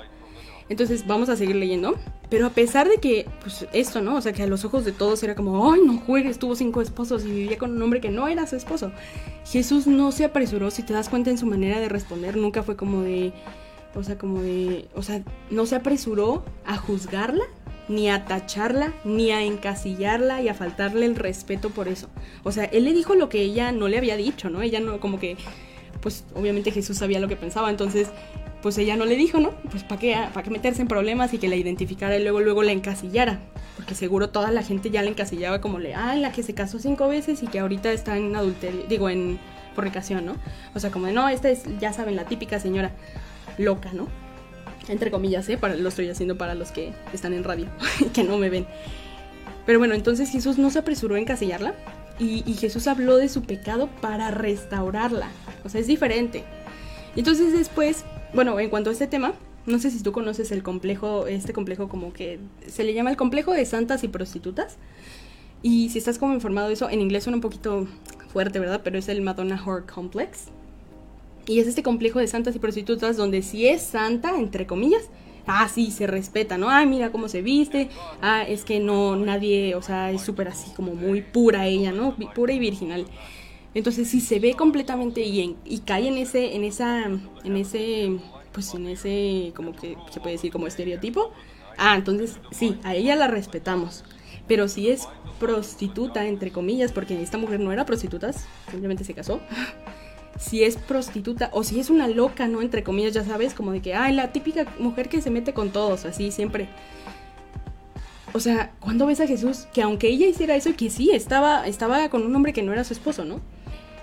Entonces 0.69 1.07
vamos 1.07 1.29
a 1.29 1.37
seguir 1.37 1.55
leyendo. 1.55 1.95
Pero 2.31 2.47
a 2.47 2.51
pesar 2.51 2.89
de 2.89 2.99
que, 2.99 3.29
pues 3.43 3.65
esto, 3.73 4.03
¿no? 4.03 4.17
O 4.17 4.21
sea, 4.21 4.33
que 4.33 4.43
a 4.43 4.49
los 4.49 4.65
ojos 4.65 4.85
de 4.85 4.91
todos 4.91 5.23
era 5.23 5.37
como, 5.37 5.73
ay, 5.73 5.81
no 5.87 5.99
juegues, 5.99 6.41
tuvo 6.41 6.57
cinco 6.57 6.83
esposos 6.83 7.25
y 7.25 7.31
vivía 7.31 7.59
con 7.59 7.77
un 7.77 7.83
hombre 7.83 8.01
que 8.01 8.11
no 8.11 8.27
era 8.27 8.49
su 8.49 8.57
esposo. 8.57 8.91
Jesús 9.47 9.87
no 9.87 10.11
se 10.11 10.25
apresuró, 10.25 10.73
si 10.73 10.83
te 10.83 10.93
das 10.93 11.09
cuenta 11.09 11.31
en 11.31 11.39
su 11.39 11.47
manera 11.47 11.79
de 11.79 11.89
responder, 11.89 12.37
nunca 12.37 12.65
fue 12.65 12.75
como 12.75 13.03
de, 13.03 13.33
o 13.95 14.03
sea, 14.03 14.19
como 14.19 14.43
de, 14.43 14.89
o 14.97 15.03
sea, 15.03 15.23
no 15.51 15.65
se 15.67 15.77
apresuró 15.77 16.45
a 16.67 16.77
juzgarla, 16.77 17.45
ni 17.91 18.09
a 18.09 18.25
tacharla, 18.25 18.95
ni 19.05 19.33
a 19.33 19.43
encasillarla 19.43 20.41
y 20.41 20.49
a 20.49 20.55
faltarle 20.55 21.07
el 21.07 21.17
respeto 21.17 21.71
por 21.71 21.89
eso. 21.89 22.09
O 22.45 22.53
sea, 22.53 22.65
él 22.65 22.85
le 22.85 22.93
dijo 22.93 23.17
lo 23.17 23.29
que 23.29 23.43
ella 23.43 23.73
no 23.73 23.89
le 23.89 23.99
había 23.99 24.17
dicho, 24.17 24.49
¿no? 24.49 24.63
Ella 24.63 24.79
no, 24.79 25.01
como 25.01 25.19
que, 25.19 25.37
pues 26.01 26.25
obviamente 26.35 26.71
Jesús 26.71 26.99
sabía 26.99 27.19
lo 27.19 27.29
que 27.29 27.37
pensaba, 27.37 27.69
entonces 27.69 28.09
pues 28.63 28.79
ella 28.79 28.95
no 28.95 29.07
le 29.07 29.17
dijo, 29.17 29.41
¿no? 29.41 29.51
Pues 29.71 29.83
para 29.83 29.99
qué, 30.01 30.17
qué 30.45 30.51
meterse 30.51 30.83
en 30.83 30.89
problemas 30.89 31.35
y 31.35 31.39
que 31.39 31.49
la 31.49 31.57
identificara 31.57 32.17
y 32.17 32.23
luego 32.23 32.41
luego 32.41 32.63
la 32.63 32.73
encasillara. 32.73 33.41
Porque 33.75 33.95
seguro 33.95 34.29
toda 34.29 34.51
la 34.51 34.63
gente 34.63 34.91
ya 34.91 35.03
la 35.03 35.09
encasillaba 35.09 35.61
como 35.61 35.79
le, 35.79 35.95
ah, 35.95 36.15
la 36.15 36.31
que 36.31 36.43
se 36.43 36.55
casó 36.55 36.79
cinco 36.79 37.09
veces 37.09 37.43
y 37.43 37.47
que 37.47 37.59
ahorita 37.59 37.91
está 37.91 38.17
en 38.17 38.37
adulterio, 38.37 38.83
digo, 38.89 39.09
en 39.09 39.39
fornicación, 39.75 40.27
¿no? 40.27 40.37
O 40.75 40.79
sea, 40.79 40.91
como 40.91 41.07
de, 41.07 41.13
no, 41.13 41.29
esta 41.29 41.49
es, 41.49 41.65
ya 41.81 41.93
saben, 41.93 42.15
la 42.15 42.27
típica 42.27 42.61
señora 42.61 42.93
loca, 43.59 43.91
¿no? 43.93 44.09
Entre 44.89 45.11
comillas, 45.11 45.49
¿eh? 45.49 45.57
Para, 45.57 45.77
lo 45.77 45.89
estoy 45.89 46.09
haciendo 46.09 46.37
para 46.37 46.55
los 46.55 46.73
que 46.73 46.93
están 47.13 47.33
en 47.33 47.45
radio 47.45 47.67
que 48.13 48.25
no 48.25 48.39
me 48.39 48.51
ven. 48.51 48.67
Pero 49.67 49.79
bueno, 49.79 49.95
entonces 49.95 50.31
Jesús 50.31 50.59
no 50.59 50.71
se 50.71 50.79
apresuró 50.81 51.15
a 51.15 51.21
encasillarla 51.21 51.75
y, 52.19 52.43
Jesús 52.55 52.87
habló 52.87 53.17
de 53.17 53.31
su 53.31 53.43
pecado 53.43 53.89
para 54.03 54.31
restaurarla. 54.31 55.29
O 55.65 55.71
sea, 55.71 55.81
es 55.81 55.87
diferente. 55.87 56.45
Entonces 57.17 57.53
después 57.53 58.05
bueno, 58.33 58.59
en 58.61 58.71
cuanto 58.71 58.91
a 58.91 58.93
este 58.93 59.07
tema, 59.07 59.33
no 59.67 59.79
sé 59.79 59.91
si 59.91 60.03
tú 60.03 60.13
conoces 60.13 60.53
el 60.53 60.63
complejo, 60.63 61.27
este 61.27 61.53
complejo 61.53 61.89
como 61.89 62.13
que 62.13 62.39
se 62.67 62.85
le 62.85 62.95
llama 62.95 63.11
el 63.11 63.17
complejo 63.17 63.53
de 63.53 63.65
santas 63.65 64.05
y 64.05 64.09
prostitutas. 64.09 64.77
Y 65.63 65.91
si 65.91 65.99
estás 65.99 66.19
como 66.19 66.33
informado 66.33 66.69
de 66.69 66.75
eso, 66.75 66.89
en 66.89 67.01
inglés 67.01 67.25
suena 67.25 67.37
un 67.37 67.43
poquito 67.43 67.87
fuerte, 68.33 68.61
¿verdad? 68.61 68.81
Pero 68.85 68.99
es 68.99 69.09
el 69.09 69.21
Madonna 69.21 69.61
Horror 69.61 69.85
Complex. 69.87 70.47
Y 71.51 71.59
es 71.59 71.67
este 71.67 71.83
complejo 71.83 72.21
de 72.21 72.29
santas 72.29 72.55
y 72.55 72.61
prostitutas 72.61 73.17
donde 73.17 73.43
si 73.43 73.67
es 73.67 73.83
santa, 73.83 74.39
entre 74.39 74.69
comillas, 74.69 75.03
ah, 75.49 75.69
sí, 75.69 75.91
se 75.91 76.07
respeta, 76.07 76.57
¿no? 76.59 76.71
Ah, 76.71 76.87
mira 76.87 77.11
cómo 77.11 77.29
se 77.29 77.43
viste, 77.43 77.89
ah, 78.23 78.45
es 78.45 78.65
que 78.65 78.79
no, 78.79 79.17
nadie, 79.17 79.75
o 79.75 79.83
sea, 79.83 80.13
es 80.13 80.23
súper 80.23 80.47
así 80.47 80.71
como 80.77 80.95
muy 80.95 81.23
pura 81.23 81.67
ella, 81.67 81.91
¿no? 81.91 82.15
Pura 82.37 82.53
y 82.53 82.61
virginal. 82.61 83.05
Entonces, 83.75 84.07
si 84.07 84.21
se 84.21 84.39
ve 84.39 84.55
completamente 84.55 85.23
y, 85.23 85.57
y 85.65 85.79
cae 85.81 86.07
en 86.07 86.19
ese, 86.19 86.55
en 86.55 86.63
esa, 86.63 87.07
en 87.07 87.57
ese, 87.57 88.21
pues 88.53 88.73
en 88.75 88.87
ese, 88.87 89.53
como 89.57 89.75
que 89.75 89.97
se 90.13 90.21
puede 90.21 90.37
decir 90.37 90.53
como 90.53 90.69
estereotipo, 90.69 91.33
ah, 91.77 91.97
entonces 91.97 92.39
sí, 92.53 92.79
a 92.85 92.95
ella 92.95 93.17
la 93.17 93.27
respetamos. 93.27 94.05
pero 94.47 94.69
si 94.69 94.89
es 94.89 95.09
prostituta, 95.41 96.29
entre 96.29 96.53
comillas, 96.53 96.93
porque 96.93 97.21
esta 97.21 97.39
mujer 97.39 97.59
no 97.59 97.73
era 97.73 97.87
prostituta, 97.87 98.33
simplemente 98.71 99.03
se 99.03 99.15
casó. 99.15 99.41
Si 100.41 100.65
es 100.65 100.77
prostituta 100.77 101.51
o 101.53 101.63
si 101.63 101.79
es 101.79 101.91
una 101.91 102.09
loca, 102.09 102.49
¿no? 102.49 102.63
Entre 102.63 102.83
comillas, 102.83 103.13
ya 103.13 103.25
sabes, 103.25 103.53
como 103.53 103.73
de 103.73 103.83
que, 103.83 103.95
ay, 103.95 104.15
la 104.15 104.33
típica 104.33 104.65
mujer 104.79 105.09
que 105.09 105.21
se 105.21 105.31
mete 105.31 105.53
con 105.53 105.71
todos, 105.71 106.07
así 106.07 106.33
siempre. 106.33 106.69
O 108.33 108.41
sea, 108.41 108.73
cuando 108.81 109.07
ves 109.07 109.21
a 109.21 109.27
Jesús 109.27 109.67
que 109.73 109.83
aunque 109.83 110.09
ella 110.09 110.27
hiciera 110.27 110.57
eso, 110.57 110.75
que 110.77 110.89
sí, 110.89 111.11
estaba, 111.11 111.67
estaba 111.67 112.09
con 112.09 112.25
un 112.25 112.35
hombre 112.35 112.53
que 112.53 112.63
no 112.63 112.73
era 112.73 112.85
su 112.85 112.95
esposo, 112.95 113.25
¿no? 113.25 113.41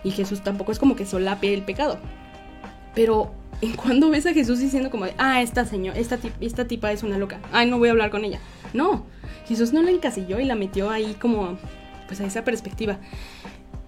Y 0.03 0.11
Jesús 0.11 0.43
tampoco 0.43 0.71
es 0.71 0.79
como 0.79 0.95
que 0.95 1.05
solape 1.05 1.53
el 1.53 1.63
pecado. 1.63 1.97
Pero 2.93 3.31
en 3.61 3.75
cuando 3.75 4.09
ves 4.11 4.27
a 4.27 4.33
Jesús 4.33 4.59
diciendo 4.59 4.91
como 4.91 5.05
de, 5.05 5.15
ah, 5.17 5.41
esta 5.41 5.65
señora, 5.65 5.97
esta, 5.97 6.19
esta 6.39 6.67
tipa 6.67 6.91
es 6.91 7.01
una 7.01 7.17
loca, 7.17 7.39
ay, 7.51 7.67
no 7.67 7.79
voy 7.79 7.89
a 7.89 7.91
hablar 7.91 8.11
con 8.11 8.23
ella. 8.23 8.39
No, 8.73 9.05
Jesús 9.47 9.73
no 9.73 9.81
la 9.81 9.89
encasilló 9.89 10.39
y 10.39 10.45
la 10.45 10.55
metió 10.55 10.91
ahí 10.91 11.15
como, 11.19 11.57
pues 12.07 12.21
a 12.21 12.25
esa 12.25 12.43
perspectiva. 12.43 12.99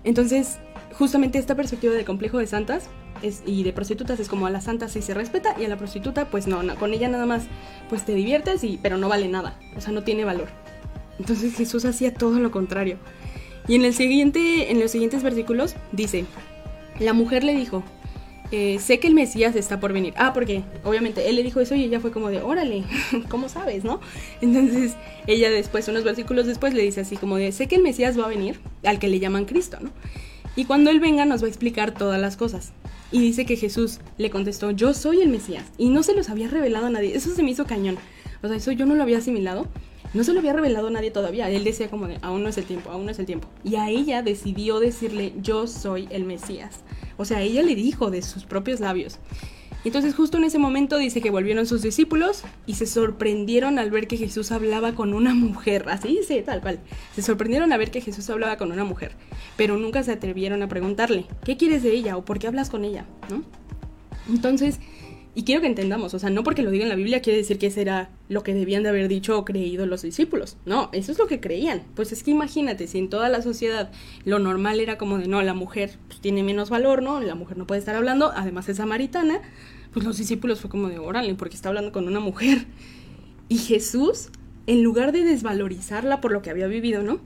Entonces, 0.03 0.57
justamente 0.99 1.39
esta 1.39 1.55
perspectiva 1.55 1.93
del 1.93 2.03
complejo 2.03 2.39
de 2.39 2.45
santas 2.45 2.89
y 3.45 3.63
de 3.63 3.71
prostitutas 3.71 4.19
es 4.19 4.27
como 4.27 4.47
a 4.47 4.49
las 4.49 4.65
santas 4.65 4.91
sí 4.91 5.01
se 5.01 5.13
respeta 5.13 5.55
y 5.57 5.63
a 5.63 5.69
la 5.69 5.77
prostituta 5.77 6.29
pues 6.29 6.45
no, 6.45 6.61
con 6.75 6.93
ella 6.93 7.07
nada 7.07 7.25
más 7.25 7.43
pues 7.87 8.05
te 8.05 8.13
diviertes 8.13 8.65
y 8.65 8.77
pero 8.83 8.97
no 8.97 9.07
vale 9.07 9.29
nada, 9.29 9.57
o 9.77 9.81
sea, 9.81 9.93
no 9.93 10.03
tiene 10.03 10.25
valor. 10.25 10.49
Entonces 11.17 11.55
Jesús 11.55 11.85
hacía 11.85 12.13
todo 12.13 12.39
lo 12.39 12.51
contrario. 12.51 12.97
Y 13.67 13.75
en 13.75 13.85
el 13.85 13.93
siguiente 13.93 14.71
en 14.71 14.81
los 14.81 14.91
siguientes 14.91 15.23
versículos 15.23 15.75
dice, 15.93 16.25
la 16.99 17.13
mujer 17.13 17.45
le 17.45 17.53
dijo, 17.53 17.81
eh, 18.51 18.77
sé 18.79 18.99
que 18.99 19.07
el 19.07 19.13
Mesías 19.13 19.55
está 19.55 19.79
por 19.79 19.93
venir. 19.93 20.13
Ah, 20.17 20.33
porque 20.33 20.63
obviamente 20.83 21.29
él 21.29 21.37
le 21.37 21.43
dijo 21.43 21.61
eso 21.61 21.75
y 21.75 21.83
ella 21.85 22.01
fue 22.01 22.11
como 22.11 22.27
de, 22.27 22.41
órale, 22.41 22.83
¿cómo 23.29 23.47
sabes, 23.47 23.85
no? 23.85 24.01
Entonces 24.41 24.95
ella 25.27 25.49
después, 25.49 25.87
unos 25.87 26.03
versículos 26.03 26.45
después, 26.45 26.73
le 26.73 26.83
dice 26.83 26.99
así 27.01 27.15
como 27.15 27.37
de, 27.37 27.53
sé 27.53 27.67
que 27.67 27.75
el 27.75 27.83
Mesías 27.83 28.19
va 28.19 28.25
a 28.25 28.29
venir, 28.29 28.59
al 28.83 28.99
que 28.99 29.07
le 29.07 29.19
llaman 29.19 29.45
Cristo, 29.45 29.77
¿no? 29.79 29.91
Y 30.55 30.65
cuando 30.65 30.89
él 30.89 30.99
venga 30.99 31.25
nos 31.25 31.41
va 31.41 31.45
a 31.45 31.49
explicar 31.49 31.93
todas 31.93 32.19
las 32.19 32.37
cosas. 32.37 32.73
Y 33.11 33.19
dice 33.21 33.45
que 33.45 33.55
Jesús 33.55 33.99
le 34.17 34.29
contestó, 34.29 34.71
yo 34.71 34.93
soy 34.93 35.21
el 35.21 35.29
Mesías. 35.29 35.65
Y 35.77 35.89
no 35.89 36.03
se 36.03 36.15
los 36.15 36.29
había 36.29 36.47
revelado 36.47 36.87
a 36.87 36.89
nadie. 36.89 37.15
Eso 37.15 37.33
se 37.33 37.43
me 37.43 37.51
hizo 37.51 37.65
cañón. 37.65 37.97
O 38.41 38.47
sea, 38.47 38.57
eso 38.57 38.71
yo 38.71 38.85
no 38.85 38.95
lo 38.95 39.03
había 39.03 39.17
asimilado. 39.17 39.67
No 40.13 40.23
se 40.23 40.33
lo 40.33 40.39
había 40.39 40.53
revelado 40.53 40.87
a 40.87 40.91
nadie 40.91 41.11
todavía. 41.11 41.49
Él 41.49 41.63
decía 41.63 41.89
como 41.89 42.07
de, 42.07 42.17
aún 42.21 42.43
no 42.43 42.49
es 42.49 42.57
el 42.57 42.65
tiempo, 42.65 42.89
aún 42.89 43.05
no 43.05 43.11
es 43.11 43.19
el 43.19 43.25
tiempo. 43.25 43.47
Y 43.63 43.75
a 43.75 43.89
ella 43.89 44.21
decidió 44.21 44.79
decirle, 44.79 45.33
yo 45.41 45.67
soy 45.67 46.07
el 46.09 46.23
Mesías. 46.23 46.79
O 47.17 47.25
sea, 47.25 47.41
ella 47.41 47.61
le 47.61 47.75
dijo 47.75 48.09
de 48.09 48.21
sus 48.21 48.45
propios 48.45 48.79
labios. 48.79 49.19
Entonces 49.85 50.13
justo 50.13 50.37
en 50.37 50.43
ese 50.43 50.59
momento 50.59 50.97
dice 50.97 51.21
que 51.21 51.29
volvieron 51.29 51.65
sus 51.65 51.81
discípulos 51.81 52.43
y 52.65 52.75
se 52.75 52.85
sorprendieron 52.85 53.79
al 53.79 53.91
ver 53.91 54.07
que 54.07 54.17
Jesús 54.17 54.51
hablaba 54.51 54.93
con 54.93 55.13
una 55.13 55.33
mujer. 55.33 55.85
Así 55.87 56.09
dice, 56.09 56.41
tal 56.41 56.61
cual. 56.61 56.79
Se 57.15 57.21
sorprendieron 57.21 57.71
a 57.71 57.77
ver 57.77 57.91
que 57.91 58.01
Jesús 58.01 58.29
hablaba 58.29 58.57
con 58.57 58.71
una 58.71 58.83
mujer, 58.83 59.13
pero 59.55 59.77
nunca 59.77 60.03
se 60.03 60.11
atrevieron 60.11 60.61
a 60.63 60.67
preguntarle, 60.67 61.25
¿qué 61.45 61.57
quieres 61.57 61.83
de 61.83 61.93
ella 61.93 62.17
o 62.17 62.25
por 62.25 62.39
qué 62.39 62.47
hablas 62.47 62.69
con 62.69 62.83
ella? 62.83 63.05
¿No? 63.29 63.43
Entonces, 64.27 64.79
y 65.39 65.43
quiero 65.43 65.61
que 65.61 65.67
entendamos, 65.67 66.13
o 66.13 66.19
sea, 66.19 66.29
no 66.29 66.43
porque 66.43 66.63
lo 66.63 66.69
diga 66.69 66.83
en 66.83 66.89
la 66.89 66.95
Biblia 66.95 67.21
quiere 67.21 67.37
decir 67.37 67.57
que 67.59 67.67
ese 67.67 67.79
era 67.79 68.09
lo 68.27 68.43
que 68.43 68.53
debían 68.53 68.83
de 68.83 68.89
haber 68.89 69.07
dicho 69.07 69.39
o 69.39 69.45
creído 69.45 69.85
los 69.85 70.01
discípulos. 70.01 70.57
No, 70.65 70.89
eso 70.91 71.13
es 71.13 71.17
lo 71.17 71.27
que 71.27 71.39
creían. 71.39 71.83
Pues 71.95 72.11
es 72.11 72.23
que 72.23 72.31
imagínate, 72.31 72.87
si 72.87 72.97
en 72.97 73.09
toda 73.09 73.29
la 73.29 73.41
sociedad 73.41 73.89
lo 74.25 74.39
normal 74.39 74.81
era 74.81 74.97
como 74.97 75.17
de, 75.17 75.29
no, 75.29 75.41
la 75.41 75.53
mujer 75.53 75.97
pues, 76.09 76.19
tiene 76.19 76.43
menos 76.43 76.69
valor, 76.69 77.01
¿no? 77.01 77.21
La 77.21 77.35
mujer 77.35 77.57
no 77.57 77.65
puede 77.65 77.79
estar 77.79 77.95
hablando, 77.95 78.33
además 78.35 78.67
es 78.67 78.75
samaritana, 78.75 79.39
pues 79.93 80.05
los 80.05 80.17
discípulos 80.17 80.59
fue 80.59 80.69
como 80.69 80.89
de, 80.89 80.99
órale, 80.99 81.33
porque 81.35 81.55
está 81.55 81.69
hablando 81.69 81.93
con 81.93 82.05
una 82.05 82.19
mujer. 82.19 82.65
Y 83.47 83.59
Jesús, 83.59 84.31
en 84.67 84.83
lugar 84.83 85.13
de 85.13 85.23
desvalorizarla 85.23 86.19
por 86.19 86.33
lo 86.33 86.41
que 86.41 86.49
había 86.49 86.67
vivido, 86.67 87.01
¿no? 87.01 87.21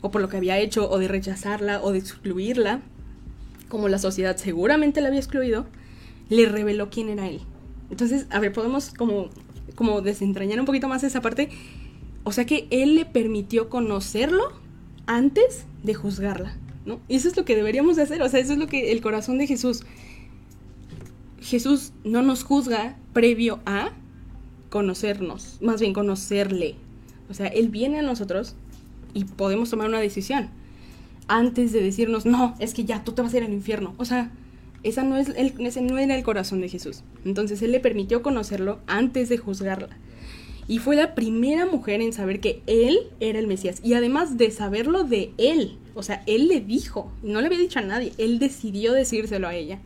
O 0.00 0.10
por 0.10 0.22
lo 0.22 0.30
que 0.30 0.38
había 0.38 0.56
hecho, 0.56 0.88
o 0.90 0.98
de 0.98 1.08
rechazarla, 1.08 1.82
o 1.82 1.92
de 1.92 1.98
excluirla, 1.98 2.80
como 3.68 3.90
la 3.90 3.98
sociedad 3.98 4.38
seguramente 4.38 5.02
la 5.02 5.08
había 5.08 5.20
excluido, 5.20 5.66
le 6.30 6.46
reveló 6.46 6.88
quién 6.88 7.10
era 7.10 7.28
él. 7.28 7.42
Entonces, 7.90 8.26
a 8.30 8.38
ver, 8.40 8.52
podemos 8.52 8.90
como, 8.90 9.28
como 9.74 10.00
desentrañar 10.00 10.60
un 10.60 10.66
poquito 10.66 10.88
más 10.88 11.04
esa 11.04 11.20
parte. 11.20 11.48
O 12.24 12.32
sea 12.32 12.44
que 12.46 12.66
él 12.70 12.94
le 12.94 13.04
permitió 13.06 13.68
conocerlo 13.68 14.52
antes 15.06 15.64
de 15.82 15.94
juzgarla, 15.94 16.56
¿no? 16.84 17.00
Y 17.08 17.16
eso 17.16 17.28
es 17.28 17.36
lo 17.36 17.44
que 17.44 17.56
deberíamos 17.56 17.96
de 17.96 18.02
hacer, 18.02 18.20
o 18.20 18.28
sea, 18.28 18.40
eso 18.40 18.52
es 18.52 18.58
lo 18.58 18.66
que 18.66 18.92
el 18.92 19.00
corazón 19.00 19.38
de 19.38 19.46
Jesús. 19.46 19.84
Jesús 21.40 21.92
no 22.04 22.22
nos 22.22 22.44
juzga 22.44 22.98
previo 23.14 23.60
a 23.64 23.92
conocernos, 24.68 25.58
más 25.62 25.80
bien 25.80 25.94
conocerle. 25.94 26.74
O 27.30 27.34
sea, 27.34 27.46
Él 27.46 27.68
viene 27.68 28.00
a 28.00 28.02
nosotros 28.02 28.54
y 29.14 29.24
podemos 29.24 29.70
tomar 29.70 29.88
una 29.88 30.00
decisión 30.00 30.50
antes 31.28 31.72
de 31.72 31.82
decirnos, 31.82 32.26
no, 32.26 32.54
es 32.58 32.74
que 32.74 32.84
ya 32.84 33.04
tú 33.04 33.12
te 33.12 33.22
vas 33.22 33.32
a 33.34 33.36
ir 33.36 33.44
al 33.44 33.52
infierno. 33.52 33.94
O 33.98 34.04
sea, 34.04 34.30
esa 34.82 35.02
no 35.02 35.16
es 35.16 35.28
ese 35.30 35.82
no 35.82 35.98
era 35.98 36.16
el 36.16 36.22
corazón 36.22 36.60
de 36.60 36.68
Jesús. 36.68 37.02
Entonces 37.24 37.62
él 37.62 37.72
le 37.72 37.80
permitió 37.80 38.22
conocerlo 38.22 38.80
antes 38.86 39.28
de 39.28 39.38
juzgarla. 39.38 39.96
Y 40.68 40.78
fue 40.80 40.96
la 40.96 41.14
primera 41.14 41.64
mujer 41.64 42.02
en 42.02 42.12
saber 42.12 42.40
que 42.40 42.62
él 42.66 42.98
era 43.20 43.38
el 43.38 43.46
Mesías. 43.46 43.80
Y 43.82 43.94
además 43.94 44.36
de 44.36 44.50
saberlo 44.50 45.02
de 45.02 45.32
él. 45.38 45.78
O 45.94 46.02
sea, 46.02 46.22
él 46.26 46.48
le 46.48 46.60
dijo. 46.60 47.10
No 47.22 47.40
le 47.40 47.46
había 47.46 47.58
dicho 47.58 47.78
a 47.78 47.82
nadie. 47.82 48.12
Él 48.18 48.38
decidió 48.38 48.92
decírselo 48.92 49.48
a 49.48 49.54
ella. 49.54 49.80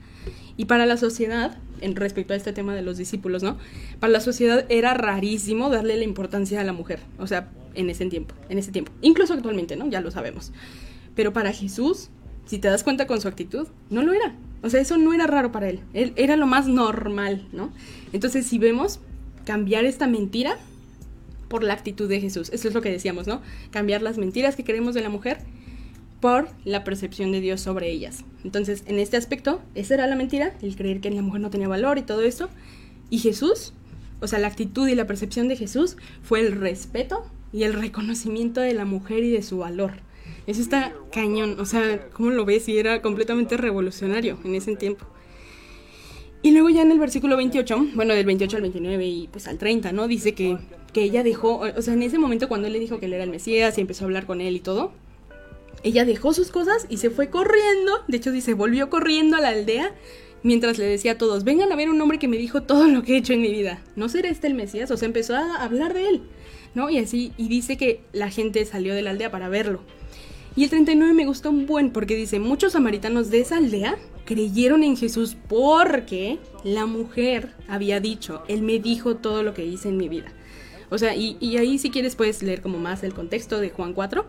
Y 0.57 0.65
para 0.65 0.85
la 0.85 0.97
sociedad, 0.97 1.57
en 1.81 1.95
respecto 1.95 2.35
a 2.35 2.37
este 2.37 2.53
tema 2.53 2.75
de 2.75 2.83
los 2.83 2.99
discípulos, 2.99 3.45
¿no? 3.45 3.59
Para 4.01 4.13
la 4.13 4.21
sociedad 4.21 4.67
era 4.69 4.93
rarísimo 4.93 5.71
darle 5.71 5.97
la 5.97 6.05
importancia 6.05 6.61
a 6.61 6.65
la 6.65 6.73
mujer. 6.73 6.99
O 7.19 7.29
sea, 7.29 7.49
en 7.75 7.89
ese 7.89 8.07
tiempo. 8.07 8.35
En 8.49 8.59
ese 8.59 8.73
tiempo. 8.73 8.91
Incluso 9.03 9.35
actualmente, 9.35 9.77
¿no? 9.77 9.89
Ya 9.89 10.01
lo 10.01 10.11
sabemos. 10.11 10.53
Pero 11.15 11.33
para 11.33 11.53
Jesús, 11.53 12.11
si 12.47 12.59
te 12.59 12.69
das 12.69 12.85
cuenta 12.85 13.07
con 13.07 13.21
su 13.21 13.29
actitud, 13.29 13.69
no 13.91 14.03
lo 14.03 14.13
era. 14.13 14.35
O 14.63 14.71
sea, 14.71 14.81
eso 14.81 14.97
no 14.97 15.13
era 15.13 15.27
raro 15.27 15.53
para 15.53 15.69
él. 15.69 15.81
Él 15.93 16.13
era 16.17 16.37
lo 16.37 16.47
más 16.47 16.69
normal, 16.69 17.49
¿no? 17.53 17.73
Entonces, 18.13 18.47
si 18.47 18.59
vemos 18.59 19.01
cambiar 19.45 19.85
esta 19.85 20.07
mentira 20.07 20.57
por 21.49 21.63
la 21.63 21.75
actitud 21.75 22.09
de 22.09 22.21
Jesús. 22.21 22.49
Eso 22.51 22.69
es 22.69 22.75
lo 22.75 22.81
que 22.81 22.91
decíamos, 22.91 23.27
¿no? 23.27 23.43
Cambiar 23.71 24.01
las 24.01 24.17
mentiras 24.17 24.57
que 24.57 24.65
queremos 24.65 24.95
de 24.95 25.03
la 25.03 25.11
mujer 25.11 25.39
por 26.21 26.49
la 26.65 26.85
percepción 26.85 27.33
de 27.33 27.41
Dios 27.41 27.61
sobre 27.61 27.91
ellas. 27.91 28.25
Entonces, 28.45 28.85
en 28.87 28.99
este 28.99 29.17
aspecto, 29.17 29.61
esa 29.75 29.95
era 29.95 30.07
la 30.07 30.17
mentira, 30.17 30.55
el 30.63 30.77
creer 30.77 31.01
que 31.01 31.11
la 31.11 31.21
mujer 31.21 31.41
no 31.41 31.51
tenía 31.51 31.69
valor 31.69 31.99
y 31.99 32.03
todo 32.03 32.23
eso. 32.23 32.49
Y 33.11 33.19
Jesús, 33.19 33.75
o 34.21 34.29
sea, 34.29 34.39
la 34.39 34.47
actitud 34.47 34.89
y 34.89 34.95
la 34.95 35.07
percepción 35.07 35.49
de 35.49 35.57
Jesús 35.57 35.97
fue 36.23 36.41
el 36.41 36.53
respeto 36.53 37.27
y 37.53 37.65
el 37.65 37.75
reconocimiento 37.75 38.61
de 38.61 38.73
la 38.73 38.85
mujer 38.85 39.25
y 39.25 39.31
de 39.31 39.43
su 39.43 39.59
valor. 39.59 39.95
Eso 40.47 40.61
está 40.61 40.93
cañón, 41.13 41.61
o 41.61 41.67
sea, 41.67 42.09
¿cómo 42.13 42.31
lo 42.31 42.45
ves? 42.45 42.69
Y 42.69 42.77
era 42.77 43.01
completamente 43.01 43.57
revolucionario 43.57 44.39
en 44.45 44.55
ese 44.55 44.75
tiempo. 44.77 45.07
Y 46.43 46.51
luego 46.51 46.69
ya 46.71 46.83
en 46.83 46.91
el 46.91 46.99
versículo 46.99 47.37
28, 47.37 47.87
bueno, 47.95 48.15
del 48.15 48.27
28 48.27 48.57
al 48.57 48.63
29 48.63 49.07
y 49.07 49.29
pues 49.29 49.47
al 49.47 49.59
30, 49.59 49.93
¿no? 49.93 50.09
Dice 50.09 50.35
que, 50.35 50.59
que 50.93 51.05
ella 51.05 51.23
dejó, 51.23 51.59
o 51.59 51.83
sea, 51.83 51.95
en 51.95 52.03
ese 52.03 52.19
momento 52.19 52.49
cuando 52.49 52.67
él 52.67 52.73
le 52.73 52.81
dijo 52.81 52.99
que 52.99 53.07
él 53.07 53.13
era 53.13 53.23
el 53.23 53.31
Mesías 53.31 53.79
y 53.79 53.81
empezó 53.81 54.05
a 54.05 54.07
hablar 54.07 54.27
con 54.27 54.41
él 54.41 54.57
y 54.57 54.61
todo, 54.61 54.93
ella 55.85 56.05
dejó 56.05 56.33
sus 56.33 56.51
cosas 56.51 56.87
y 56.89 56.97
se 56.97 57.11
fue 57.11 57.31
corriendo, 57.31 57.93
de 58.09 58.17
hecho 58.17 58.33
dice, 58.33 58.55
volvió 58.55 58.91
corriendo 58.91 59.37
a 59.37 59.41
la 59.41 59.51
aldea 59.51 59.95
mientras 60.43 60.79
le 60.79 60.87
decía 60.87 61.13
a 61.13 61.19
todos, 61.19 61.45
vengan 61.45 61.71
a 61.71 61.77
ver 61.77 61.91
un 61.91 62.01
hombre 62.01 62.19
que 62.19 62.29
me 62.29 62.37
dijo 62.37 62.63
todo 62.63 62.89
lo 62.89 63.03
que 63.03 63.15
he 63.15 63.19
hecho 63.19 63.33
en 63.33 63.41
mi 63.41 63.53
vida. 63.53 63.83
¿No 63.95 64.09
será 64.09 64.29
este 64.29 64.49
el 64.49 64.55
Mesías? 64.55 64.91
O 64.91 64.97
sea, 64.97 65.07
empezó 65.07 65.37
a 65.37 65.63
hablar 65.63 65.95
de 65.95 66.09
él, 66.09 66.23
¿no? 66.75 66.91
Y 66.91 66.99
así, 66.99 67.33
y 67.37 67.49
dice 67.49 67.77
que 67.77 68.01
la 68.13 68.31
gente 68.31 68.65
salió 68.65 68.95
de 68.95 69.03
la 69.03 69.11
aldea 69.11 69.31
para 69.31 69.49
verlo. 69.49 69.81
Y 70.55 70.65
el 70.65 70.71
39 70.71 71.15
me 71.15 71.25
gustó 71.25 71.51
un 71.51 71.67
buen 71.67 71.91
porque 71.91 72.15
dice, 72.15 72.39
muchos 72.39 72.73
samaritanos 72.73 73.31
de 73.31 73.41
esa 73.41 73.57
aldea 73.57 73.97
creyeron 74.25 74.83
en 74.83 74.97
Jesús 74.97 75.37
porque 75.49 76.39
la 76.63 76.87
mujer 76.87 77.55
había 77.69 78.01
dicho, 78.01 78.43
Él 78.49 78.63
me 78.63 78.79
dijo 78.79 79.17
todo 79.17 79.43
lo 79.43 79.55
que 79.55 79.65
hice 79.65 79.89
en 79.89 79.97
mi 79.97 80.09
vida. 80.09 80.33
O 80.93 80.99
sea, 80.99 81.17
y, 81.17 81.57
ahí 81.57 81.79
si 81.79 81.91
quieres 81.91 82.17
puedes 82.17 82.43
leer 82.43 82.61
como 82.61 82.79
más 82.79 83.03
el 83.03 83.15
contexto 83.15 83.61
de 83.61 83.71
Juan 83.71 83.95
4. 83.95 84.27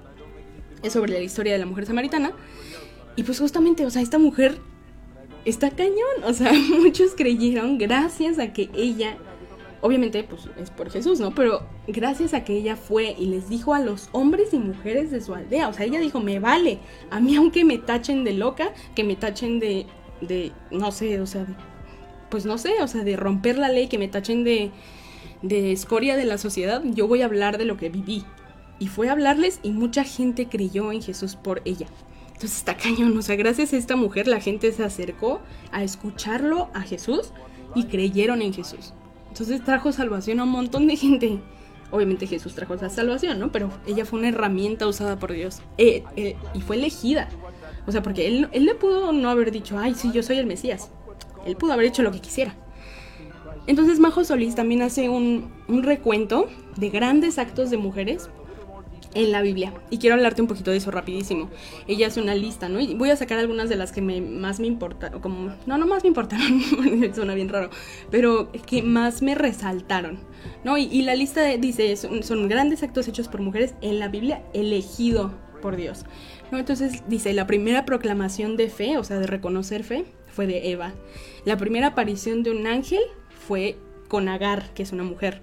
Es 0.81 0.93
sobre 0.93 1.12
la 1.12 1.19
historia 1.19 1.51
de 1.51 1.59
la 1.59 1.65
mujer 1.65 1.86
samaritana. 1.86 2.31
Y 3.17 3.23
pues 3.23 3.39
justamente, 3.39 3.86
o 3.86 3.89
sea, 3.89 4.01
esta 4.01 4.17
mujer 4.17 4.57
está 5.43 5.71
cañón. 5.71 6.23
O 6.23 6.31
sea, 6.31 6.53
muchos 6.81 7.15
creyeron 7.15 7.77
gracias 7.77 8.39
a 8.39 8.53
que 8.53 8.69
ella 8.73 9.17
obviamente 9.84 10.23
pues 10.23 10.49
es 10.57 10.71
por 10.71 10.89
Jesús, 10.89 11.19
¿no? 11.19 11.36
Pero 11.36 11.61
gracias 11.88 12.34
a 12.34 12.45
que 12.45 12.55
ella 12.55 12.77
fue 12.77 13.15
y 13.19 13.25
les 13.25 13.49
dijo 13.49 13.73
a 13.73 13.81
los 13.81 14.07
hombres 14.13 14.53
y 14.53 14.57
mujeres 14.57 15.11
de 15.11 15.19
su 15.19 15.36
aldea, 15.36 15.67
o 15.67 15.73
sea, 15.73 15.86
ella 15.86 15.99
dijo, 15.99 16.21
me 16.21 16.39
vale, 16.39 16.79
a 17.11 17.19
mí 17.19 17.36
aunque 17.36 17.65
me 17.65 17.77
tachen 17.77 18.23
de 18.23 18.31
loca, 18.31 18.71
que 18.95 19.03
me 19.03 19.17
tachen 19.17 19.59
de, 19.59 19.86
de 20.21 20.53
no 20.71 20.93
sé, 20.93 21.19
o 21.19 21.25
sea, 21.25 21.45
pues 22.29 22.45
no 22.45 22.57
sé, 22.57 22.81
o 22.81 22.88
sea, 22.88 23.03
de 23.03 23.17
romper 23.17 23.57
la 23.57 23.67
ley, 23.67 23.88
que 23.88 23.97
me 23.97 24.07
tachen 24.07 24.45
de, 24.45 24.71
de 25.41 25.73
escoria 25.73 26.15
de 26.15 26.23
la 26.23 26.38
sociedad, 26.38 26.81
yo 26.86 27.09
voy 27.09 27.21
a 27.21 27.25
hablar 27.25 27.57
de 27.57 27.65
lo 27.65 27.75
que 27.75 27.89
viví. 27.89 28.23
Y 28.79 28.88
fue 28.88 29.09
a 29.09 29.11
hablarles 29.11 29.59
y 29.63 29.71
mucha 29.71 30.05
gente 30.05 30.47
creyó 30.47 30.93
en 30.93 31.01
Jesús 31.01 31.36
por 31.36 31.61
ella. 31.65 31.88
Entonces 32.27 32.57
está 32.57 32.77
cañón, 32.77 33.17
o 33.17 33.21
sea, 33.21 33.36
gracias 33.36 33.73
a 33.73 33.77
esta 33.77 33.97
mujer 33.97 34.27
la 34.27 34.39
gente 34.39 34.71
se 34.71 34.84
acercó 34.84 35.41
a 35.71 35.84
escucharlo 35.84 36.69
a 36.73 36.81
Jesús 36.81 37.34
y 37.75 37.84
creyeron 37.84 38.41
en 38.41 38.53
Jesús. 38.53 38.93
Entonces 39.34 39.63
trajo 39.63 39.91
salvación 39.91 40.39
a 40.39 40.43
un 40.43 40.49
montón 40.49 40.86
de 40.86 40.95
gente. 40.95 41.39
obviamente 41.89 42.27
Jesús 42.27 42.53
trajo 42.53 42.75
la 42.75 42.91
salvación, 42.91 43.39
¿no? 43.39 43.51
Pero 43.51 43.71
ella 43.88 44.05
fue 44.05 44.19
una 44.19 44.29
herramienta 44.29 44.86
usada 44.86 45.17
por 45.17 45.31
Dios 45.31 45.59
eh, 45.79 46.03
eh, 46.15 46.36
y 46.53 46.61
fue 46.61 46.75
elegida. 46.75 47.29
O 47.88 47.91
sea, 47.91 48.03
porque 48.03 48.27
él, 48.27 48.47
él 48.51 48.65
le 48.65 48.75
pudo 48.75 49.11
no 49.11 49.31
haber 49.31 49.49
dicho, 49.49 49.79
ay, 49.79 49.95
sí, 49.95 50.11
yo 50.13 50.21
soy 50.21 50.38
el 50.38 50.45
Mesías. 50.45 50.91
Él 51.47 51.55
pudo 51.55 51.73
haber 51.73 51.88
hecho 51.88 52.03
lo 52.03 52.11
que 52.11 52.21
quisiera. 52.21 52.53
Entonces 53.65 53.99
Majo 53.99 54.23
Solís 54.23 54.53
también 54.53 54.84
hace 54.84 55.09
un, 55.09 55.51
un 55.67 55.81
recuento 55.81 56.47
de 56.77 56.91
grandes 56.91 57.39
actos 57.39 57.71
de 57.71 57.77
mujeres 57.77 58.29
en 59.16 59.32
la 59.32 59.41
Biblia. 59.41 59.74
Y 59.89 59.97
quiero 59.97 60.16
hablarte 60.16 60.41
un 60.41 60.47
poquito 60.47 60.72
de 60.72 60.78
eso 60.78 60.91
rapidísimo. 60.91 61.49
Ella 61.88 62.07
hace 62.07 62.22
una 62.22 62.36
lista, 62.36 62.70
¿no? 62.70 62.80
Y 62.80 62.95
voy 62.95 63.09
a 63.09 63.16
sacar 63.16 63.39
algunas 63.39 63.70
de 63.70 63.76
las 63.76 63.91
que 63.91 64.01
más 64.01 64.59
me 64.59 64.68
importaron, 64.68 65.22
como, 65.22 65.55
no, 65.66 65.78
no 65.78 65.88
más 65.88 66.03
me 66.03 66.07
importaron, 66.07 66.61
suena 67.16 67.34
bien 67.34 67.49
raro, 67.49 67.70
pero 68.09 68.51
que 68.66 68.82
más 68.82 69.22
me 69.22 69.36
resaltaron, 69.36 70.20
¿no? 70.64 70.78
Y, 70.78 71.01
la 71.03 71.16
lista 71.16 71.43
dice, 71.57 71.95
son, 71.95 72.24
son, 72.24 72.47
grandes 72.47 72.82
actos 72.84 73.07
hechos 73.07 73.28
por 73.28 73.41
mujeres 73.41 73.76
en 73.82 73.99
la 73.99 74.07
Biblia 74.07 74.41
elegido 74.53 75.34
por 75.61 75.76
Dios, 75.76 76.05
¿no? 76.51 76.59
Entonces 76.59 77.03
dice, 77.07 77.34
la 77.34 77.47
primera 77.47 77.86
proclamación 77.86 78.57
de 78.57 78.70
fe, 78.70 78.97
o 78.97 79.03
sea, 79.03 79.20
de 79.20 79.28
reconocer 79.28 79.84
fe, 79.84 80.05
fue 80.34 80.47
de 80.47 80.72
Eva. 80.72 80.93
La 81.45 81.57
primera 81.57 81.88
aparición 81.88 82.43
de 82.43 82.51
un 82.51 82.68
ángel 82.68 83.01
fue 83.47 83.78
con 84.07 84.28
Agar, 84.28 84.74
que 84.74 84.84
es 84.84 84.91
una 84.91 85.03
mujer. 85.03 85.41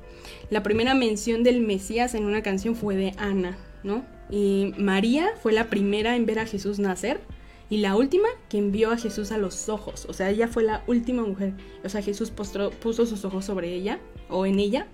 La 0.51 0.65
primera 0.65 0.95
mención 0.95 1.45
del 1.45 1.61
Mesías 1.61 2.15
en 2.15 2.25
una 2.25 2.43
canción 2.43 2.75
fue 2.75 2.97
de 2.97 3.15
Ana, 3.19 3.57
¿no? 3.85 4.05
Y 4.31 4.75
María 4.79 5.31
fue 5.41 5.53
la 5.53 5.71
primera 5.71 6.17
en 6.17 6.27
ver 6.27 6.41
a 6.41 6.47
Jesús 6.47 6.81
nacer 6.81 7.21
y 7.69 7.79
la 7.79 7.97
última 7.97 8.29
que 8.49 8.59
envió 8.59 8.91
a 8.91 8.97
Jesús 8.97 9.31
a 9.31 9.39
los 9.39 9.69
ojos. 9.69 10.07
O 10.09 10.13
sea, 10.13 10.29
ella 10.29 10.49
fue 10.49 10.65
la 10.65 10.83
última 10.89 11.23
mujer. 11.23 11.55
O 11.85 11.89
sea, 11.89 12.03
Jesús 12.03 12.33
puso 12.33 13.07
sus 13.07 13.25
ojos 13.25 13.45
sobre 13.45 13.73
ella 13.73 14.01
o 14.29 14.45
en 14.45 14.59
ella 14.59 14.89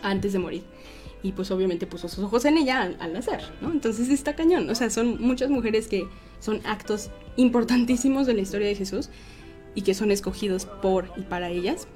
antes 0.00 0.32
de 0.32 0.38
morir. 0.38 0.62
Y 1.24 1.32
pues 1.32 1.50
obviamente 1.50 1.86
puso 1.88 2.08
sus 2.08 2.22
ojos 2.22 2.44
en 2.44 2.56
ella 2.56 2.82
al, 2.82 2.96
al, 3.00 3.12
nacer, 3.12 3.40
¿no? 3.60 3.72
Entonces 3.72 4.08
está 4.10 4.36
cañón. 4.36 4.70
O 4.70 4.74
sea, 4.76 4.90
son 4.90 5.20
muchas 5.20 5.50
mujeres 5.50 5.88
que 5.88 6.06
son 6.38 6.60
actos 6.64 7.10
importantísimos 7.36 8.28
de 8.28 8.34
la 8.34 8.42
historia 8.42 8.68
de 8.68 8.76
Jesús 8.76 9.10
y 9.74 9.82
que 9.82 9.94
son 9.94 10.12
escogidos 10.12 10.66
por 10.66 11.12
y 11.16 11.22
para 11.22 11.50
ellas. 11.50 11.88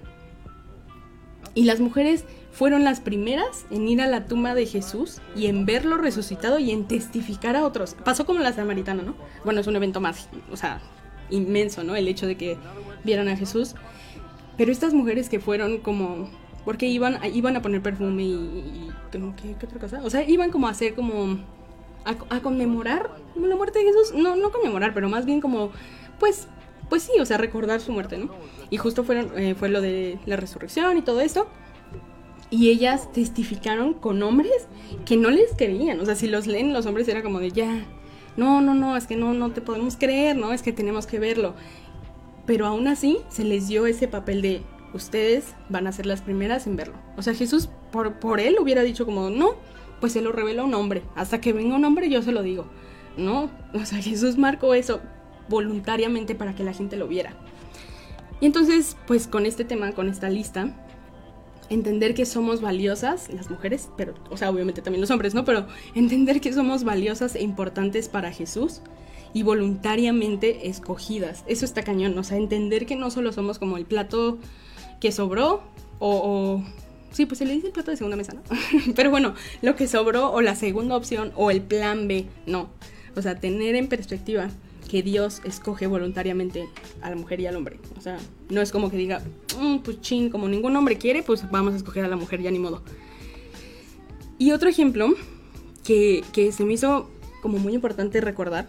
Y 1.54 1.64
las 1.64 1.80
mujeres 1.80 2.24
fueron 2.56 2.84
las 2.84 3.00
primeras 3.00 3.66
en 3.70 3.86
ir 3.86 4.00
a 4.00 4.06
la 4.06 4.24
tumba 4.24 4.54
de 4.54 4.64
Jesús 4.64 5.20
y 5.36 5.46
en 5.46 5.66
verlo 5.66 5.98
resucitado 5.98 6.58
y 6.58 6.70
en 6.70 6.88
testificar 6.88 7.54
a 7.54 7.66
otros. 7.66 7.94
Pasó 8.02 8.24
como 8.24 8.40
la 8.40 8.54
samaritana, 8.54 9.02
¿no? 9.02 9.14
Bueno, 9.44 9.60
es 9.60 9.66
un 9.66 9.76
evento 9.76 10.00
más, 10.00 10.30
o 10.50 10.56
sea, 10.56 10.80
inmenso, 11.28 11.84
¿no? 11.84 11.96
El 11.96 12.08
hecho 12.08 12.26
de 12.26 12.38
que 12.38 12.56
vieran 13.04 13.28
a 13.28 13.36
Jesús. 13.36 13.74
Pero 14.56 14.72
estas 14.72 14.94
mujeres 14.94 15.28
que 15.28 15.38
fueron 15.38 15.78
como... 15.78 16.30
Porque 16.64 16.86
iban, 16.86 17.18
iban 17.34 17.56
a 17.56 17.62
poner 17.62 17.82
perfume 17.82 18.22
y... 18.22 18.90
¿qué, 19.12 19.54
otra 19.62 19.78
cosa? 19.78 20.00
O 20.02 20.08
sea, 20.08 20.26
iban 20.26 20.50
como 20.50 20.66
a 20.66 20.70
hacer 20.70 20.94
como... 20.94 21.38
A, 22.06 22.40
conmemorar 22.40 23.10
la 23.34 23.54
muerte 23.54 23.80
de 23.80 23.84
Jesús. 23.84 24.14
No, 24.14 24.34
no 24.34 24.50
conmemorar, 24.50 24.94
pero 24.94 25.10
más 25.10 25.26
bien 25.26 25.42
como... 25.42 25.72
Pues 26.18 26.48
pues 26.88 27.02
sí, 27.02 27.12
o 27.20 27.26
sea, 27.26 27.36
recordar 27.36 27.80
su 27.80 27.92
muerte, 27.92 28.16
¿no? 28.16 28.30
Y 28.70 28.76
justo 28.76 29.02
fueron, 29.02 29.36
eh, 29.36 29.56
fue 29.56 29.68
lo 29.68 29.80
de 29.80 30.20
la 30.24 30.36
resurrección 30.36 30.96
y 30.96 31.02
todo 31.02 31.20
esto. 31.20 31.48
Y 32.50 32.70
ellas 32.70 33.12
testificaron 33.12 33.94
con 33.94 34.22
hombres 34.22 34.68
que 35.04 35.16
no 35.16 35.30
les 35.30 35.52
creían. 35.56 36.00
O 36.00 36.04
sea, 36.04 36.14
si 36.14 36.28
los 36.28 36.46
leen 36.46 36.72
los 36.72 36.86
hombres 36.86 37.08
era 37.08 37.22
como 37.22 37.40
de 37.40 37.50
ya, 37.50 37.84
no, 38.36 38.60
no, 38.60 38.74
no, 38.74 38.96
es 38.96 39.06
que 39.06 39.16
no, 39.16 39.34
no 39.34 39.50
te 39.50 39.60
podemos 39.60 39.96
creer, 39.96 40.36
¿no? 40.36 40.52
Es 40.52 40.62
que 40.62 40.72
tenemos 40.72 41.06
que 41.06 41.18
verlo. 41.18 41.54
Pero 42.46 42.66
aún 42.66 42.86
así 42.86 43.18
se 43.28 43.44
les 43.44 43.68
dio 43.68 43.86
ese 43.86 44.06
papel 44.06 44.42
de 44.42 44.62
ustedes 44.92 45.54
van 45.68 45.86
a 45.86 45.92
ser 45.92 46.06
las 46.06 46.22
primeras 46.22 46.66
en 46.66 46.76
verlo. 46.76 46.94
O 47.16 47.22
sea, 47.22 47.34
Jesús 47.34 47.68
por, 47.90 48.18
por 48.20 48.40
él 48.40 48.56
hubiera 48.60 48.82
dicho 48.82 49.04
como, 49.04 49.30
no, 49.30 49.54
pues 50.00 50.12
se 50.12 50.20
lo 50.20 50.32
revela 50.32 50.64
un 50.64 50.74
hombre. 50.74 51.02
Hasta 51.14 51.40
que 51.40 51.52
venga 51.52 51.74
un 51.74 51.84
hombre 51.84 52.08
yo 52.08 52.22
se 52.22 52.32
lo 52.32 52.42
digo. 52.42 52.66
No, 53.16 53.50
o 53.72 53.84
sea, 53.84 54.00
Jesús 54.00 54.36
marcó 54.36 54.74
eso 54.74 55.00
voluntariamente 55.48 56.34
para 56.34 56.54
que 56.54 56.64
la 56.64 56.72
gente 56.72 56.96
lo 56.96 57.08
viera. 57.08 57.34
Y 58.40 58.46
entonces, 58.46 58.96
pues 59.06 59.26
con 59.26 59.46
este 59.46 59.64
tema, 59.64 59.92
con 59.92 60.08
esta 60.08 60.28
lista, 60.28 60.85
entender 61.68 62.14
que 62.14 62.26
somos 62.26 62.60
valiosas, 62.60 63.32
las 63.32 63.50
mujeres, 63.50 63.88
pero, 63.96 64.14
o 64.30 64.36
sea, 64.36 64.50
obviamente 64.50 64.82
también 64.82 65.00
los 65.00 65.10
hombres, 65.10 65.34
¿no? 65.34 65.44
Pero 65.44 65.66
entender 65.94 66.40
que 66.40 66.52
somos 66.52 66.84
valiosas 66.84 67.34
e 67.34 67.42
importantes 67.42 68.08
para 68.08 68.32
Jesús 68.32 68.82
y 69.32 69.42
voluntariamente 69.42 70.68
escogidas. 70.68 71.44
Eso 71.46 71.64
está 71.64 71.82
cañón, 71.82 72.16
o 72.18 72.24
sea, 72.24 72.36
entender 72.36 72.86
que 72.86 72.96
no 72.96 73.10
solo 73.10 73.32
somos 73.32 73.58
como 73.58 73.76
el 73.76 73.84
plato 73.84 74.38
que 75.00 75.12
sobró 75.12 75.62
o, 75.98 76.62
Sí, 77.12 77.24
pues 77.24 77.38
se 77.38 77.46
le 77.46 77.54
dice 77.54 77.68
el 77.68 77.72
plato 77.72 77.90
de 77.90 77.96
segunda 77.96 78.16
mesa, 78.16 78.34
¿no? 78.34 78.42
Pero 78.94 79.10
bueno, 79.10 79.34
lo 79.62 79.74
que 79.74 79.86
sobró 79.86 80.30
o 80.32 80.42
la 80.42 80.54
segunda 80.54 80.96
opción 80.96 81.32
o 81.34 81.50
el 81.50 81.62
plan 81.62 82.08
B, 82.08 82.26
no. 82.46 82.68
O 83.14 83.22
sea, 83.22 83.36
tener 83.36 83.74
en 83.74 83.88
perspectiva 83.88 84.50
que 84.90 85.02
Dios 85.02 85.40
escoge 85.44 85.86
voluntariamente 85.86 86.68
a 87.00 87.08
la 87.08 87.16
mujer 87.16 87.40
y 87.40 87.46
al 87.46 87.56
hombre. 87.56 87.80
O 87.96 88.02
sea, 88.02 88.18
no 88.48 88.62
es 88.62 88.70
como 88.70 88.90
que 88.90 88.96
diga, 88.96 89.22
mm, 89.58 89.78
pues 89.78 90.00
ching, 90.00 90.30
como 90.30 90.48
ningún 90.48 90.76
hombre 90.76 90.98
quiere, 90.98 91.22
pues 91.22 91.50
vamos 91.50 91.74
a 91.74 91.76
escoger 91.76 92.04
a 92.04 92.08
la 92.08 92.16
mujer, 92.16 92.42
ya 92.42 92.50
ni 92.50 92.58
modo. 92.58 92.82
Y 94.38 94.52
otro 94.52 94.68
ejemplo 94.68 95.14
que, 95.84 96.22
se 96.52 96.64
me 96.64 96.74
hizo 96.74 97.08
como 97.42 97.58
muy 97.58 97.74
importante 97.74 98.20
recordar 98.20 98.68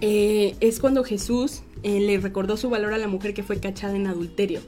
eh, 0.00 0.54
es 0.60 0.80
cuando 0.80 1.04
Jesús 1.04 1.62
eh, 1.82 2.00
le 2.00 2.18
recordó 2.18 2.56
su 2.56 2.70
valor 2.70 2.92
a 2.92 2.98
la 2.98 3.08
mujer 3.08 3.34
que 3.34 3.42
fue 3.42 3.60
cachada 3.60 3.96
en 3.96 4.06
adulterio. 4.06 4.60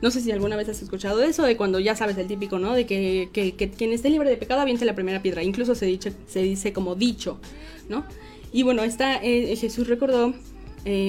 No 0.00 0.10
sé 0.10 0.20
si 0.20 0.30
alguna 0.30 0.54
vez 0.54 0.68
has 0.68 0.80
escuchado 0.82 1.22
eso, 1.22 1.42
de 1.42 1.56
cuando 1.56 1.80
ya 1.80 1.96
sabes 1.96 2.16
el 2.18 2.28
típico, 2.28 2.58
¿no? 2.58 2.74
De 2.74 2.86
que, 2.86 3.28
quien 3.76 3.92
esté 3.92 4.10
libre 4.10 4.30
de 4.30 4.36
pecado 4.36 4.60
aviente 4.60 4.84
la 4.84 4.94
primera 4.94 5.22
piedra. 5.22 5.42
Incluso 5.42 5.74
se, 5.74 5.86
dice, 5.86 6.72
como 6.72 6.94
dicho, 6.94 7.40
¿no? 7.88 8.04
Y 8.52 8.62
bueno, 8.62 8.84
esta, 8.84 9.16
eh, 9.16 9.56
Jesús 9.56 9.88
recordó, 9.88 10.34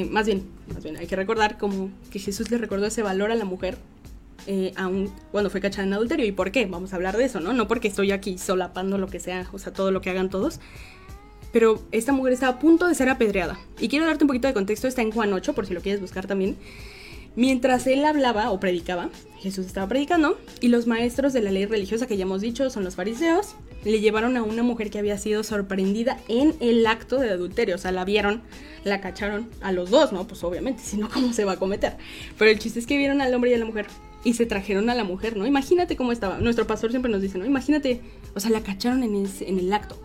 más 0.09 0.25
bien, 0.25 0.43
hay 0.97 1.07
que 1.07 1.15
recordar 1.15 1.57
como 1.57 1.89
que 2.11 2.19
Jesús 2.19 2.49
le 2.51 2.57
recordó 2.57 2.85
ese 2.85 3.03
valor 3.03 3.31
a 3.31 3.35
la 3.35 3.45
mujer 3.45 3.77
eh, 4.47 4.73
aún 4.75 5.11
cuando 5.31 5.49
fue 5.49 5.61
cachada 5.61 5.87
en 5.87 5.93
adulterio. 5.93 6.25
¿Y 6.25 6.31
por 6.31 6.51
qué? 6.51 6.65
Vamos 6.65 6.93
a 6.93 6.95
hablar 6.95 7.17
de 7.17 7.25
eso, 7.25 7.39
¿no? 7.39 7.53
No 7.53 7.67
porque 7.67 7.87
estoy 7.87 8.11
aquí 8.11 8.37
solapando 8.37 8.97
lo 8.97 9.07
que 9.07 9.19
sea, 9.19 9.47
o 9.51 9.59
sea, 9.59 9.73
todo 9.73 9.91
lo 9.91 10.01
que 10.01 10.09
hagan 10.09 10.29
todos. 10.29 10.59
Pero 11.51 11.81
esta 11.91 12.11
mujer 12.11 12.33
está 12.33 12.47
a 12.47 12.59
punto 12.59 12.87
de 12.87 12.95
ser 12.95 13.09
apedreada. 13.09 13.59
Y 13.79 13.87
quiero 13.89 14.05
darte 14.05 14.23
un 14.23 14.27
poquito 14.27 14.47
de 14.47 14.53
contexto, 14.53 14.87
está 14.87 15.01
en 15.01 15.11
Juan 15.11 15.33
8, 15.33 15.53
por 15.53 15.65
si 15.65 15.73
lo 15.73 15.81
quieres 15.81 16.01
buscar 16.01 16.27
también. 16.27 16.57
Mientras 17.39 17.87
él 17.87 18.03
hablaba 18.03 18.51
o 18.51 18.59
predicaba, 18.59 19.09
Jesús 19.39 19.65
estaba 19.65 19.87
predicando, 19.87 20.37
y 20.59 20.67
los 20.67 20.87
maestros 20.87 21.31
de 21.31 21.41
la 21.41 21.51
ley 21.51 21.65
religiosa 21.65 22.05
que 22.05 22.17
ya 22.17 22.23
hemos 22.23 22.41
dicho 22.41 22.69
son 22.69 22.83
los 22.83 22.97
fariseos, 22.97 23.55
le 23.85 24.01
llevaron 24.01 24.35
a 24.35 24.43
una 24.43 24.61
mujer 24.61 24.89
que 24.89 24.99
había 24.99 25.17
sido 25.17 25.45
sorprendida 25.45 26.19
en 26.27 26.53
el 26.59 26.85
acto 26.85 27.17
de 27.17 27.29
adulterio. 27.29 27.75
O 27.75 27.77
sea, 27.77 27.93
la 27.93 28.03
vieron, 28.03 28.41
la 28.83 28.99
cacharon 28.99 29.47
a 29.61 29.71
los 29.71 29.89
dos, 29.89 30.11
¿no? 30.11 30.27
Pues 30.27 30.43
obviamente, 30.43 30.83
si 30.83 30.97
no, 30.97 31.07
¿cómo 31.07 31.31
se 31.31 31.45
va 31.45 31.53
a 31.53 31.55
cometer? 31.55 31.95
Pero 32.37 32.51
el 32.51 32.59
chiste 32.59 32.77
es 32.77 32.85
que 32.85 32.97
vieron 32.97 33.21
al 33.21 33.33
hombre 33.33 33.51
y 33.51 33.53
a 33.53 33.57
la 33.57 33.63
mujer 33.63 33.85
y 34.25 34.33
se 34.33 34.45
trajeron 34.45 34.89
a 34.89 34.95
la 34.95 35.05
mujer, 35.05 35.37
¿no? 35.37 35.47
Imagínate 35.47 35.95
cómo 35.95 36.11
estaba. 36.11 36.39
Nuestro 36.39 36.67
pastor 36.67 36.89
siempre 36.89 37.09
nos 37.09 37.21
dice, 37.21 37.37
¿no? 37.37 37.45
Imagínate, 37.45 38.01
o 38.35 38.41
sea, 38.41 38.51
la 38.51 38.63
cacharon 38.63 39.01
en, 39.03 39.15
en 39.15 39.59
el 39.59 39.71
acto. 39.71 39.97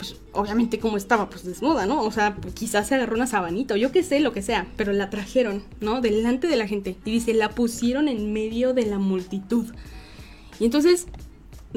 Pues 0.00 0.16
obviamente 0.32 0.78
cómo 0.78 0.96
estaba, 0.96 1.28
pues 1.28 1.44
desnuda, 1.44 1.84
¿no? 1.84 2.02
O 2.02 2.10
sea, 2.10 2.38
quizás 2.54 2.88
se 2.88 2.94
agarró 2.94 3.14
una 3.16 3.26
sabanita 3.26 3.74
o 3.74 3.76
yo 3.76 3.92
qué 3.92 4.02
sé, 4.02 4.20
lo 4.20 4.32
que 4.32 4.40
sea, 4.40 4.66
pero 4.78 4.94
la 4.94 5.10
trajeron, 5.10 5.62
¿no? 5.80 6.00
Delante 6.00 6.46
de 6.46 6.56
la 6.56 6.66
gente. 6.66 6.96
Y 7.04 7.10
dice, 7.10 7.34
la 7.34 7.50
pusieron 7.50 8.08
en 8.08 8.32
medio 8.32 8.72
de 8.72 8.86
la 8.86 8.98
multitud. 8.98 9.66
Y 10.58 10.64
entonces 10.64 11.06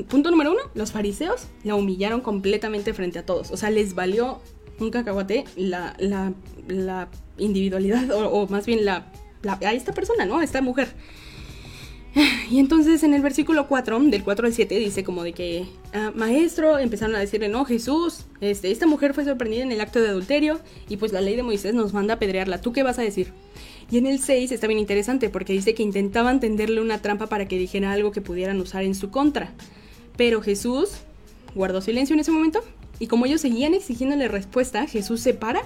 punto 0.08 0.32
número 0.32 0.52
uno, 0.52 0.62
los 0.74 0.92
fariseos 0.92 1.48
la 1.64 1.76
humillaron 1.76 2.22
completamente 2.22 2.94
frente 2.94 3.20
a 3.20 3.26
todos. 3.26 3.52
O 3.52 3.58
sea, 3.58 3.70
les 3.70 3.94
valió 3.94 4.42
un 4.80 4.90
cacahuate 4.90 5.46
la, 5.56 5.96
la, 6.00 7.10
individualidad, 7.38 8.10
o, 8.12 8.48
más 8.48 8.66
bien 8.66 8.86
la, 8.86 9.12
a 9.46 9.74
esta 9.74 9.94
persona, 9.94 10.26
¿no? 10.26 10.42
Esta 10.42 10.62
mujer. 10.62 10.94
Y 12.50 12.60
entonces 12.60 13.04
en 13.04 13.14
el 13.14 13.22
versículo 13.22 13.68
4, 13.68 14.00
del 14.00 14.24
4 14.24 14.48
al 14.48 14.54
7, 14.54 14.78
dice 14.78 15.04
como 15.04 15.24
de 15.24 15.34
que, 15.34 15.66
ah, 15.94 16.12
maestro, 16.16 16.78
empezaron 16.78 17.16
a 17.16 17.20
decirle, 17.20 17.50
no, 17.50 17.66
Jesús, 17.66 18.26
este, 18.42 18.72
esta 18.72 18.86
mujer 18.86 19.14
fue 19.14 19.26
sorprendida 19.26 19.64
en 19.64 19.72
el 19.72 19.82
acto 19.82 20.00
de 20.00 20.10
adulterio 20.10 20.60
y 20.90 20.98
pues 20.98 21.12
la 21.12 21.22
ley 21.22 21.36
de 21.36 21.44
Moisés 21.44 21.74
nos 21.74 21.94
manda 21.94 22.14
a 22.14 22.18
apedrearla. 22.18 22.62
¿Tú 22.62 22.74
qué 22.74 22.84
vas 22.84 23.00
a 23.00 23.02
decir? 23.02 23.32
Y 23.90 23.98
en 23.98 24.08
el 24.08 24.20
6 24.20 24.52
está 24.52 24.68
bien 24.68 24.80
interesante 24.80 25.30
porque 25.30 25.54
dice 25.54 25.74
que 25.74 25.84
intentaban 25.84 26.40
tenderle 26.40 26.82
una 26.82 27.02
trampa 27.02 27.28
para 27.28 27.48
que 27.48 27.58
dijera 27.58 27.92
algo 27.92 28.12
que 28.12 28.22
pudieran 28.22 28.60
usar 28.60 28.84
en 28.84 28.96
su 28.96 29.10
contra. 29.10 29.52
Pero 30.16 30.42
Jesús 30.42 30.92
guardó 31.56 31.82
silencio 31.82 32.14
en 32.14 32.20
ese 32.20 32.32
momento 32.32 32.64
y 33.00 33.08
como 33.08 33.26
ellos 33.26 33.42
seguían 33.42 33.74
exigiéndole 33.74 34.28
respuesta, 34.28 34.88
Jesús 34.88 35.22
se 35.22 35.34
para 35.34 35.62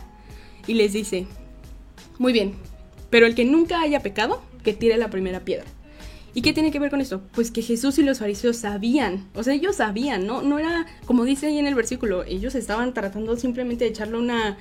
y 0.66 0.74
les 0.74 0.94
dice, 0.94 1.28
muy 2.18 2.34
bien, 2.34 2.54
pero 3.10 3.26
el 3.26 3.36
que 3.36 3.46
nunca 3.46 3.82
haya 3.82 4.02
pecado, 4.02 4.42
que 4.64 4.74
tire 4.74 4.98
la 4.98 5.10
primera 5.10 5.42
piedra. 5.42 5.66
¿Y 6.38 6.44
qué 6.44 6.54
tiene 6.54 6.70
que 6.70 6.78
ver 6.78 6.92
con 6.92 7.02
esto? 7.02 7.24
Pues 7.34 7.50
que 7.50 7.64
Jesús 7.64 7.98
y 7.98 8.04
los 8.04 8.20
fariseos 8.20 8.58
sabían, 8.58 9.28
o 9.34 9.42
sea, 9.42 9.56
ellos 9.56 9.78
sabían, 9.78 10.28
¿no? 10.28 10.44
No 10.44 10.60
era 10.60 10.86
como 11.06 11.26
dice 11.26 11.48
ahí 11.48 11.58
en 11.58 11.66
el 11.66 11.74
versículo, 11.74 12.24
ellos 12.26 12.54
estaban 12.54 12.94
tratando 12.94 13.36
simplemente 13.38 13.86
de 13.86 13.90
echarle 13.90 14.20
una, 14.20 14.56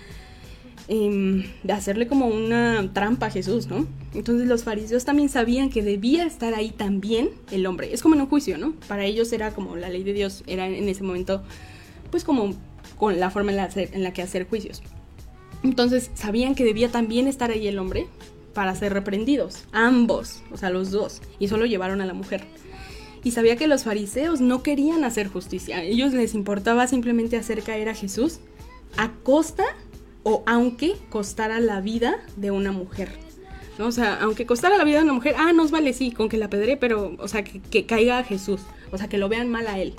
em, 0.89 1.45
de 1.65 1.73
hacerle 1.75 2.07
como 2.07 2.29
una 2.29 2.95
trampa 2.95 3.27
a 3.27 3.31
Jesús, 3.31 3.67
¿no? 3.67 3.87
Entonces 4.15 4.49
los 4.49 4.65
fariseos 4.65 5.05
también 5.05 5.29
sabían 5.29 5.69
que 5.69 5.83
debía 5.83 6.25
estar 6.25 6.55
ahí 6.55 6.71
también 6.71 7.29
el 7.51 7.67
hombre. 7.67 7.93
Es 7.93 8.01
como 8.01 8.15
en 8.15 8.23
un 8.23 8.29
juicio, 8.29 8.57
¿no? 8.57 8.73
Para 8.89 9.05
ellos 9.05 9.31
era 9.35 9.51
como 9.51 9.77
la 9.77 9.91
ley 9.91 10.03
de 10.03 10.15
Dios, 10.15 10.45
era 10.47 10.67
en 10.67 10.89
ese 10.89 11.03
momento, 11.03 11.43
pues 12.11 12.25
como 12.25 12.55
con 12.97 13.21
la 13.21 13.29
forma 13.29 13.51
en 13.51 13.59
la, 13.59 13.69
en 13.75 14.03
la 14.03 14.15
que 14.15 14.23
hacer 14.23 14.49
juicios. 14.49 14.83
Entonces 15.63 16.11
sabían 16.15 16.55
que 16.55 16.65
debía 16.65 16.91
también 16.91 17.27
estar 17.27 17.51
ahí 17.51 17.69
el 17.69 17.79
hombre 17.79 18.07
para 18.57 18.75
ser 18.75 18.95
reprendidos, 18.95 19.65
ambos, 19.71 20.43
o 20.51 20.57
sea, 20.57 20.71
los 20.71 20.91
dos, 20.91 21.21
y 21.39 21.49
solo 21.49 21.67
llevaron 21.67 22.01
a 22.01 22.07
la 22.07 22.15
mujer. 22.15 22.43
Y 23.23 23.33
sabía 23.33 23.57
que 23.57 23.67
los 23.67 23.85
fariseos 23.85 24.41
no 24.41 24.63
querían 24.63 25.05
hacer 25.05 25.29
justicia, 25.29 25.77
a 25.77 25.83
ellos 25.83 26.15
les 26.15 26.33
importaba 26.33 26.87
simplemente 26.87 27.37
hacer 27.37 27.63
caer 27.63 27.91
a 27.91 27.95
Jesús 27.95 28.39
a 28.97 29.13
costa 29.23 29.65
o 30.23 30.43
aunque 30.47 30.95
costara 31.11 31.61
la 31.61 31.83
vida 31.83 32.17
de 32.37 32.51
una 32.51 32.73
mujer. 32.73 33.11
O 33.79 33.93
sea, 33.93 34.19
aunque 34.23 34.47
costara 34.47 34.79
la 34.79 34.85
vida 34.85 34.97
de 34.97 35.05
una 35.05 35.13
mujer, 35.13 35.35
ah, 35.37 35.53
nos 35.53 35.71
vale, 35.71 35.93
sí, 35.93 36.11
con 36.11 36.31
que 36.31 36.39
la 36.39 36.49
pedré, 36.49 36.79
pero, 36.79 37.15
o 37.19 37.29
sea, 37.29 37.45
que, 37.45 37.61
que 37.61 37.85
caiga 37.85 38.17
a 38.17 38.25
Jesús, 38.25 38.63
o 38.91 38.97
sea, 38.97 39.09
que 39.09 39.19
lo 39.19 39.29
vean 39.29 39.51
mal 39.51 39.67
a 39.67 39.79
él. 39.79 39.93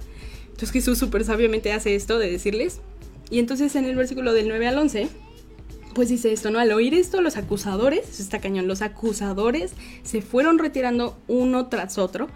Entonces 0.48 0.72
Jesús 0.72 0.98
súper 0.98 1.24
sabiamente 1.24 1.72
hace 1.74 1.94
esto 1.94 2.18
de 2.18 2.32
decirles. 2.32 2.82
Y 3.30 3.38
entonces 3.38 3.76
en 3.76 3.86
el 3.86 3.96
versículo 3.96 4.34
del 4.34 4.48
9 4.48 4.68
al 4.68 4.80
11, 4.80 5.10
pues 5.98 6.10
dice 6.10 6.32
esto, 6.32 6.52
¿no? 6.52 6.60
Al 6.60 6.72
oír 6.74 6.94
esto, 6.94 7.22
los 7.22 7.38
acusadores, 7.38 8.20
está 8.20 8.38
cañón, 8.38 8.68
los 8.68 8.84
acusadores 8.84 9.72
se 10.04 10.22
fueron 10.22 10.60
retirando 10.60 11.18
uno 11.28 11.70
tras 11.70 11.98
otro. 11.98 12.28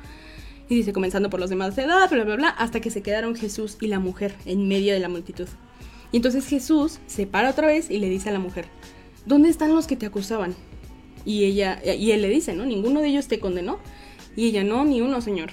Y 0.67 0.73
dice, 0.73 0.93
comenzando 0.93 1.29
por 1.29 1.39
los 1.39 1.51
demás 1.51 1.75
de 1.75 1.83
edad, 1.83 2.09
bla, 2.09 2.23
bla, 2.23 2.37
bla, 2.37 2.49
hasta 2.49 2.79
que 2.79 2.89
se 2.89 3.03
quedaron 3.03 3.35
Jesús 3.35 3.77
y 3.79 3.85
la 3.85 3.99
mujer 3.99 4.33
en 4.47 4.67
medio 4.67 4.93
de 4.93 4.99
la 4.99 5.09
multitud. 5.09 5.47
Y 6.11 6.17
entonces 6.17 6.47
Jesús 6.47 6.97
se 7.05 7.27
para 7.27 7.51
otra 7.51 7.67
vez 7.67 7.91
y 7.91 7.99
le 7.99 8.09
dice 8.09 8.29
a 8.29 8.31
la 8.31 8.39
mujer, 8.39 8.65
¿dónde 9.27 9.49
están 9.49 9.75
los 9.75 9.85
que 9.85 9.95
te 9.95 10.07
acusaban? 10.07 10.55
Y 11.23 11.43
ella, 11.43 11.79
y 11.85 12.09
él 12.13 12.23
le 12.23 12.29
dice, 12.29 12.55
¿no? 12.55 12.65
Ninguno 12.65 12.99
de 12.99 13.09
ellos 13.09 13.27
te 13.27 13.39
condenó. 13.39 13.77
Y 14.35 14.47
ella, 14.47 14.63
no, 14.63 14.85
ni 14.85 15.01
uno, 15.01 15.21
señor. 15.21 15.51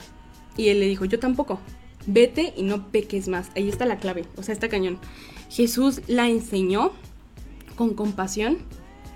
Y 0.57 0.69
él 0.69 0.81
le 0.81 0.87
dijo, 0.87 1.05
yo 1.05 1.19
tampoco. 1.19 1.61
Vete 2.07 2.55
y 2.57 2.63
no 2.63 2.91
peques 2.91 3.29
más. 3.29 3.51
Ahí 3.55 3.69
está 3.69 3.85
la 3.85 3.99
clave, 3.99 4.25
o 4.39 4.43
sea, 4.43 4.55
está 4.55 4.71
cañón. 4.71 4.99
Jesús 5.51 6.01
la 6.07 6.27
enseñó 6.27 6.93
con 7.79 7.95
compasión, 7.95 8.59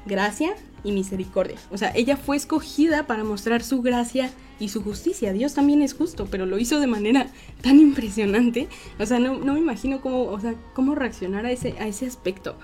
gracia 0.06 0.54
y 0.84 0.92
misericordia. 0.92 1.56
O 1.72 1.76
sea, 1.76 1.92
ella 1.96 2.16
fue 2.16 2.36
escogida 2.36 3.08
para 3.08 3.24
mostrar 3.24 3.64
su 3.64 3.82
gracia 3.82 4.30
y 4.60 4.68
su 4.68 4.82
justicia. 4.84 5.32
Dios 5.32 5.52
también 5.52 5.82
es 5.82 5.94
justo, 5.94 6.28
pero 6.30 6.46
lo 6.46 6.58
hizo 6.58 6.78
de 6.78 6.86
manera 6.86 7.26
tan 7.60 7.80
impresionante. 7.80 8.68
O 9.00 9.04
sea, 9.04 9.18
no, 9.18 9.34
me 9.34 9.58
imagino 9.58 10.00
cómo, 10.00 10.22
o 10.26 10.40
sea, 10.40 10.54
cómo 10.74 10.94
reaccionar 10.94 11.44
a 11.44 11.50
ese, 11.50 11.74
a 11.80 11.88
ese 11.88 12.06
aspecto. 12.06 12.56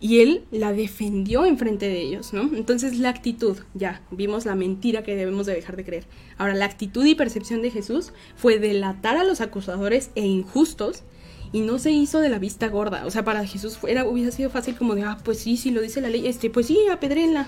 Y 0.00 0.18
él 0.18 0.42
la 0.50 0.72
defendió 0.72 1.46
enfrente 1.46 1.86
de 1.86 2.00
ellos, 2.00 2.32
¿no? 2.32 2.50
Entonces 2.56 2.98
la 2.98 3.10
actitud, 3.10 3.58
ya, 3.74 4.02
vimos 4.10 4.44
la 4.44 4.56
mentira 4.56 5.04
que 5.04 5.14
debemos 5.14 5.46
de 5.46 5.54
dejar 5.54 5.76
de 5.76 5.84
creer. 5.84 6.04
Ahora, 6.36 6.54
la 6.54 6.64
actitud 6.64 7.06
y 7.06 7.14
percepción 7.14 7.62
de 7.62 7.70
Jesús 7.70 8.12
fue 8.34 8.58
delatar 8.58 9.16
a 9.16 9.22
los 9.22 9.40
acusadores 9.40 10.10
e 10.16 10.26
injustos 10.26 11.04
y 11.52 11.60
no 11.60 11.78
se 11.78 11.90
hizo 11.90 12.20
de 12.20 12.28
la 12.28 12.38
vista 12.38 12.68
gorda. 12.68 13.04
O 13.06 13.10
sea, 13.10 13.24
para 13.24 13.46
Jesús 13.46 13.78
era, 13.86 14.04
hubiera 14.04 14.30
sido 14.30 14.50
fácil 14.50 14.76
como 14.76 14.94
de, 14.94 15.02
ah, 15.02 15.18
pues 15.22 15.38
sí, 15.38 15.56
sí 15.56 15.70
lo 15.70 15.80
dice 15.80 16.00
la 16.00 16.08
ley, 16.08 16.26
este, 16.26 16.50
pues 16.50 16.66
sí, 16.66 16.78
apedrenla. 16.90 17.46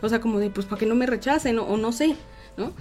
O 0.00 0.08
sea, 0.08 0.20
como 0.20 0.38
de, 0.38 0.50
pues 0.50 0.66
para 0.66 0.80
que 0.80 0.86
no 0.86 0.94
me 0.94 1.06
rechacen, 1.06 1.58
o, 1.58 1.76
no 1.76 1.92
sé, 1.92 2.16
¿no? 2.56 2.72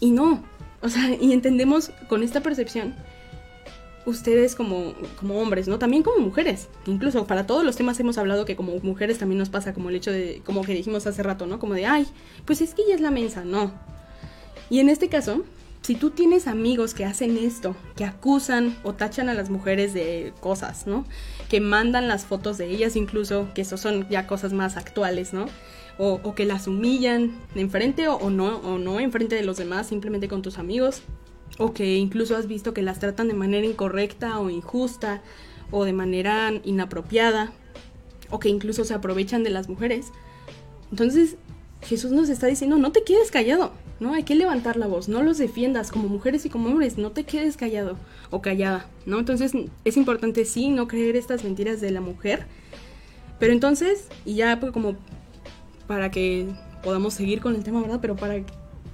Y 0.00 0.10
no, 0.10 0.42
o 0.80 0.88
sea, 0.88 1.16
y 1.20 1.32
entendemos 1.32 1.90
con 2.08 2.22
esta 2.22 2.40
percepción, 2.40 2.94
ustedes 4.04 4.56
como, 4.56 4.94
como 5.18 5.40
hombres, 5.40 5.68
¿no? 5.68 5.78
También 5.78 6.02
como 6.02 6.18
mujeres. 6.18 6.68
Incluso 6.86 7.26
para 7.26 7.46
todos 7.46 7.64
los 7.64 7.76
temas 7.76 7.98
hemos 8.00 8.18
hablado 8.18 8.44
que 8.44 8.56
como 8.56 8.76
mujeres 8.80 9.18
también 9.18 9.38
nos 9.38 9.48
pasa 9.48 9.72
como 9.72 9.90
el 9.90 9.96
hecho 9.96 10.10
de, 10.10 10.42
como 10.44 10.62
que 10.62 10.74
dijimos 10.74 11.06
hace 11.06 11.22
rato, 11.22 11.46
¿no? 11.46 11.60
Como 11.60 11.74
de, 11.74 11.86
ay, 11.86 12.06
pues 12.44 12.60
es 12.60 12.74
que 12.74 12.82
ella 12.82 12.96
es 12.96 13.00
la 13.00 13.12
mensa, 13.12 13.44
no. 13.44 13.72
Y 14.70 14.80
en 14.80 14.88
este 14.88 15.08
caso, 15.08 15.44
si 15.82 15.96
tú 15.96 16.10
tienes 16.10 16.46
amigos 16.46 16.94
que 16.94 17.04
hacen 17.04 17.36
esto, 17.36 17.74
que 17.96 18.04
acusan 18.04 18.76
o 18.84 18.92
tachan 18.92 19.28
a 19.28 19.34
las 19.34 19.50
mujeres 19.50 19.92
de 19.92 20.32
cosas, 20.40 20.86
¿no? 20.86 21.04
Que 21.48 21.60
mandan 21.60 22.06
las 22.06 22.24
fotos 22.24 22.56
de 22.56 22.70
ellas 22.70 22.94
incluso, 22.94 23.48
que 23.52 23.62
eso 23.62 23.76
son 23.76 24.08
ya 24.08 24.28
cosas 24.28 24.52
más 24.52 24.76
actuales, 24.76 25.32
¿no? 25.32 25.46
O, 25.98 26.34
que 26.34 26.46
las 26.46 26.66
humillan 26.66 27.32
enfrente 27.54 28.08
o, 28.08 28.16
o 28.16 28.30
no, 28.30 28.56
o 28.58 28.78
no 28.78 28.98
enfrente 28.98 29.36
de 29.36 29.42
los 29.42 29.56
demás, 29.56 29.88
simplemente 29.88 30.28
con 30.28 30.42
tus 30.42 30.58
amigos. 30.58 31.02
O 31.58 31.74
que 31.74 31.96
incluso 31.96 32.36
has 32.36 32.46
visto 32.46 32.72
que 32.72 32.82
las 32.82 32.98
tratan 32.98 33.28
de 33.28 33.34
manera 33.34 33.66
incorrecta 33.66 34.40
o 34.40 34.50
injusta 34.50 35.22
o 35.70 35.84
de 35.84 35.92
manera 35.92 36.52
inapropiada. 36.64 37.52
O 38.30 38.40
que 38.40 38.48
incluso 38.48 38.84
se 38.84 38.94
aprovechan 38.94 39.44
de 39.44 39.50
las 39.50 39.68
mujeres. 39.68 40.12
Entonces, 40.90 41.36
Jesús 41.82 42.10
nos 42.12 42.28
está 42.28 42.46
diciendo, 42.46 42.78
no 42.78 42.90
te 42.90 43.04
quedes 43.04 43.30
callado, 43.30 43.72
¿no? 44.02 44.14
Hay 44.14 44.24
que 44.24 44.34
levantar 44.34 44.76
la 44.76 44.86
voz, 44.86 45.08
no 45.08 45.22
los 45.22 45.38
defiendas 45.38 45.90
como 45.90 46.08
mujeres 46.08 46.44
y 46.44 46.50
como 46.50 46.68
hombres, 46.68 46.98
no 46.98 47.12
te 47.12 47.24
quedes 47.24 47.56
callado 47.56 47.96
o 48.30 48.42
callada, 48.42 48.86
¿no? 49.06 49.18
Entonces 49.18 49.52
es 49.84 49.96
importante 49.96 50.44
sí 50.44 50.68
no 50.68 50.88
creer 50.88 51.16
estas 51.16 51.44
mentiras 51.44 51.80
de 51.80 51.90
la 51.90 52.00
mujer, 52.00 52.46
pero 53.38 53.52
entonces, 53.52 54.08
y 54.24 54.34
ya 54.34 54.60
pues, 54.60 54.72
como 54.72 54.96
para 55.86 56.10
que 56.10 56.46
podamos 56.82 57.14
seguir 57.14 57.40
con 57.40 57.54
el 57.54 57.64
tema, 57.64 57.80
¿verdad? 57.80 57.98
Pero 58.00 58.16
para... 58.16 58.42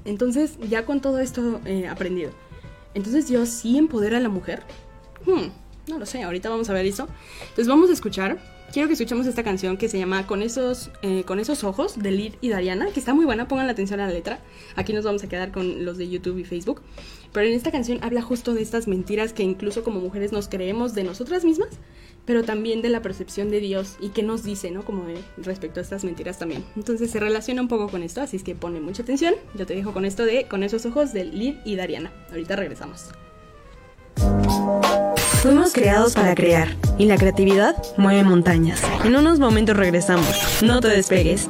Entonces, 0.05 0.59
ya 0.69 0.87
con 0.87 1.01
todo 1.01 1.19
esto 1.19 1.61
eh, 1.65 1.89
aprendido, 1.89 2.31
entonces 2.95 3.29
Dios 3.29 3.49
sí 3.49 3.79
empodera 3.79 4.19
a 4.19 4.21
la 4.21 4.29
mujer. 4.29 4.63
Hmm, 5.27 5.49
no 5.89 5.99
lo 5.99 6.07
sé, 6.07 6.23
ahorita 6.23 6.49
vamos 6.49 6.71
a 6.71 6.73
ver 6.73 6.87
eso. 6.87 7.09
Entonces 7.43 7.69
vamos 7.69 7.91
a 7.91 7.93
escuchar 7.93 8.39
quiero 8.73 8.89
que 8.89 8.95
escuchemos 8.95 9.27
esta 9.27 9.43
canción 9.43 9.77
que 9.77 9.89
se 9.89 9.99
llama 9.99 10.27
Con 10.27 10.43
esos, 10.43 10.91
eh, 11.03 11.25
con 11.25 11.41
esos 11.41 11.65
ojos 11.65 11.99
de 11.99 12.11
Lid 12.11 12.35
y 12.41 12.49
Dariana, 12.49 12.87
que 12.93 13.01
está 13.01 13.15
muy 13.15 13.25
buena, 13.25 13.49
pongan 13.49 13.67
la 13.67 13.73
atención 13.73 14.01
a 14.01 14.07
la 14.07 14.13
letra. 14.13 14.41
Aquí 14.77 14.93
nos 14.93 15.05
vamos 15.05 15.23
a 15.25 15.29
quedar 15.29 15.53
con 15.53 15.85
los 15.85 15.99
de 15.99 16.09
YouTube 16.09 16.39
y 16.39 16.45
Facebook. 16.45 16.83
Pero 17.33 17.47
en 17.47 17.55
esta 17.55 17.71
canción 17.71 17.99
habla 18.03 18.23
justo 18.23 18.55
de 18.55 18.63
estas 18.63 18.89
mentiras 18.89 19.33
que 19.33 19.43
incluso 19.43 19.85
como 19.85 20.01
mujeres 20.01 20.33
nos 20.33 20.49
creemos 20.49 20.95
de 20.95 21.05
nosotras 21.05 21.45
mismas, 21.45 21.69
pero 22.25 22.43
también 22.43 22.83
de 22.83 22.89
la 22.89 23.03
percepción 23.03 23.51
de 23.51 23.61
Dios 23.61 23.97
y 24.01 24.11
qué 24.11 24.23
nos 24.23 24.43
dice, 24.43 24.71
¿no? 24.71 24.85
Como 24.85 25.05
respecto 25.37 25.81
a 25.81 25.83
estas 25.83 26.05
mentiras 26.05 26.39
también. 26.39 26.65
Entonces 26.77 27.11
se 27.11 27.21
relaciona 27.21 27.61
un 27.61 27.69
poco 27.69 27.89
con 27.89 28.03
esto, 28.03 28.21
así 28.21 28.37
es 28.37 28.43
que 28.43 28.55
pone 28.55 28.81
mucha 28.81 29.03
atención. 29.03 29.35
Yo 29.55 29.67
te 29.67 29.75
dejo 29.75 29.93
con 29.93 30.05
esto 30.05 30.25
de 30.25 30.47
Con 30.49 30.63
esos 30.63 30.87
ojos 30.87 31.13
de 31.13 31.25
Lid 31.25 31.57
y 31.65 31.77
Dariana. 31.77 32.13
Ahorita 32.31 32.57
regresamos. 32.57 33.11
Fuimos 35.43 35.73
creados 35.73 36.15
para 36.15 36.35
crear 36.35 36.69
y 36.99 37.07
la 37.07 37.17
creatividad 37.17 37.77
mueve 37.97 38.25
montañas. 38.25 38.83
En 39.05 39.17
unos 39.17 39.39
momentos 39.39 39.77
regresamos. 39.77 40.63
No 40.63 40.81
te 40.81 40.89
despegues. 40.89 41.47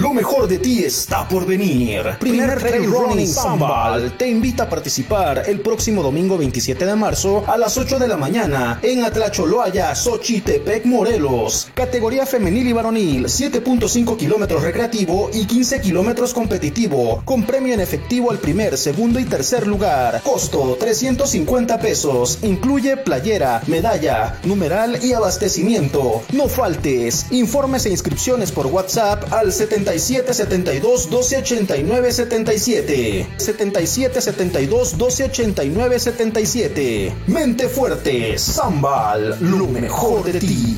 Lo 0.00 0.14
mejor 0.14 0.46
de 0.46 0.58
ti 0.58 0.84
está 0.84 1.26
por 1.26 1.44
venir. 1.44 2.02
Primer 2.20 2.56
Trail 2.56 2.86
Running 2.88 3.26
Sambal 3.26 4.12
te 4.16 4.28
invita 4.28 4.62
a 4.62 4.68
participar 4.68 5.42
el 5.48 5.60
próximo 5.60 6.04
domingo 6.04 6.38
27 6.38 6.86
de 6.86 6.94
marzo 6.94 7.42
a 7.48 7.58
las 7.58 7.76
8 7.76 7.98
de 7.98 8.06
la 8.06 8.16
mañana 8.16 8.78
en 8.82 9.04
Atlacholoaya, 9.04 9.96
Xochitepec, 9.96 10.84
Morelos. 10.84 11.72
Categoría 11.74 12.26
femenil 12.26 12.68
y 12.68 12.72
varonil, 12.72 13.24
7.5 13.24 14.16
kilómetros 14.16 14.62
recreativo 14.62 15.30
y 15.32 15.46
15 15.46 15.80
kilómetros 15.80 16.32
competitivo, 16.32 17.22
con 17.24 17.42
premio 17.42 17.74
en 17.74 17.80
efectivo 17.80 18.30
al 18.30 18.38
primer, 18.38 18.78
segundo 18.78 19.18
y 19.18 19.24
tercer 19.24 19.66
lugar. 19.66 20.22
Costo 20.22 20.76
350 20.78 21.80
pesos. 21.80 22.38
Incluye 22.42 22.98
playera, 22.98 23.62
medalla, 23.66 24.38
numeral 24.44 25.04
y 25.04 25.12
abastecimiento. 25.12 26.22
No 26.32 26.46
faltes. 26.46 27.26
Informes 27.32 27.84
e 27.86 27.90
inscripciones 27.90 28.52
por 28.52 28.66
WhatsApp 28.66 29.32
al 29.32 29.52
70 29.52 29.87
77 29.88 30.34
72 30.34 31.08
12 31.08 31.36
89 31.38 32.12
77. 32.12 33.26
77 33.38 34.20
72 34.20 34.98
12 34.98 35.24
89 35.24 35.98
77. 35.98 37.14
Mente 37.26 37.68
fuerte, 37.68 38.36
Zambal, 38.38 39.38
lo 39.40 39.66
mejor 39.66 40.24
de 40.24 40.40
ti. 40.40 40.76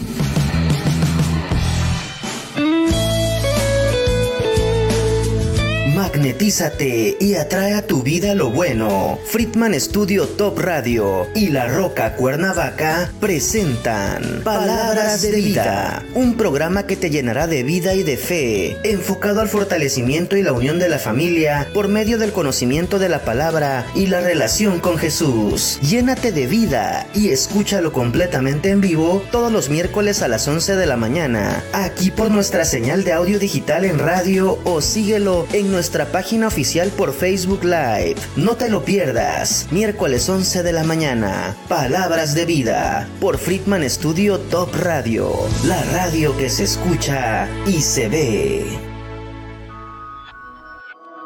Magnetízate 6.21 7.17
y 7.19 7.37
atrae 7.37 7.73
a 7.73 7.87
tu 7.87 8.03
vida 8.03 8.35
lo 8.35 8.51
bueno. 8.51 9.19
Friedman 9.25 9.73
Studio 9.81 10.29
Top 10.29 10.59
Radio 10.59 11.27
y 11.35 11.49
La 11.49 11.67
Roca 11.67 12.15
Cuernavaca 12.15 13.11
presentan 13.19 14.43
Palabras 14.45 15.23
de 15.23 15.31
Vida, 15.31 16.05
un 16.15 16.37
programa 16.37 16.85
que 16.87 16.97
te 16.97 17.09
llenará 17.09 17.47
de 17.47 17.63
vida 17.63 17.95
y 17.95 18.03
de 18.03 18.19
fe, 18.19 18.77
enfocado 18.85 19.41
al 19.41 19.49
fortalecimiento 19.49 20.37
y 20.37 20.43
la 20.43 20.53
unión 20.53 20.79
de 20.79 20.91
la 20.91 20.99
familia 20.99 21.67
por 21.73 21.89
medio 21.89 22.19
del 22.19 22.33
conocimiento 22.33 22.99
de 22.99 23.09
la 23.09 23.21
palabra 23.21 23.87
y 23.95 24.09
la 24.09 24.21
relación 24.21 24.79
con 24.79 24.99
Jesús. 24.99 25.79
Llénate 25.81 26.33
de 26.33 26.47
vida 26.47 27.07
y 27.15 27.31
escúchalo 27.31 27.95
completamente 27.95 28.69
en 28.69 28.83
vivo 28.83 29.25
todos 29.33 29.51
los 29.51 29.71
miércoles 29.71 30.21
a 30.21 30.29
las 30.29 30.47
11 30.47 30.77
de 30.77 30.85
la 30.85 30.99
mañana, 30.99 31.65
aquí 31.73 32.11
por 32.11 32.31
nuestra 32.31 32.67
señal 32.67 33.05
de 33.05 33.15
audio 33.15 33.39
digital 33.39 33.87
en 33.87 33.99
radio 33.99 34.59
o 34.65 34.83
síguelo 34.83 35.47
en 35.55 35.73
nuestra 35.73 36.10
nuestra 36.11 36.21
página 36.21 36.47
oficial 36.49 36.91
por 36.91 37.13
Facebook 37.13 37.65
Live. 37.65 38.17
No 38.37 38.57
te 38.57 38.69
lo 38.69 38.83
pierdas. 38.85 39.67
Miércoles 39.71 40.29
11 40.29 40.63
de 40.63 40.73
la 40.73 40.85
mañana. 40.85 41.57
Palabras 41.69 42.35
de 42.35 42.45
vida. 42.47 43.09
Por 43.21 43.39
Friedman 43.39 43.89
Studio 43.89 44.39
Top 44.51 44.75
Radio. 44.75 45.33
La 45.65 45.83
radio 45.93 46.37
que 46.37 46.49
se 46.51 46.65
escucha 46.65 47.49
y 47.67 47.81
se 47.81 48.09
ve. 48.09 48.65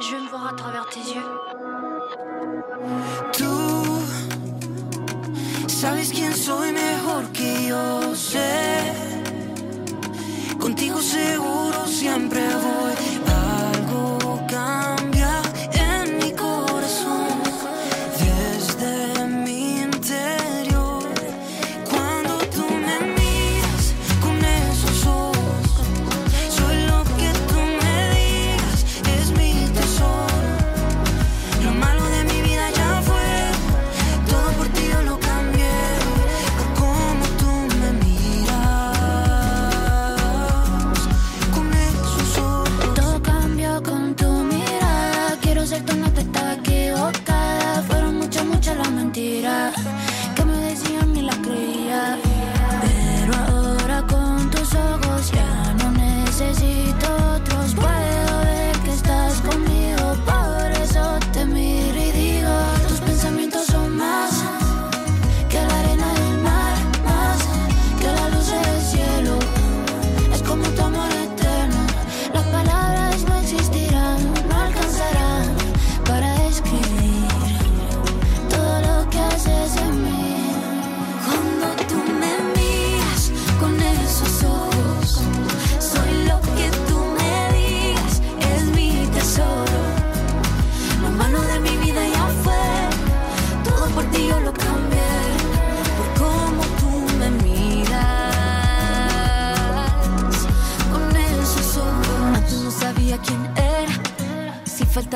Je 0.00 0.16
me 0.16 0.28
vois 0.30 0.50
à 0.50 0.56
travers 0.56 0.86
tes 0.90 1.00
yeux. 1.14 1.24
Tú 3.38 4.02
sabes 5.66 6.10
quién 6.12 6.34
soy 6.34 6.72
mejor 6.72 7.24
que 7.32 7.68
yo 7.68 8.14
sé. 8.14 8.92
Contigo 10.58 11.00
seguro 11.00 11.86
siempre 11.86 12.40
voy. 12.40 12.93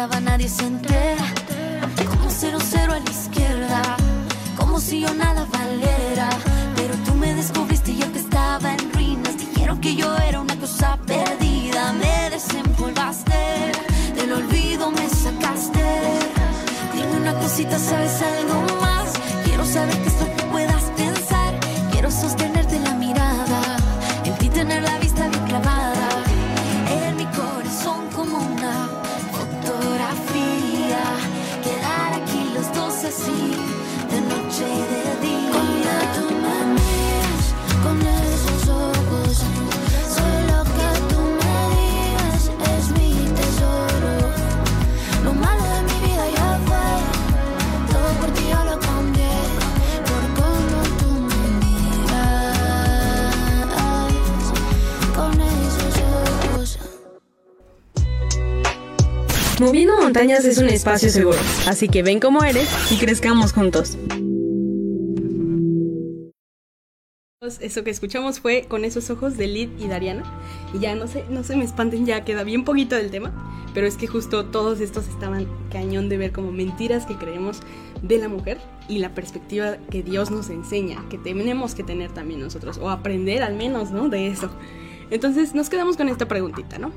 Nadie 0.07 0.49
se 0.49 0.65
entera, 0.65 1.25
como 2.09 2.31
cero 2.31 2.59
cero 2.63 2.93
a 2.93 3.01
la 3.01 3.11
izquierda. 3.11 3.83
Como 4.57 4.79
si 4.81 5.01
yo 5.01 5.13
nada 5.13 5.38
Moviendo 59.61 59.97
Montañas 60.01 60.45
es 60.45 60.59
un 60.59 60.69
espacio 60.69 61.11
seguro, 61.11 61.39
así 61.67 61.89
que 61.89 62.05
ven 62.05 62.21
como 62.21 62.45
eres 62.45 62.69
y 62.93 62.97
crezcamos 62.97 63.53
juntos. 63.53 63.99
Eso 67.61 67.83
que 67.83 67.91
escuchamos 67.91 68.41
fue 68.41 68.67
con 68.69 68.85
esos 68.85 69.11
ojos 69.11 69.37
de 69.37 69.47
Lid 69.47 69.71
y 69.79 69.89
Dariana. 69.89 70.23
Y 70.75 70.81
ya 70.81 70.95
no 70.95 71.07
sé, 71.09 71.25
no 71.31 71.43
se 71.43 71.57
me 71.57 71.65
espanten, 71.65 72.05
ya 72.05 72.25
queda 72.25 72.45
bien 72.45 72.65
poquito 72.65 72.95
del 72.95 73.11
tema. 73.11 73.33
Pero 73.75 73.87
es 73.87 73.97
que 73.97 74.07
justo 74.07 74.45
todos 74.47 74.81
estos 74.81 75.09
estaban 75.09 75.49
cañón 75.71 76.09
de 76.09 76.19
ver 76.19 76.33
como 76.33 76.53
mentiras 76.53 77.07
que 77.07 77.17
creemos 77.17 77.61
de 78.03 78.19
la 78.19 78.29
mujer 78.29 78.59
y 78.89 78.99
la 78.99 79.15
perspectiva 79.15 79.77
que 79.91 80.03
Dios 80.03 80.31
nos 80.31 80.51
enseña, 80.51 81.05
que 81.09 81.19
tenemos 81.19 81.75
que 81.75 81.83
tener 81.83 82.13
también 82.13 82.41
nosotros, 82.41 82.79
o 82.79 82.91
aprender 82.91 83.43
al 83.43 83.55
menos, 83.55 83.91
¿no? 83.91 84.09
De 84.09 84.29
eso. 84.29 84.51
Entonces 85.11 85.55
nos 85.55 85.69
quedamos 85.69 85.97
con 85.97 86.09
esta 86.09 86.29
preguntita, 86.29 86.79
¿no? 86.79 86.93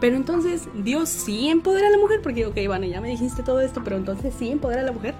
Pero 0.00 0.16
entonces, 0.16 0.68
¿Dios 0.74 1.08
sí 1.08 1.48
empodera 1.48 1.88
a 1.88 1.90
la 1.90 1.98
mujer? 1.98 2.20
Porque, 2.22 2.46
ok, 2.46 2.56
bueno, 2.66 2.86
ya 2.86 3.00
me 3.00 3.08
dijiste 3.08 3.42
todo 3.42 3.60
esto, 3.60 3.82
pero 3.84 3.96
entonces 3.96 4.34
sí 4.38 4.50
empodera 4.50 4.80
a 4.80 4.84
la 4.84 4.92
mujer. 4.92 5.14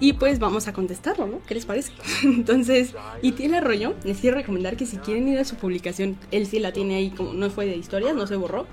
Y 0.00 0.12
pues 0.12 0.38
vamos 0.38 0.68
a 0.68 0.72
contestarlo, 0.72 1.26
¿no? 1.26 1.40
¿Qué 1.46 1.54
les 1.54 1.66
parece? 1.66 1.90
Entonces, 2.22 2.94
y 3.20 3.32
tiene 3.32 3.56
Arroyo, 3.56 3.94
les 4.04 4.18
quiero 4.18 4.36
recomendar 4.36 4.76
que 4.76 4.86
si 4.86 4.98
quieren 4.98 5.26
ir 5.26 5.38
a 5.40 5.44
su 5.44 5.56
publicación, 5.56 6.16
él 6.30 6.46
sí 6.46 6.60
la 6.60 6.72
tiene 6.72 6.94
ahí, 6.94 7.10
como 7.10 7.32
no 7.32 7.50
fue 7.50 7.66
de 7.66 7.76
historias, 7.76 8.14
no 8.14 8.28
se 8.28 8.36
borró, 8.36 8.66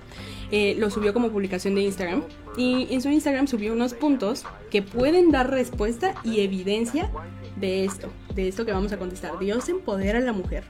eh, 0.52 0.76
lo 0.78 0.92
subió 0.92 1.14
como 1.14 1.32
publicación 1.32 1.74
de 1.74 1.82
Instagram. 1.82 2.24
Y 2.58 2.88
en 2.92 3.02
su 3.02 3.10
Instagram 3.10 3.48
subió 3.48 3.74
unos 3.74 3.96
puntos 3.96 4.46
que 4.70 4.84
pueden 4.84 5.32
dar 5.32 5.50
respuesta 5.50 6.14
y 6.24 6.42
evidencia 6.42 7.10
de 7.56 7.86
esto, 7.86 8.10
de 8.36 8.48
esto 8.48 8.64
que 8.64 8.72
vamos 8.72 8.92
a 8.92 8.98
contestar. 8.98 9.40
Dios 9.40 9.68
empodera 9.68 10.20
a 10.20 10.22
la 10.22 10.34
mujer. 10.34 10.64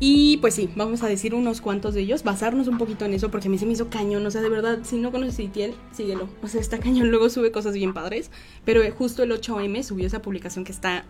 Y 0.00 0.38
pues 0.38 0.54
sí, 0.54 0.68
vamos 0.76 1.02
a 1.02 1.08
decir 1.08 1.34
unos 1.34 1.60
cuantos 1.60 1.94
de 1.94 2.00
ellos, 2.00 2.24
basarnos 2.24 2.68
un 2.68 2.78
poquito 2.78 3.04
en 3.04 3.14
eso, 3.14 3.30
porque 3.30 3.48
a 3.48 3.50
mí 3.50 3.58
se 3.58 3.66
me 3.66 3.72
hizo 3.72 3.88
cañón. 3.88 4.26
O 4.26 4.30
sea, 4.30 4.40
de 4.40 4.48
verdad, 4.48 4.80
si 4.82 4.96
no 4.98 5.12
conoces 5.12 5.38
Itiel, 5.38 5.74
síguelo. 5.92 6.28
O 6.42 6.48
sea, 6.48 6.60
está 6.60 6.78
cañón, 6.78 7.10
luego 7.10 7.30
sube 7.30 7.52
cosas 7.52 7.74
bien 7.74 7.94
padres. 7.94 8.30
Pero 8.64 8.82
eh, 8.82 8.90
justo 8.90 9.22
el 9.22 9.32
8M 9.32 9.82
subió 9.82 10.06
esa 10.06 10.20
publicación 10.20 10.64
que 10.64 10.72
está. 10.72 11.04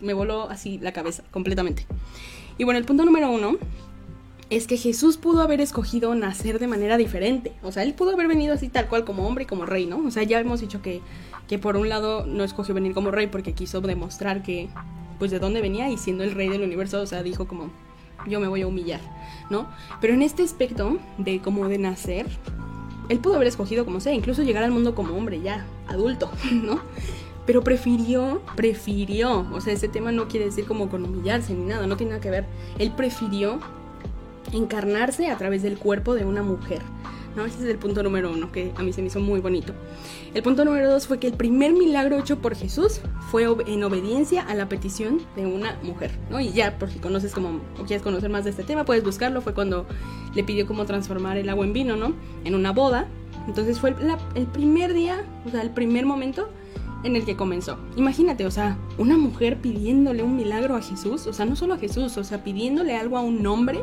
Me 0.00 0.14
voló 0.14 0.48
así 0.48 0.78
la 0.78 0.92
cabeza, 0.92 1.24
completamente. 1.30 1.86
Y 2.56 2.64
bueno, 2.64 2.78
el 2.78 2.84
punto 2.84 3.04
número 3.04 3.30
uno 3.30 3.56
es 4.50 4.66
que 4.66 4.76
Jesús 4.76 5.18
pudo 5.18 5.42
haber 5.42 5.60
escogido 5.60 6.14
nacer 6.14 6.58
de 6.58 6.66
manera 6.66 6.96
diferente. 6.96 7.52
O 7.62 7.72
sea, 7.72 7.82
él 7.82 7.94
pudo 7.94 8.12
haber 8.12 8.28
venido 8.28 8.54
así 8.54 8.68
tal 8.68 8.88
cual 8.88 9.04
como 9.04 9.26
hombre 9.26 9.44
y 9.44 9.46
como 9.46 9.66
rey, 9.66 9.86
¿no? 9.86 9.98
O 9.98 10.10
sea, 10.10 10.22
ya 10.22 10.40
hemos 10.40 10.60
dicho 10.60 10.80
que, 10.80 11.00
que 11.48 11.58
por 11.58 11.76
un 11.76 11.88
lado 11.88 12.24
no 12.26 12.44
escogió 12.44 12.74
venir 12.74 12.94
como 12.94 13.10
rey 13.10 13.26
porque 13.26 13.52
quiso 13.52 13.80
demostrar 13.80 14.42
que, 14.42 14.68
pues, 15.18 15.30
de 15.30 15.38
dónde 15.38 15.60
venía 15.60 15.90
y 15.90 15.98
siendo 15.98 16.24
el 16.24 16.32
rey 16.32 16.48
del 16.48 16.62
universo, 16.62 17.02
o 17.02 17.06
sea, 17.06 17.22
dijo 17.22 17.46
como, 17.46 17.70
yo 18.26 18.40
me 18.40 18.48
voy 18.48 18.62
a 18.62 18.66
humillar, 18.66 19.00
¿no? 19.50 19.68
Pero 20.00 20.14
en 20.14 20.22
este 20.22 20.42
aspecto 20.42 20.98
de 21.18 21.40
como 21.40 21.68
de 21.68 21.78
nacer, 21.78 22.26
él 23.08 23.18
pudo 23.20 23.36
haber 23.36 23.48
escogido 23.48 23.84
como 23.84 24.00
sea, 24.00 24.12
incluso 24.12 24.42
llegar 24.42 24.64
al 24.64 24.70
mundo 24.70 24.94
como 24.94 25.14
hombre 25.16 25.40
ya, 25.40 25.66
adulto, 25.86 26.30
¿no? 26.52 26.80
Pero 27.46 27.62
prefirió, 27.62 28.42
prefirió, 28.56 29.46
o 29.52 29.60
sea, 29.60 29.72
ese 29.72 29.88
tema 29.88 30.12
no 30.12 30.28
quiere 30.28 30.46
decir 30.46 30.66
como 30.66 30.90
con 30.90 31.04
humillarse 31.04 31.54
ni 31.54 31.64
nada, 31.64 31.86
no 31.86 31.96
tiene 31.96 32.10
nada 32.10 32.20
que 32.20 32.30
ver. 32.30 32.44
Él 32.78 32.92
prefirió 32.92 33.58
encarnarse 34.52 35.30
a 35.30 35.36
través 35.38 35.62
del 35.62 35.78
cuerpo 35.78 36.14
de 36.14 36.24
una 36.24 36.42
mujer, 36.42 36.82
¿no? 37.38 37.46
Ese 37.46 37.58
es 37.60 37.64
el 37.64 37.78
punto 37.78 38.02
número 38.02 38.30
uno, 38.30 38.52
que 38.52 38.72
a 38.76 38.82
mí 38.82 38.92
se 38.92 39.00
me 39.00 39.06
hizo 39.06 39.20
muy 39.20 39.40
bonito. 39.40 39.72
El 40.34 40.42
punto 40.42 40.64
número 40.64 40.90
dos 40.90 41.06
fue 41.06 41.18
que 41.18 41.28
el 41.28 41.34
primer 41.34 41.72
milagro 41.72 42.18
hecho 42.18 42.38
por 42.38 42.54
Jesús 42.54 43.00
fue 43.30 43.46
en 43.66 43.84
obediencia 43.84 44.42
a 44.42 44.54
la 44.54 44.68
petición 44.68 45.22
de 45.36 45.46
una 45.46 45.78
mujer, 45.82 46.10
¿no? 46.30 46.40
Y 46.40 46.52
ya, 46.52 46.78
por 46.78 46.90
si 46.90 46.98
conoces 46.98 47.32
como, 47.32 47.60
o 47.80 47.84
quieres 47.84 48.02
conocer 48.02 48.28
más 48.28 48.44
de 48.44 48.50
este 48.50 48.64
tema, 48.64 48.84
puedes 48.84 49.04
buscarlo. 49.04 49.40
Fue 49.40 49.54
cuando 49.54 49.86
le 50.34 50.44
pidió 50.44 50.66
cómo 50.66 50.84
transformar 50.84 51.38
el 51.38 51.48
agua 51.48 51.64
en 51.64 51.72
vino, 51.72 51.96
¿no? 51.96 52.12
En 52.44 52.54
una 52.54 52.72
boda. 52.72 53.06
Entonces 53.46 53.78
fue 53.78 53.94
el 54.34 54.46
primer 54.48 54.92
día, 54.92 55.24
o 55.46 55.50
sea, 55.50 55.62
el 55.62 55.70
primer 55.70 56.04
momento 56.04 56.50
en 57.04 57.16
el 57.16 57.24
que 57.24 57.36
comenzó. 57.36 57.78
Imagínate, 57.96 58.44
o 58.44 58.50
sea, 58.50 58.76
una 58.98 59.16
mujer 59.16 59.58
pidiéndole 59.58 60.22
un 60.22 60.36
milagro 60.36 60.76
a 60.76 60.82
Jesús, 60.82 61.26
o 61.26 61.32
sea, 61.32 61.46
no 61.46 61.56
solo 61.56 61.74
a 61.74 61.78
Jesús, 61.78 62.16
o 62.16 62.24
sea, 62.24 62.42
pidiéndole 62.42 62.96
algo 62.96 63.16
a 63.16 63.22
un 63.22 63.46
hombre, 63.46 63.80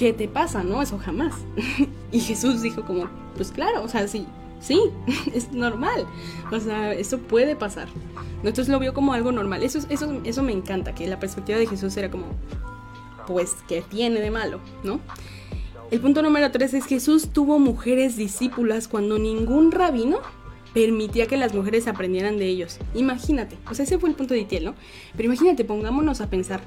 ¿qué 0.00 0.14
te 0.14 0.28
pasa? 0.28 0.64
No, 0.64 0.80
eso 0.80 0.98
jamás. 0.98 1.34
y 2.10 2.20
Jesús 2.20 2.62
dijo 2.62 2.86
como, 2.86 3.04
pues 3.36 3.50
claro, 3.50 3.82
o 3.82 3.88
sea, 3.88 4.08
sí, 4.08 4.26
sí, 4.58 4.80
es 5.34 5.52
normal, 5.52 6.06
o 6.50 6.58
sea, 6.58 6.94
eso 6.94 7.18
puede 7.18 7.54
pasar. 7.54 7.86
Entonces 8.38 8.70
lo 8.70 8.78
vio 8.78 8.94
como 8.94 9.12
algo 9.12 9.30
normal. 9.30 9.62
Eso, 9.62 9.78
eso, 9.90 10.18
eso 10.24 10.42
me 10.42 10.52
encanta, 10.52 10.94
que 10.94 11.06
la 11.06 11.20
perspectiva 11.20 11.58
de 11.58 11.66
Jesús 11.66 11.94
era 11.98 12.10
como, 12.10 12.24
pues, 13.26 13.56
¿qué 13.68 13.82
tiene 13.82 14.20
de 14.20 14.30
malo? 14.30 14.60
¿No? 14.82 15.00
El 15.90 16.00
punto 16.00 16.22
número 16.22 16.50
tres 16.50 16.72
es 16.72 16.86
Jesús 16.86 17.28
tuvo 17.28 17.58
mujeres 17.58 18.16
discípulas 18.16 18.88
cuando 18.88 19.18
ningún 19.18 19.70
rabino 19.70 20.20
permitía 20.72 21.26
que 21.26 21.36
las 21.36 21.52
mujeres 21.52 21.88
aprendieran 21.88 22.38
de 22.38 22.46
ellos. 22.46 22.78
Imagínate, 22.94 23.58
o 23.70 23.74
sea, 23.74 23.84
ese 23.84 23.98
fue 23.98 24.08
el 24.08 24.14
punto 24.14 24.32
de 24.32 24.40
Itiel, 24.40 24.64
¿no? 24.64 24.74
Pero 25.12 25.26
imagínate, 25.26 25.64
pongámonos 25.64 26.22
a 26.22 26.30
pensar, 26.30 26.62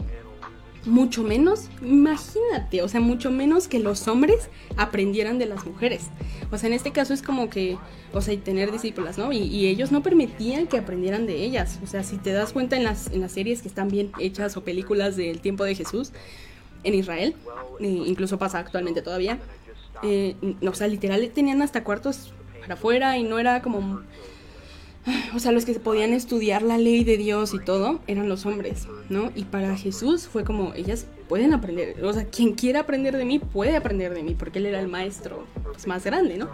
mucho 0.85 1.23
menos, 1.23 1.69
imagínate, 1.81 2.81
o 2.81 2.87
sea, 2.87 2.99
mucho 2.99 3.31
menos 3.31 3.67
que 3.67 3.79
los 3.79 4.07
hombres 4.07 4.49
aprendieran 4.75 5.39
de 5.39 5.45
las 5.45 5.65
mujeres. 5.65 6.07
O 6.51 6.57
sea, 6.57 6.67
en 6.67 6.73
este 6.73 6.91
caso 6.91 7.13
es 7.13 7.21
como 7.21 7.49
que, 7.49 7.77
o 8.13 8.21
sea, 8.21 8.33
y 8.33 8.37
tener 8.37 8.71
discípulas, 8.71 9.17
¿no? 9.17 9.31
Y, 9.31 9.67
ellos 9.67 9.91
no 9.91 10.03
permitían 10.03 10.67
que 10.67 10.77
aprendieran 10.77 11.25
de 11.25 11.43
ellas. 11.43 11.79
O 11.83 11.87
sea, 11.87 12.03
si 12.03 12.17
te 12.17 12.33
das 12.33 12.53
cuenta 12.53 12.75
en 12.75 12.83
las, 12.83 13.07
en 13.11 13.21
las 13.21 13.31
series 13.31 13.61
que 13.61 13.67
están 13.67 13.87
bien 13.87 14.11
hechas 14.19 14.57
o 14.57 14.63
películas 14.63 15.15
del 15.15 15.39
tiempo 15.39 15.63
de 15.63 15.75
Jesús 15.75 16.11
en 16.83 16.93
Israel, 16.95 17.35
e 17.79 17.87
incluso 17.87 18.37
pasa 18.37 18.59
actualmente 18.59 19.01
todavía, 19.01 19.39
eh, 20.03 20.35
o 20.67 20.73
sea, 20.73 20.87
literal 20.87 21.29
tenían 21.33 21.61
hasta 21.61 21.83
cuartos 21.83 22.33
para 22.59 22.73
afuera 22.73 23.17
y 23.17 23.23
no 23.23 23.39
era 23.39 23.61
como 23.61 24.01
o 25.35 25.39
sea, 25.39 25.51
los 25.51 25.65
que 25.65 25.73
podían 25.79 26.13
estudiar 26.13 26.61
la 26.61 26.77
ley 26.77 27.03
de 27.03 27.17
Dios 27.17 27.53
y 27.53 27.59
todo 27.59 27.99
eran 28.07 28.29
los 28.29 28.45
hombres, 28.45 28.87
¿no? 29.09 29.31
Y 29.35 29.43
para 29.43 29.75
Jesús 29.75 30.27
fue 30.27 30.43
como, 30.43 30.73
ellas 30.73 31.07
pueden 31.27 31.53
aprender, 31.53 32.03
o 32.03 32.13
sea, 32.13 32.25
quien 32.25 32.53
quiera 32.53 32.81
aprender 32.81 33.17
de 33.17 33.25
mí 33.25 33.39
puede 33.39 33.75
aprender 33.75 34.13
de 34.13 34.23
mí, 34.23 34.35
porque 34.35 34.59
él 34.59 34.67
era 34.67 34.79
el 34.79 34.87
maestro 34.87 35.45
pues, 35.63 35.87
más 35.87 36.03
grande, 36.03 36.37
¿no? 36.37 36.49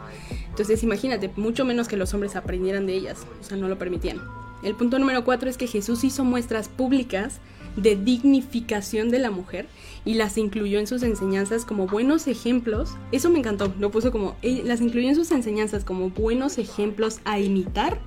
Entonces 0.49 0.83
imagínate, 0.83 1.29
mucho 1.35 1.65
menos 1.65 1.87
que 1.87 1.97
los 1.97 2.13
hombres 2.13 2.35
aprendieran 2.35 2.87
de 2.87 2.93
ellas, 2.93 3.25
o 3.39 3.43
sea, 3.43 3.57
no 3.57 3.67
lo 3.67 3.77
permitían. 3.77 4.21
El 4.63 4.75
punto 4.75 4.99
número 4.99 5.23
cuatro 5.23 5.49
es 5.49 5.57
que 5.57 5.67
Jesús 5.67 6.03
hizo 6.03 6.25
muestras 6.25 6.67
públicas 6.67 7.39
de 7.75 7.95
dignificación 7.95 9.09
de 9.09 9.19
la 9.19 9.31
mujer 9.31 9.67
y 10.03 10.15
las 10.15 10.37
incluyó 10.37 10.79
en 10.79 10.87
sus 10.87 11.03
enseñanzas 11.03 11.65
como 11.65 11.87
buenos 11.87 12.27
ejemplos. 12.27 12.91
Eso 13.11 13.29
me 13.29 13.39
encantó, 13.39 13.73
lo 13.79 13.91
puso 13.91 14.11
como, 14.11 14.35
eh, 14.41 14.63
las 14.65 14.81
incluyó 14.81 15.07
en 15.07 15.15
sus 15.15 15.31
enseñanzas 15.31 15.85
como 15.85 16.09
buenos 16.09 16.57
ejemplos 16.57 17.19
a 17.25 17.39
imitar 17.39 17.99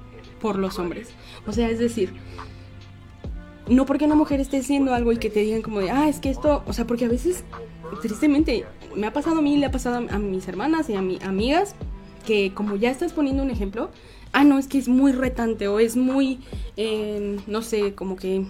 por 0.42 0.58
los 0.58 0.78
hombres. 0.78 1.08
O 1.46 1.52
sea, 1.52 1.70
es 1.70 1.78
decir, 1.78 2.12
no 3.68 3.86
porque 3.86 4.04
una 4.04 4.16
mujer 4.16 4.40
esté 4.40 4.58
haciendo 4.58 4.92
algo 4.92 5.12
y 5.12 5.16
que 5.16 5.30
te 5.30 5.40
digan 5.40 5.62
como 5.62 5.78
de, 5.78 5.90
ah, 5.90 6.08
es 6.08 6.18
que 6.18 6.28
esto, 6.28 6.62
o 6.66 6.72
sea, 6.72 6.86
porque 6.86 7.06
a 7.06 7.08
veces, 7.08 7.44
tristemente, 8.02 8.66
me 8.94 9.06
ha 9.06 9.12
pasado 9.12 9.38
a 9.38 9.42
mí, 9.42 9.56
le 9.56 9.66
ha 9.66 9.70
pasado 9.70 10.06
a 10.10 10.18
mis 10.18 10.46
hermanas 10.48 10.90
y 10.90 10.94
a 10.94 11.00
mis 11.00 11.22
amigas, 11.22 11.74
que 12.26 12.52
como 12.52 12.76
ya 12.76 12.90
estás 12.90 13.12
poniendo 13.12 13.42
un 13.42 13.50
ejemplo, 13.50 13.90
ah, 14.32 14.44
no, 14.44 14.58
es 14.58 14.66
que 14.66 14.78
es 14.78 14.88
muy 14.88 15.12
retante 15.12 15.68
o 15.68 15.78
es 15.78 15.96
muy, 15.96 16.40
eh, 16.76 17.38
no 17.46 17.62
sé, 17.62 17.94
como 17.94 18.16
que... 18.16 18.44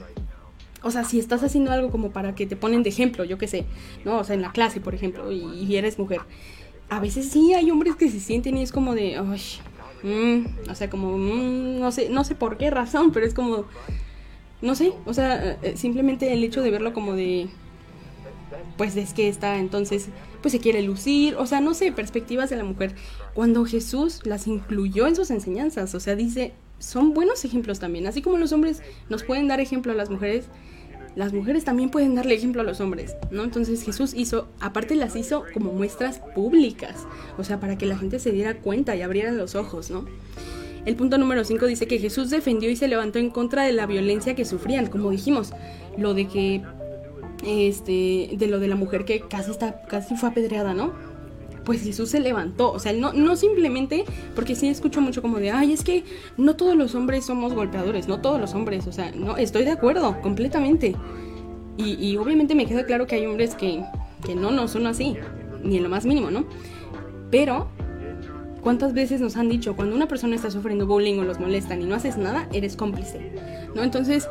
O 0.85 0.91
sea, 0.91 1.05
si 1.05 1.21
estás 1.21 1.45
haciendo 1.45 1.71
algo 1.71 1.91
como 1.91 2.11
para 2.11 2.35
que 2.35 2.45
te 2.45 2.57
ponen 2.57 2.83
de 2.83 2.89
ejemplo, 2.89 3.23
yo 3.23 3.39
qué 3.39 3.47
sé, 3.47 3.67
¿no? 4.05 4.19
O 4.19 4.25
sea, 4.25 4.35
en 4.35 4.43
la 4.43 4.51
clase, 4.51 4.81
por 4.81 4.97
ejemplo, 4.97 5.31
y, 5.31 5.77
eres 5.77 5.97
mujer. 5.97 6.23
A 6.89 6.99
veces 6.99 7.29
sí 7.29 7.55
hay 7.55 7.71
hombres 7.71 7.95
que 7.95 8.11
se 8.11 8.19
sienten 8.19 8.57
y 8.57 8.63
es 8.63 8.73
como 8.73 8.97
de, 8.97 9.17
ay, 9.17 9.41
Mm, 10.03 10.71
o 10.71 10.75
sea, 10.75 10.91
como, 10.91 11.17
mm, 11.17 11.79
no 11.79 11.93
sé, 11.93 12.09
no 12.09 12.25
sé 12.25 12.35
por 12.35 12.57
qué 12.57 12.71
razón, 12.71 13.13
pero 13.13 13.27
es 13.27 13.35
como, 13.35 13.67
no 14.61 14.75
sé, 14.75 14.93
o 15.07 15.15
sea, 15.15 15.59
eh, 15.63 15.77
simplemente 15.77 16.33
el 16.33 16.43
hecho 16.45 16.63
de 16.63 16.71
verlo 16.71 16.93
como 16.93 17.15
de, 17.15 17.49
pues 18.77 18.97
es 18.97 19.13
que 19.13 19.29
está 19.29 19.59
entonces, 19.59 20.09
pues 20.41 20.53
se 20.53 20.61
quiere 20.61 20.83
lucir, 20.83 21.37
o 21.37 21.47
sea, 21.47 21.61
no 21.61 21.75
sé, 21.75 21.93
perspectivas 21.93 22.51
de 22.51 22.57
la 22.57 22.65
mujer. 22.65 22.95
Cuando 23.35 23.65
Jesús 23.65 24.21
las 24.25 24.47
incluyó 24.47 25.07
en 25.07 25.17
sus 25.17 25.31
enseñanzas, 25.31 25.95
o 25.95 26.01
sea, 26.01 26.17
dice, 26.17 26.53
son 26.79 27.15
buenos 27.15 27.45
ejemplos 27.45 27.79
también, 27.79 28.07
así 28.07 28.23
como 28.23 28.39
los 28.39 28.53
hombres 28.53 28.83
nos 29.09 29.23
pueden 29.23 29.47
dar 29.49 29.61
ejemplo 29.61 29.93
a 29.93 29.95
las 29.95 30.11
mujeres, 30.11 30.47
las 31.15 31.33
mujeres 31.33 31.65
también 31.65 31.91
pueden 31.91 32.15
darle 32.15 32.35
ejemplo 32.35 32.63
a 32.63 32.65
los 32.65 32.81
hombres, 32.81 33.17
¿no? 33.31 33.45
Entonces 33.45 33.83
Jesús 33.83 34.15
hizo, 34.15 34.49
aparte 34.61 34.95
las 34.95 35.15
hizo 35.17 35.45
como 35.53 35.73
muestras 35.73 36.21
públicas, 36.35 37.07
o 37.39 37.45
sea, 37.45 37.61
para 37.61 37.77
que 37.77 37.87
la 37.87 37.99
gente 37.99 38.19
se 38.19 38.33
diera 38.33 38.59
cuenta 38.59 38.97
y 38.97 39.03
abriera 39.03 39.31
los 39.33 39.55
ojos, 39.55 39.91
¿no? 39.91 40.07
El 40.85 40.97
punto 40.97 41.17
número 41.17 41.45
5 41.45 41.67
dice 41.67 41.87
que 41.87 41.99
Jesús 41.99 42.31
defendió 42.31 42.69
y 42.69 42.77
se 42.77 42.89
levantó 42.89 43.19
en 43.19 43.31
contra 43.31 43.65
de 43.65 43.73
la 43.73 43.87
violencia 43.87 44.35
que 44.35 44.45
sufrían, 44.45 44.87
como 44.87 45.11
dijimos, 45.11 45.53
lo 45.97 46.15
de 46.15 46.27
que, 46.27 46.63
este, 47.47 48.31
de 48.37 48.47
lo 48.49 48.59
de 48.59 48.69
la 48.69 48.75
mujer 48.75 49.05
que 49.05 49.21
casi, 49.21 49.53
está, 49.53 49.83
casi 49.83 50.17
fue 50.17 50.31
apedreada, 50.31 50.75
¿no? 50.75 50.93
Pues 51.65 51.83
Jesús 51.83 52.11
se 52.11 52.21
levantó. 52.21 52.73
O 52.73 52.79
sea, 52.79 52.93
no, 52.93 53.13
no 53.13 53.37
simplemente, 53.37 54.05
porque 54.35 54.55
sí 54.55 54.69
escucho 54.69 55.01
mucho 55.01 55.23
como 55.23 55.39
de, 55.39 55.51
ay, 55.51 55.73
es 55.73 55.85
que 55.85 56.05
no 56.37 56.57
todos 56.57 56.77
los 56.77 56.95
hombres 56.95 57.25
somos 57.25 57.55
golpeadores, 57.55 58.09
no 58.09 58.21
todos 58.21 58.41
los 58.41 58.55
hombres, 58.55 58.87
o 58.87 58.93
sea, 58.93 59.13
no, 59.13 59.37
estoy 59.37 59.65
de 59.65 59.73
acuerdo, 59.73 60.21
completamente. 60.21 60.95
Y, 61.79 62.17
obviamente 62.17 62.55
me 62.55 62.67
queda 62.67 62.85
claro 62.85 63.07
que 63.07 63.17
hay 63.17 63.27
hombres 63.27 63.55
que, 63.57 63.83
que 64.25 64.37
no, 64.37 64.51
no 64.53 64.69
son 64.69 64.87
así, 64.87 65.17
ni 65.65 65.79
en 65.79 65.83
lo 65.83 65.89
más 65.89 66.05
mínimo, 66.05 66.31
¿no? 66.31 66.45
Pero, 67.31 67.69
¿cuántas 68.61 68.93
veces 68.93 69.21
nos 69.21 69.37
han 69.37 69.49
dicho, 69.49 69.75
cuando 69.75 69.97
una 69.97 70.07
persona 70.07 70.37
está 70.37 70.51
sufriendo 70.51 70.87
bullying 70.87 71.19
o 71.19 71.25
los 71.25 71.41
molestan 71.41 71.81
y 71.83 71.87
no 71.87 71.95
haces 71.95 72.19
nada, 72.19 72.49
eres 72.53 72.77
cómplice? 72.77 73.33
¿No? 73.75 73.83
Entonces, 73.83 74.29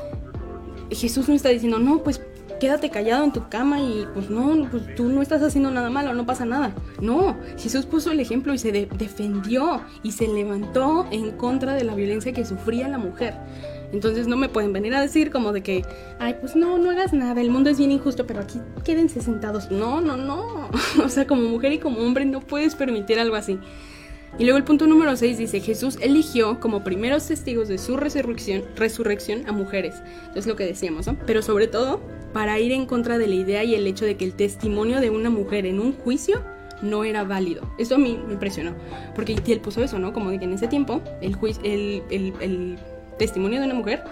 Jesús 0.92 1.28
no 1.28 1.36
está 1.36 1.50
diciendo, 1.50 1.80
no, 1.80 2.04
pues 2.04 2.22
quédate 2.62 2.92
callado 2.92 3.24
en 3.24 3.34
tu 3.34 3.50
cama 3.50 3.82
y 3.82 4.08
pues 4.14 4.30
no, 4.30 4.70
pues 4.70 4.94
tú 4.96 5.06
no 5.06 5.24
estás 5.24 5.42
haciendo 5.42 5.72
nada 5.72 5.90
malo, 5.90 6.14
no 6.14 6.28
pasa 6.28 6.46
nada. 6.46 6.76
No, 7.02 7.36
Jesús 7.58 7.88
puso 7.88 8.12
el 8.12 8.20
ejemplo 8.20 8.54
y 8.54 8.60
se 8.60 8.72
defendió 8.72 9.82
y 10.04 10.12
se 10.12 10.28
levantó 10.28 11.08
en 11.10 11.32
contra 11.32 11.74
de 11.74 11.84
la 11.84 11.96
violencia 11.96 12.34
que 12.34 12.46
sufría 12.46 12.88
la 12.88 13.00
mujer. 13.00 13.34
Entonces 13.92 14.28
no 14.28 14.38
me 14.38 14.48
pueden 14.48 14.74
venir 14.74 14.94
a 14.94 15.02
decir 15.02 15.32
como 15.32 15.54
de 15.54 15.64
que, 15.64 15.84
ay, 16.20 16.36
pues 16.40 16.56
no, 16.56 16.78
no 16.78 16.92
hagas 16.92 17.14
nada, 17.14 17.42
el 17.42 17.50
mundo 17.50 17.72
es 17.72 17.80
bien 17.80 17.92
injusto, 17.92 18.28
pero 18.28 18.42
aquí 18.42 18.60
quédense 18.86 19.22
sentados. 19.22 19.72
No, 19.72 20.00
no, 20.00 20.16
no. 20.16 20.70
o 21.04 21.10
sea, 21.10 21.26
como 21.26 21.42
mujer 21.42 21.74
y 21.74 21.80
como 21.80 21.98
hombre 21.98 22.26
no 22.26 22.42
puedes 22.42 22.76
permitir 22.76 23.20
algo 23.20 23.38
así. 23.38 23.58
Y 24.40 24.44
luego 24.44 24.58
el 24.58 24.64
punto 24.64 24.88
número 24.88 25.16
6 25.16 25.38
dice, 25.38 25.60
Jesús 25.60 25.98
eligió 26.02 26.60
como 26.60 26.84
primeros 26.84 27.28
testigos 27.28 27.68
de 27.68 27.78
su 27.78 27.98
resurrección, 27.98 28.64
resurrección 28.76 29.48
a 29.48 29.52
mujeres. 29.52 29.96
Es 30.36 30.48
lo 30.48 30.56
que 30.56 30.66
decíamos, 30.66 31.08
¿no? 31.08 31.18
Pero 31.26 31.42
sobre 31.42 31.68
todo 31.68 32.02
para 32.34 32.60
ir 32.60 32.72
en 32.72 32.86
contra 32.86 33.18
de 33.18 33.28
la 33.28 33.36
idea 33.36 33.64
y 33.64 33.76
el 33.76 33.86
hecho 33.86 34.06
de 34.06 34.16
que 34.16 34.26
el 34.26 34.34
testimonio 34.34 35.02
de 35.02 35.10
una 35.10 35.30
mujer 35.30 35.66
en 35.66 35.80
un 35.80 35.94
juicio 35.94 36.42
no 36.82 37.04
era 37.04 37.24
válido. 37.24 37.70
Eso 37.78 37.96
a 37.96 37.98
mí 37.98 38.20
me 38.26 38.34
impresionó, 38.34 38.74
porque 39.16 39.36
él 39.46 39.60
puso 39.60 39.84
eso, 39.84 40.00
¿no? 40.00 40.14
Como 40.14 40.30
que 40.30 40.46
en 40.46 40.54
ese 40.54 40.68
tiempo 40.68 41.02
el, 41.22 41.38
el, 41.64 42.04
el, 42.10 42.34
el 42.40 42.80
testimonio 43.20 43.60
de 43.60 43.66
una 43.66 43.76
mujer, 43.76 44.04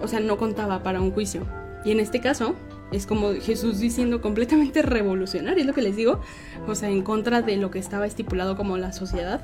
o 0.00 0.08
sea, 0.08 0.20
no 0.20 0.38
contaba 0.38 0.82
para 0.82 1.00
un 1.00 1.10
juicio. 1.10 1.46
Y 1.84 1.90
en 1.90 2.00
este 2.00 2.20
caso, 2.20 2.54
es 2.92 3.06
como 3.06 3.32
Jesús 3.34 3.78
diciendo 3.78 4.20
completamente 4.20 4.82
revolucionario, 4.82 5.60
es 5.60 5.66
lo 5.66 5.74
que 5.74 5.82
les 5.82 5.96
digo, 5.96 6.20
o 6.66 6.74
sea, 6.74 6.90
en 6.90 7.02
contra 7.02 7.42
de 7.42 7.56
lo 7.56 7.70
que 7.70 7.78
estaba 7.78 8.06
estipulado 8.06 8.56
como 8.56 8.76
la 8.76 8.92
sociedad. 8.92 9.40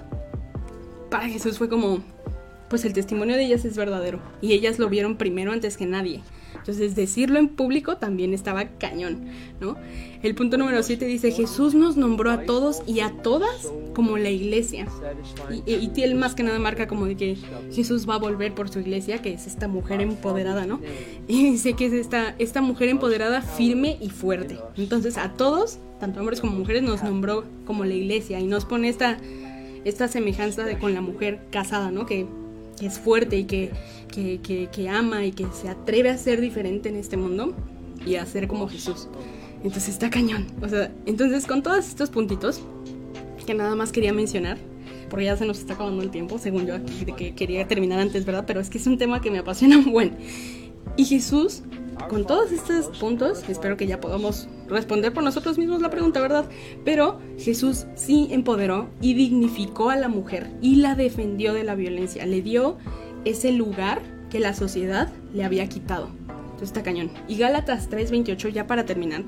Para 1.10 1.28
Jesús 1.28 1.58
fue 1.58 1.68
como, 1.68 2.00
pues 2.68 2.84
el 2.84 2.92
testimonio 2.92 3.36
de 3.36 3.44
ellas 3.44 3.64
es 3.64 3.76
verdadero 3.76 4.20
y 4.40 4.52
ellas 4.52 4.78
lo 4.78 4.88
vieron 4.88 5.16
primero 5.16 5.52
antes 5.52 5.76
que 5.76 5.86
nadie. 5.86 6.22
Entonces 6.58 6.94
decirlo 6.94 7.38
en 7.38 7.48
público 7.48 7.96
también 7.96 8.34
estaba 8.34 8.64
cañón, 8.64 9.26
¿no? 9.60 9.76
El 10.22 10.34
punto 10.34 10.58
número 10.58 10.82
7 10.82 11.04
dice, 11.04 11.30
Jesús 11.30 11.74
nos 11.74 11.96
nombró 11.96 12.30
a 12.30 12.42
todos 12.42 12.82
y 12.86 13.00
a 13.00 13.10
todas 13.22 13.70
como 13.94 14.18
la 14.18 14.30
iglesia. 14.30 14.86
Y, 15.66 15.72
y, 15.72 16.14
más 16.14 16.34
que 16.34 16.42
nada 16.42 16.58
marca 16.58 16.86
como 16.86 17.06
de 17.06 17.16
que 17.16 17.36
Jesús 17.72 18.08
va 18.08 18.14
a 18.14 18.18
volver 18.18 18.54
por 18.54 18.68
su 18.68 18.80
iglesia, 18.80 19.22
que 19.22 19.32
es 19.32 19.46
esta 19.46 19.68
mujer 19.68 20.00
empoderada, 20.00 20.66
¿no? 20.66 20.80
Y 21.28 21.50
dice 21.50 21.74
que 21.74 21.86
es 21.86 21.92
esta, 21.92 22.34
esta 22.38 22.60
mujer 22.60 22.88
empoderada 22.88 23.42
firme 23.42 23.96
y 24.00 24.10
fuerte. 24.10 24.58
Entonces 24.76 25.16
a 25.18 25.32
todos, 25.32 25.78
tanto 26.00 26.20
hombres 26.20 26.40
como 26.40 26.52
mujeres, 26.52 26.82
nos 26.82 27.02
nombró 27.02 27.44
como 27.64 27.84
la 27.84 27.94
iglesia 27.94 28.40
y 28.40 28.46
nos 28.46 28.64
pone 28.64 28.88
esta, 28.88 29.18
esta 29.84 30.08
semejanza 30.08 30.64
de 30.64 30.78
con 30.78 30.94
la 30.94 31.00
mujer 31.00 31.40
casada, 31.50 31.90
¿no? 31.90 32.06
Que 32.06 32.26
que 32.78 32.86
es 32.86 32.98
fuerte 32.98 33.38
y 33.38 33.44
que, 33.44 33.70
que, 34.12 34.88
ama 34.88 35.24
y 35.24 35.32
que 35.32 35.46
se 35.52 35.68
atreve 35.68 36.10
a 36.10 36.18
ser 36.18 36.40
diferente 36.40 36.88
en 36.88 36.96
este 36.96 37.16
mundo 37.16 37.54
y 38.04 38.16
a 38.16 38.26
ser 38.26 38.48
como 38.48 38.68
Jesús. 38.68 39.08
Entonces 39.62 39.88
está 39.88 40.10
cañón. 40.10 40.46
O 40.62 40.68
sea, 40.68 40.92
entonces 41.06 41.46
con 41.46 41.62
todos 41.62 41.88
estos 41.88 42.10
puntitos 42.10 42.60
que 43.46 43.54
nada 43.54 43.74
más 43.76 43.92
quería 43.92 44.12
mencionar, 44.12 44.58
porque 45.08 45.26
ya 45.26 45.36
se 45.36 45.46
nos 45.46 45.58
está 45.58 45.74
acabando 45.74 46.02
el 46.02 46.10
tiempo, 46.10 46.38
según 46.38 46.66
yo, 46.66 46.78
de 46.78 47.12
que 47.16 47.34
quería 47.34 47.66
terminar 47.66 48.00
antes, 48.00 48.24
¿verdad? 48.24 48.44
Pero 48.46 48.60
es 48.60 48.68
que 48.68 48.78
es 48.78 48.86
un 48.86 48.98
tema 48.98 49.20
que 49.20 49.30
me 49.30 49.38
apasiona 49.38 49.78
un 49.86 49.92
buen. 49.92 50.16
Y 50.96 51.04
Jesús, 51.04 51.62
con 52.08 52.26
todos 52.26 52.52
estos 52.52 52.96
puntos, 52.98 53.48
espero 53.48 53.76
que 53.76 53.86
ya 53.86 54.00
podamos 54.00 54.48
responder 54.68 55.12
por 55.12 55.22
nosotros 55.22 55.58
mismos 55.58 55.80
la 55.80 55.90
pregunta, 55.90 56.20
¿verdad? 56.20 56.48
Pero 56.84 57.18
Jesús 57.38 57.86
sí 57.94 58.28
empoderó 58.30 58.88
y 59.00 59.14
dignificó 59.14 59.90
a 59.90 59.96
la 59.96 60.08
mujer 60.08 60.50
y 60.60 60.76
la 60.76 60.94
defendió 60.94 61.54
de 61.54 61.64
la 61.64 61.74
violencia, 61.74 62.26
le 62.26 62.42
dio 62.42 62.76
ese 63.24 63.52
lugar 63.52 64.00
que 64.30 64.40
la 64.40 64.54
sociedad 64.54 65.12
le 65.34 65.44
había 65.44 65.68
quitado. 65.68 66.08
Entonces 66.28 66.68
está 66.68 66.82
cañón. 66.82 67.10
Y 67.28 67.36
Gálatas 67.36 67.90
3:28, 67.90 68.48
ya 68.48 68.66
para 68.66 68.86
terminar. 68.86 69.24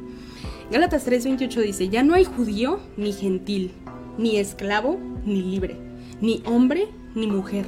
Gálatas 0.71 1.07
3:28 1.07 1.61
dice, 1.63 1.89
ya 1.89 2.03
no 2.03 2.15
hay 2.15 2.25
judío 2.25 2.81
ni 2.97 3.13
gentil, 3.13 3.73
ni 4.17 4.39
esclavo 4.39 4.99
ni 5.25 5.43
libre, 5.43 5.77
ni 6.21 6.43
hombre 6.47 6.89
ni 7.15 7.27
mujer, 7.27 7.67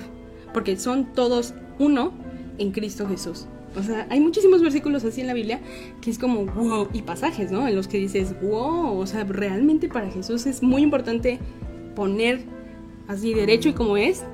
porque 0.54 0.76
son 0.76 1.12
todos 1.12 1.54
uno 1.78 2.12
en 2.58 2.72
Cristo 2.72 3.06
Jesús. 3.08 3.46
O 3.76 3.82
sea, 3.82 4.06
hay 4.10 4.20
muchísimos 4.20 4.62
versículos 4.62 5.04
así 5.04 5.20
en 5.20 5.28
la 5.28 5.34
Biblia 5.34 5.60
que 6.00 6.10
es 6.10 6.18
como 6.18 6.44
wow, 6.44 6.88
y 6.92 7.02
pasajes, 7.02 7.52
¿no? 7.52 7.68
En 7.68 7.76
los 7.76 7.86
que 7.86 7.98
dices 7.98 8.34
wow, 8.42 8.98
o 8.98 9.06
sea, 9.06 9.24
realmente 9.24 9.88
para 9.88 10.10
Jesús 10.10 10.46
es 10.46 10.62
muy 10.62 10.82
importante 10.82 11.38
poner 11.94 12.40
así 13.08 13.34
derecho 13.34 13.68
y 13.68 13.72
como 13.72 13.96
es. 13.96 14.24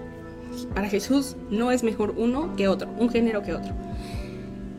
Para 0.75 0.89
Jesús 0.89 1.37
no 1.51 1.71
es 1.71 1.83
mejor 1.83 2.15
uno 2.17 2.55
que 2.57 2.69
otro, 2.69 2.89
un 2.99 3.11
género 3.11 3.43
que 3.43 3.53
otro. 3.53 3.75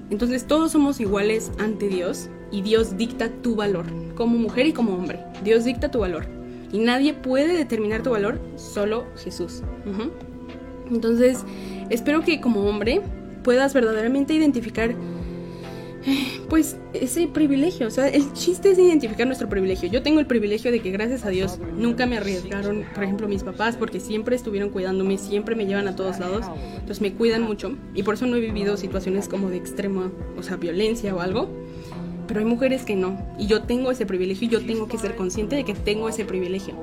Entonces 0.09 0.45
todos 0.45 0.71
somos 0.71 0.99
iguales 0.99 1.51
ante 1.59 1.87
Dios 1.87 2.29
y 2.51 2.61
Dios 2.61 2.97
dicta 2.97 3.29
tu 3.29 3.55
valor, 3.55 3.85
como 4.15 4.37
mujer 4.37 4.65
y 4.65 4.73
como 4.73 4.93
hombre. 4.93 5.19
Dios 5.43 5.65
dicta 5.65 5.91
tu 5.91 5.99
valor. 5.99 6.25
Y 6.71 6.79
nadie 6.79 7.13
puede 7.13 7.55
determinar 7.55 8.03
tu 8.03 8.11
valor, 8.11 8.39
solo 8.55 9.05
Jesús. 9.23 9.61
Entonces, 10.89 11.43
espero 11.89 12.21
que 12.21 12.41
como 12.41 12.61
hombre 12.61 13.01
puedas 13.47 13.73
verdaderamente 13.73 14.33
identificar 14.33 14.93
pues 16.49 16.75
ese 16.91 17.27
privilegio, 17.27 17.87
o 17.87 17.89
sea, 17.89 18.09
el 18.09 18.33
chiste 18.33 18.71
es 18.71 18.77
identificar 18.77 19.25
nuestro 19.25 19.47
privilegio. 19.47 19.87
Yo 19.87 20.03
tengo 20.03 20.19
el 20.19 20.25
privilegio 20.25 20.69
de 20.69 20.81
que 20.81 20.91
gracias 20.91 21.23
a 21.23 21.29
Dios 21.29 21.57
nunca 21.77 22.05
me 22.05 22.17
arriesgaron, 22.17 22.83
por 22.93 23.05
ejemplo, 23.05 23.25
mis 23.29 23.43
papás, 23.43 23.77
porque 23.77 24.01
siempre 24.01 24.35
estuvieron 24.35 24.69
cuidándome, 24.69 25.17
siempre 25.17 25.55
me 25.55 25.65
llevan 25.65 25.87
a 25.87 25.95
todos 25.95 26.19
lados, 26.19 26.45
entonces 26.73 26.99
me 26.99 27.13
cuidan 27.13 27.43
mucho 27.43 27.77
y 27.95 28.03
por 28.03 28.15
eso 28.15 28.25
no 28.25 28.35
he 28.35 28.41
vivido 28.41 28.75
situaciones 28.75 29.29
como 29.29 29.49
de 29.49 29.55
extrema, 29.55 30.11
o 30.37 30.43
sea, 30.43 30.57
violencia 30.57 31.15
o 31.15 31.21
algo. 31.21 31.47
Pero 32.27 32.41
hay 32.41 32.45
mujeres 32.45 32.83
que 32.83 32.97
no, 32.97 33.17
y 33.39 33.47
yo 33.47 33.61
tengo 33.61 33.91
ese 33.91 34.05
privilegio 34.05 34.49
y 34.49 34.51
yo 34.51 34.65
tengo 34.65 34.89
que 34.89 34.97
ser 34.97 35.15
consciente 35.15 35.55
de 35.55 35.63
que 35.63 35.73
tengo 35.73 36.09
ese 36.09 36.25
privilegio. 36.25 36.75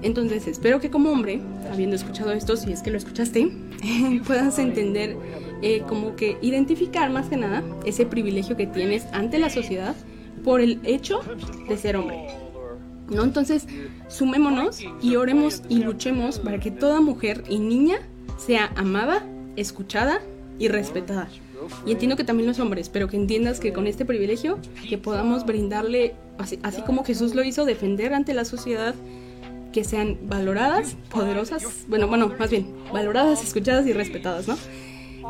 Entonces 0.00 0.46
espero 0.46 0.80
que 0.80 0.90
como 0.90 1.10
hombre, 1.10 1.40
habiendo 1.70 1.94
escuchado 1.94 2.32
esto, 2.32 2.56
si 2.56 2.72
es 2.72 2.82
que 2.82 2.90
lo 2.90 2.96
escuchaste, 2.96 3.50
puedas 4.26 4.58
entender 4.58 5.16
eh, 5.66 5.82
como 5.88 6.14
que 6.14 6.36
identificar 6.42 7.08
más 7.08 7.30
que 7.30 7.38
nada 7.38 7.62
ese 7.86 8.04
privilegio 8.04 8.54
que 8.54 8.66
tienes 8.66 9.06
ante 9.12 9.38
la 9.38 9.48
sociedad 9.48 9.96
por 10.44 10.60
el 10.60 10.78
hecho 10.84 11.20
de 11.66 11.78
ser 11.78 11.96
hombre. 11.96 12.26
¿No? 13.08 13.22
Entonces, 13.24 13.66
sumémonos 14.08 14.80
y 15.00 15.16
oremos 15.16 15.62
y 15.70 15.78
luchemos 15.78 16.38
para 16.38 16.60
que 16.60 16.70
toda 16.70 17.00
mujer 17.00 17.44
y 17.48 17.60
niña 17.60 17.96
sea 18.36 18.72
amada, 18.76 19.26
escuchada 19.56 20.20
y 20.58 20.68
respetada. 20.68 21.30
Y 21.86 21.92
entiendo 21.92 22.16
que 22.16 22.24
también 22.24 22.46
los 22.46 22.60
hombres, 22.60 22.90
pero 22.90 23.08
que 23.08 23.16
entiendas 23.16 23.58
que 23.58 23.72
con 23.72 23.86
este 23.86 24.04
privilegio 24.04 24.58
que 24.86 24.98
podamos 24.98 25.46
brindarle, 25.46 26.14
así, 26.36 26.58
así 26.62 26.82
como 26.82 27.04
Jesús 27.04 27.34
lo 27.34 27.42
hizo, 27.42 27.64
defender 27.64 28.12
ante 28.12 28.34
la 28.34 28.44
sociedad 28.44 28.94
que 29.72 29.82
sean 29.82 30.18
valoradas, 30.28 30.98
poderosas, 31.10 31.86
bueno, 31.88 32.06
bueno, 32.06 32.30
más 32.38 32.50
bien, 32.50 32.66
valoradas, 32.92 33.42
escuchadas 33.42 33.86
y 33.86 33.94
respetadas, 33.94 34.46
¿no? 34.46 34.58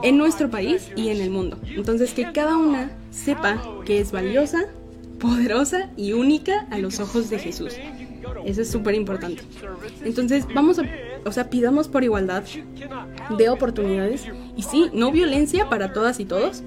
En 0.02 0.18
nuestro 0.18 0.50
país 0.50 0.90
y 0.96 1.08
en 1.08 1.20
el 1.20 1.30
mundo. 1.30 1.58
Entonces, 1.66 2.12
que 2.12 2.32
cada 2.32 2.56
una 2.56 2.90
sepa 3.10 3.62
que 3.84 4.00
es 4.00 4.12
valiosa, 4.12 4.66
poderosa 5.18 5.90
y 5.96 6.12
única 6.12 6.66
a 6.70 6.78
los 6.78 7.00
ojos 7.00 7.30
de 7.30 7.38
Jesús. 7.38 7.74
Eso 8.44 8.62
es 8.62 8.70
súper 8.70 8.94
importante. 8.94 9.42
Entonces, 10.04 10.46
vamos 10.54 10.78
a, 10.78 10.82
o 11.24 11.32
sea, 11.32 11.48
pidamos 11.48 11.88
por 11.88 12.04
igualdad 12.04 12.44
de 13.38 13.48
oportunidades 13.48 14.26
y 14.56 14.62
sí, 14.62 14.90
no 14.92 15.10
violencia 15.10 15.68
para 15.68 15.92
todas 15.92 16.20
y 16.20 16.24
todos, 16.24 16.62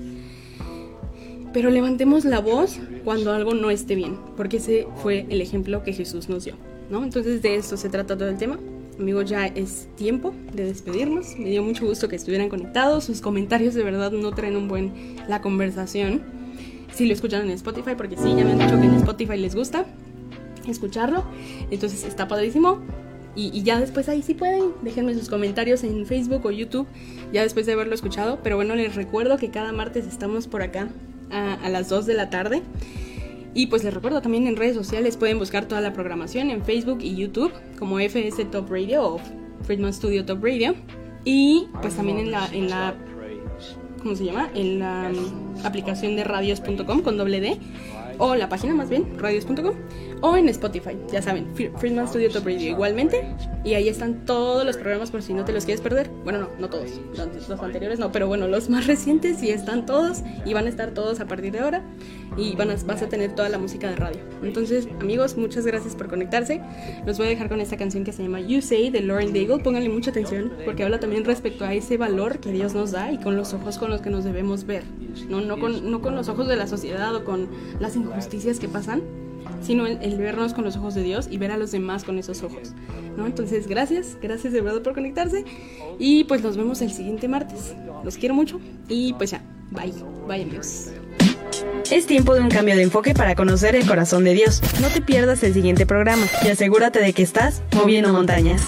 pero 1.53 1.69
levantemos 1.69 2.25
la 2.25 2.39
voz 2.39 2.79
cuando 3.03 3.31
algo 3.33 3.53
no 3.53 3.69
esté 3.69 3.95
bien, 3.95 4.17
porque 4.35 4.57
ese 4.57 4.87
fue 5.01 5.25
el 5.29 5.41
ejemplo 5.41 5.83
que 5.83 5.93
Jesús 5.93 6.29
nos 6.29 6.45
dio. 6.45 6.55
¿no? 6.89 7.03
Entonces 7.03 7.41
de 7.41 7.55
esto 7.55 7.77
se 7.77 7.89
trata 7.89 8.17
todo 8.17 8.29
el 8.29 8.37
tema. 8.37 8.57
Amigos, 8.99 9.29
ya 9.29 9.45
es 9.45 9.87
tiempo 9.95 10.33
de 10.53 10.65
despedirnos. 10.65 11.37
Me 11.37 11.49
dio 11.49 11.61
mucho 11.61 11.85
gusto 11.85 12.09
que 12.09 12.15
estuvieran 12.15 12.49
conectados. 12.49 13.03
Sus 13.03 13.21
comentarios 13.21 13.75
de 13.75 13.83
verdad 13.83 14.11
no 14.11 14.31
traen 14.31 14.55
un 14.55 14.67
buen 14.67 15.17
la 15.27 15.39
conversación. 15.41 16.23
Si 16.93 17.05
lo 17.05 17.13
escuchan 17.13 17.43
en 17.43 17.51
Spotify, 17.51 17.91
porque 17.95 18.17
sí, 18.17 18.33
ya 18.35 18.43
me 18.43 18.53
han 18.53 18.57
dicho 18.59 18.79
que 18.79 18.87
en 18.87 18.95
Spotify 18.95 19.37
les 19.37 19.53
gusta 19.53 19.85
escucharlo. 20.67 21.25
Entonces 21.69 22.05
está 22.05 22.27
padrísimo. 22.27 22.79
Y, 23.35 23.61
ya 23.61 23.79
después 23.79 24.09
ahí 24.09 24.23
sí 24.23 24.33
pueden, 24.33 24.71
déjenme 24.81 25.13
sus 25.13 25.29
comentarios 25.29 25.83
en 25.83 26.07
Facebook 26.07 26.43
o 26.47 26.49
YouTube, 26.49 26.87
ya 27.31 27.43
después 27.43 27.67
de 27.67 27.73
haberlo 27.73 27.93
escuchado. 27.93 28.39
Pero 28.41 28.55
bueno, 28.55 28.73
les 28.73 28.95
recuerdo 28.95 29.37
que 29.37 29.51
cada 29.51 29.71
martes 29.73 30.07
estamos 30.07 30.47
por 30.47 30.63
acá 30.63 30.89
a, 31.29 31.53
a 31.53 31.69
las 31.69 31.87
2 31.87 32.07
de 32.07 32.13
la 32.15 32.31
tarde. 32.31 32.63
Y 33.57 33.65
pues 33.65 33.83
les 33.83 33.91
recuerdo 33.91 34.21
también 34.21 34.45
en 34.45 34.55
redes 34.55 34.75
sociales 34.75 35.17
pueden 35.17 35.39
buscar 35.39 35.65
toda 35.65 35.81
la 35.81 35.91
programación 35.91 36.51
en 36.51 36.63
Facebook 36.63 36.99
y 37.01 37.15
YouTube 37.15 37.51
como 37.79 37.99
FS 37.99 38.45
Top 38.45 38.69
Radio 38.69 39.15
o 39.15 39.19
Friedman 39.63 39.91
Studio 39.91 40.23
Top 40.23 40.43
Radio. 40.43 40.75
Y 41.25 41.67
pues 41.81 41.95
también 41.95 42.19
en 42.19 42.29
la, 42.29 42.45
en 42.53 42.69
la 42.69 42.93
¿cómo 43.97 44.15
se 44.15 44.25
llama? 44.25 44.51
En 44.53 44.77
la 44.77 45.11
aplicación 45.63 46.15
de 46.15 46.23
radios.com 46.23 47.01
con 47.01 47.17
doble 47.17 47.39
D 47.39 47.57
o 48.19 48.35
la 48.35 48.47
página 48.47 48.75
más 48.75 48.91
bien, 48.91 49.17
radios.com 49.17 49.73
o 50.21 50.35
en 50.35 50.49
Spotify, 50.49 50.97
ya 51.11 51.21
saben, 51.21 51.47
Friedman 51.55 52.07
Studio 52.07 52.29
Top 52.31 52.45
Radio 52.45 52.69
igualmente. 52.69 53.23
Y 53.63 53.73
ahí 53.73 53.87
están 53.89 54.25
todos 54.25 54.65
los 54.65 54.77
programas 54.77 55.11
por 55.11 55.21
si 55.21 55.33
no 55.33 55.45
te 55.45 55.51
los 55.51 55.65
quieres 55.65 55.81
perder. 55.81 56.09
Bueno, 56.23 56.39
no, 56.39 56.49
no 56.59 56.69
todos, 56.69 56.89
los, 57.49 57.59
anteriores 57.59 57.99
no, 57.99 58.11
pero 58.11 58.27
bueno, 58.27 58.47
los 58.47 58.69
más 58.69 58.87
recientes 58.87 59.37
sí 59.39 59.49
están 59.49 59.85
todos 59.85 60.19
y 60.45 60.53
van 60.53 60.65
a 60.65 60.69
estar 60.69 60.91
todos 60.91 61.19
a 61.19 61.27
partir 61.27 61.51
de 61.51 61.59
ahora 61.59 61.83
y 62.37 62.55
van 62.55 62.71
a, 62.71 62.75
vas 62.85 63.01
a 63.01 63.09
tener 63.09 63.35
toda 63.35 63.49
la 63.49 63.57
música 63.57 63.89
de 63.89 63.95
radio. 63.95 64.19
Entonces, 64.41 64.87
amigos, 64.99 65.37
muchas 65.37 65.65
gracias 65.65 65.95
por 65.95 66.07
conectarse. 66.07 66.61
Los 67.05 67.17
voy 67.17 67.27
a 67.27 67.29
dejar 67.29 67.49
con 67.49 67.61
esta 67.61 67.77
canción 67.77 68.03
que 68.03 68.13
se 68.13 68.23
llama 68.23 68.39
You 68.39 68.61
Say 68.61 68.89
de 68.89 69.01
Lauren 69.01 69.33
Daigle. 69.33 69.59
Pónganle 69.59 69.89
mucha 69.89 70.11
atención 70.11 70.53
porque 70.65 70.83
habla 70.83 70.99
también 70.99 71.25
respecto 71.25 71.65
a 71.65 71.73
ese 71.73 71.97
valor 71.97 72.39
que 72.39 72.51
Dios 72.51 72.73
nos 72.73 72.91
da 72.91 73.11
y 73.11 73.17
con 73.17 73.35
los 73.35 73.53
ojos 73.53 73.77
con 73.77 73.89
los 73.89 74.01
que 74.01 74.09
nos 74.09 74.23
debemos 74.23 74.65
ver. 74.65 74.83
No, 75.29 75.41
no, 75.41 75.59
con, 75.59 75.89
no 75.89 76.01
con 76.01 76.15
los 76.15 76.29
ojos 76.29 76.47
de 76.47 76.55
la 76.55 76.67
sociedad 76.67 77.13
o 77.15 77.23
con 77.23 77.47
las 77.79 77.95
injusticias 77.95 78.59
que 78.59 78.67
pasan, 78.67 79.01
sino 79.61 79.85
el, 79.85 80.17
vernos 80.17 80.53
con 80.53 80.63
los 80.63 80.77
ojos 80.77 80.95
de 80.95 81.03
Dios 81.03 81.27
y 81.29 81.37
ver 81.37 81.51
a 81.51 81.57
los 81.57 81.71
demás 81.71 82.03
con 82.03 82.17
esos 82.17 82.43
ojos. 82.43 82.73
¿no? 83.15 83.25
Entonces, 83.25 83.67
gracias, 83.67 84.17
gracias 84.21 84.53
de 84.53 84.61
verdad 84.61 84.81
por 84.81 84.93
conectarse 84.93 85.45
y 85.99 86.23
pues 86.25 86.41
nos 86.43 86.57
vemos 86.57 86.81
el 86.81 86.91
siguiente 86.91 87.27
martes. 87.27 87.75
Los 88.03 88.17
quiero 88.17 88.35
mucho 88.35 88.59
y 88.87 89.13
pues 89.13 89.31
ya, 89.31 89.41
bye, 89.71 89.93
bye 90.27 90.43
amigos. 90.43 90.91
Es 91.91 92.05
tiempo 92.05 92.35
de 92.35 92.41
un 92.41 92.49
cambio 92.49 92.75
de 92.75 92.83
enfoque 92.83 93.13
para 93.13 93.35
conocer 93.35 93.75
el 93.75 93.87
corazón 93.87 94.23
de 94.23 94.33
Dios. 94.33 94.61
No 94.81 94.89
te 94.89 95.01
pierdas 95.01 95.41
el 95.43 95.53
siguiente 95.53 95.85
programa 95.85 96.25
y 96.43 96.49
asegúrate 96.49 96.99
de 96.99 97.13
que 97.13 97.23
estás 97.23 97.61
moviendo 97.73 98.11
montañas. 98.11 98.61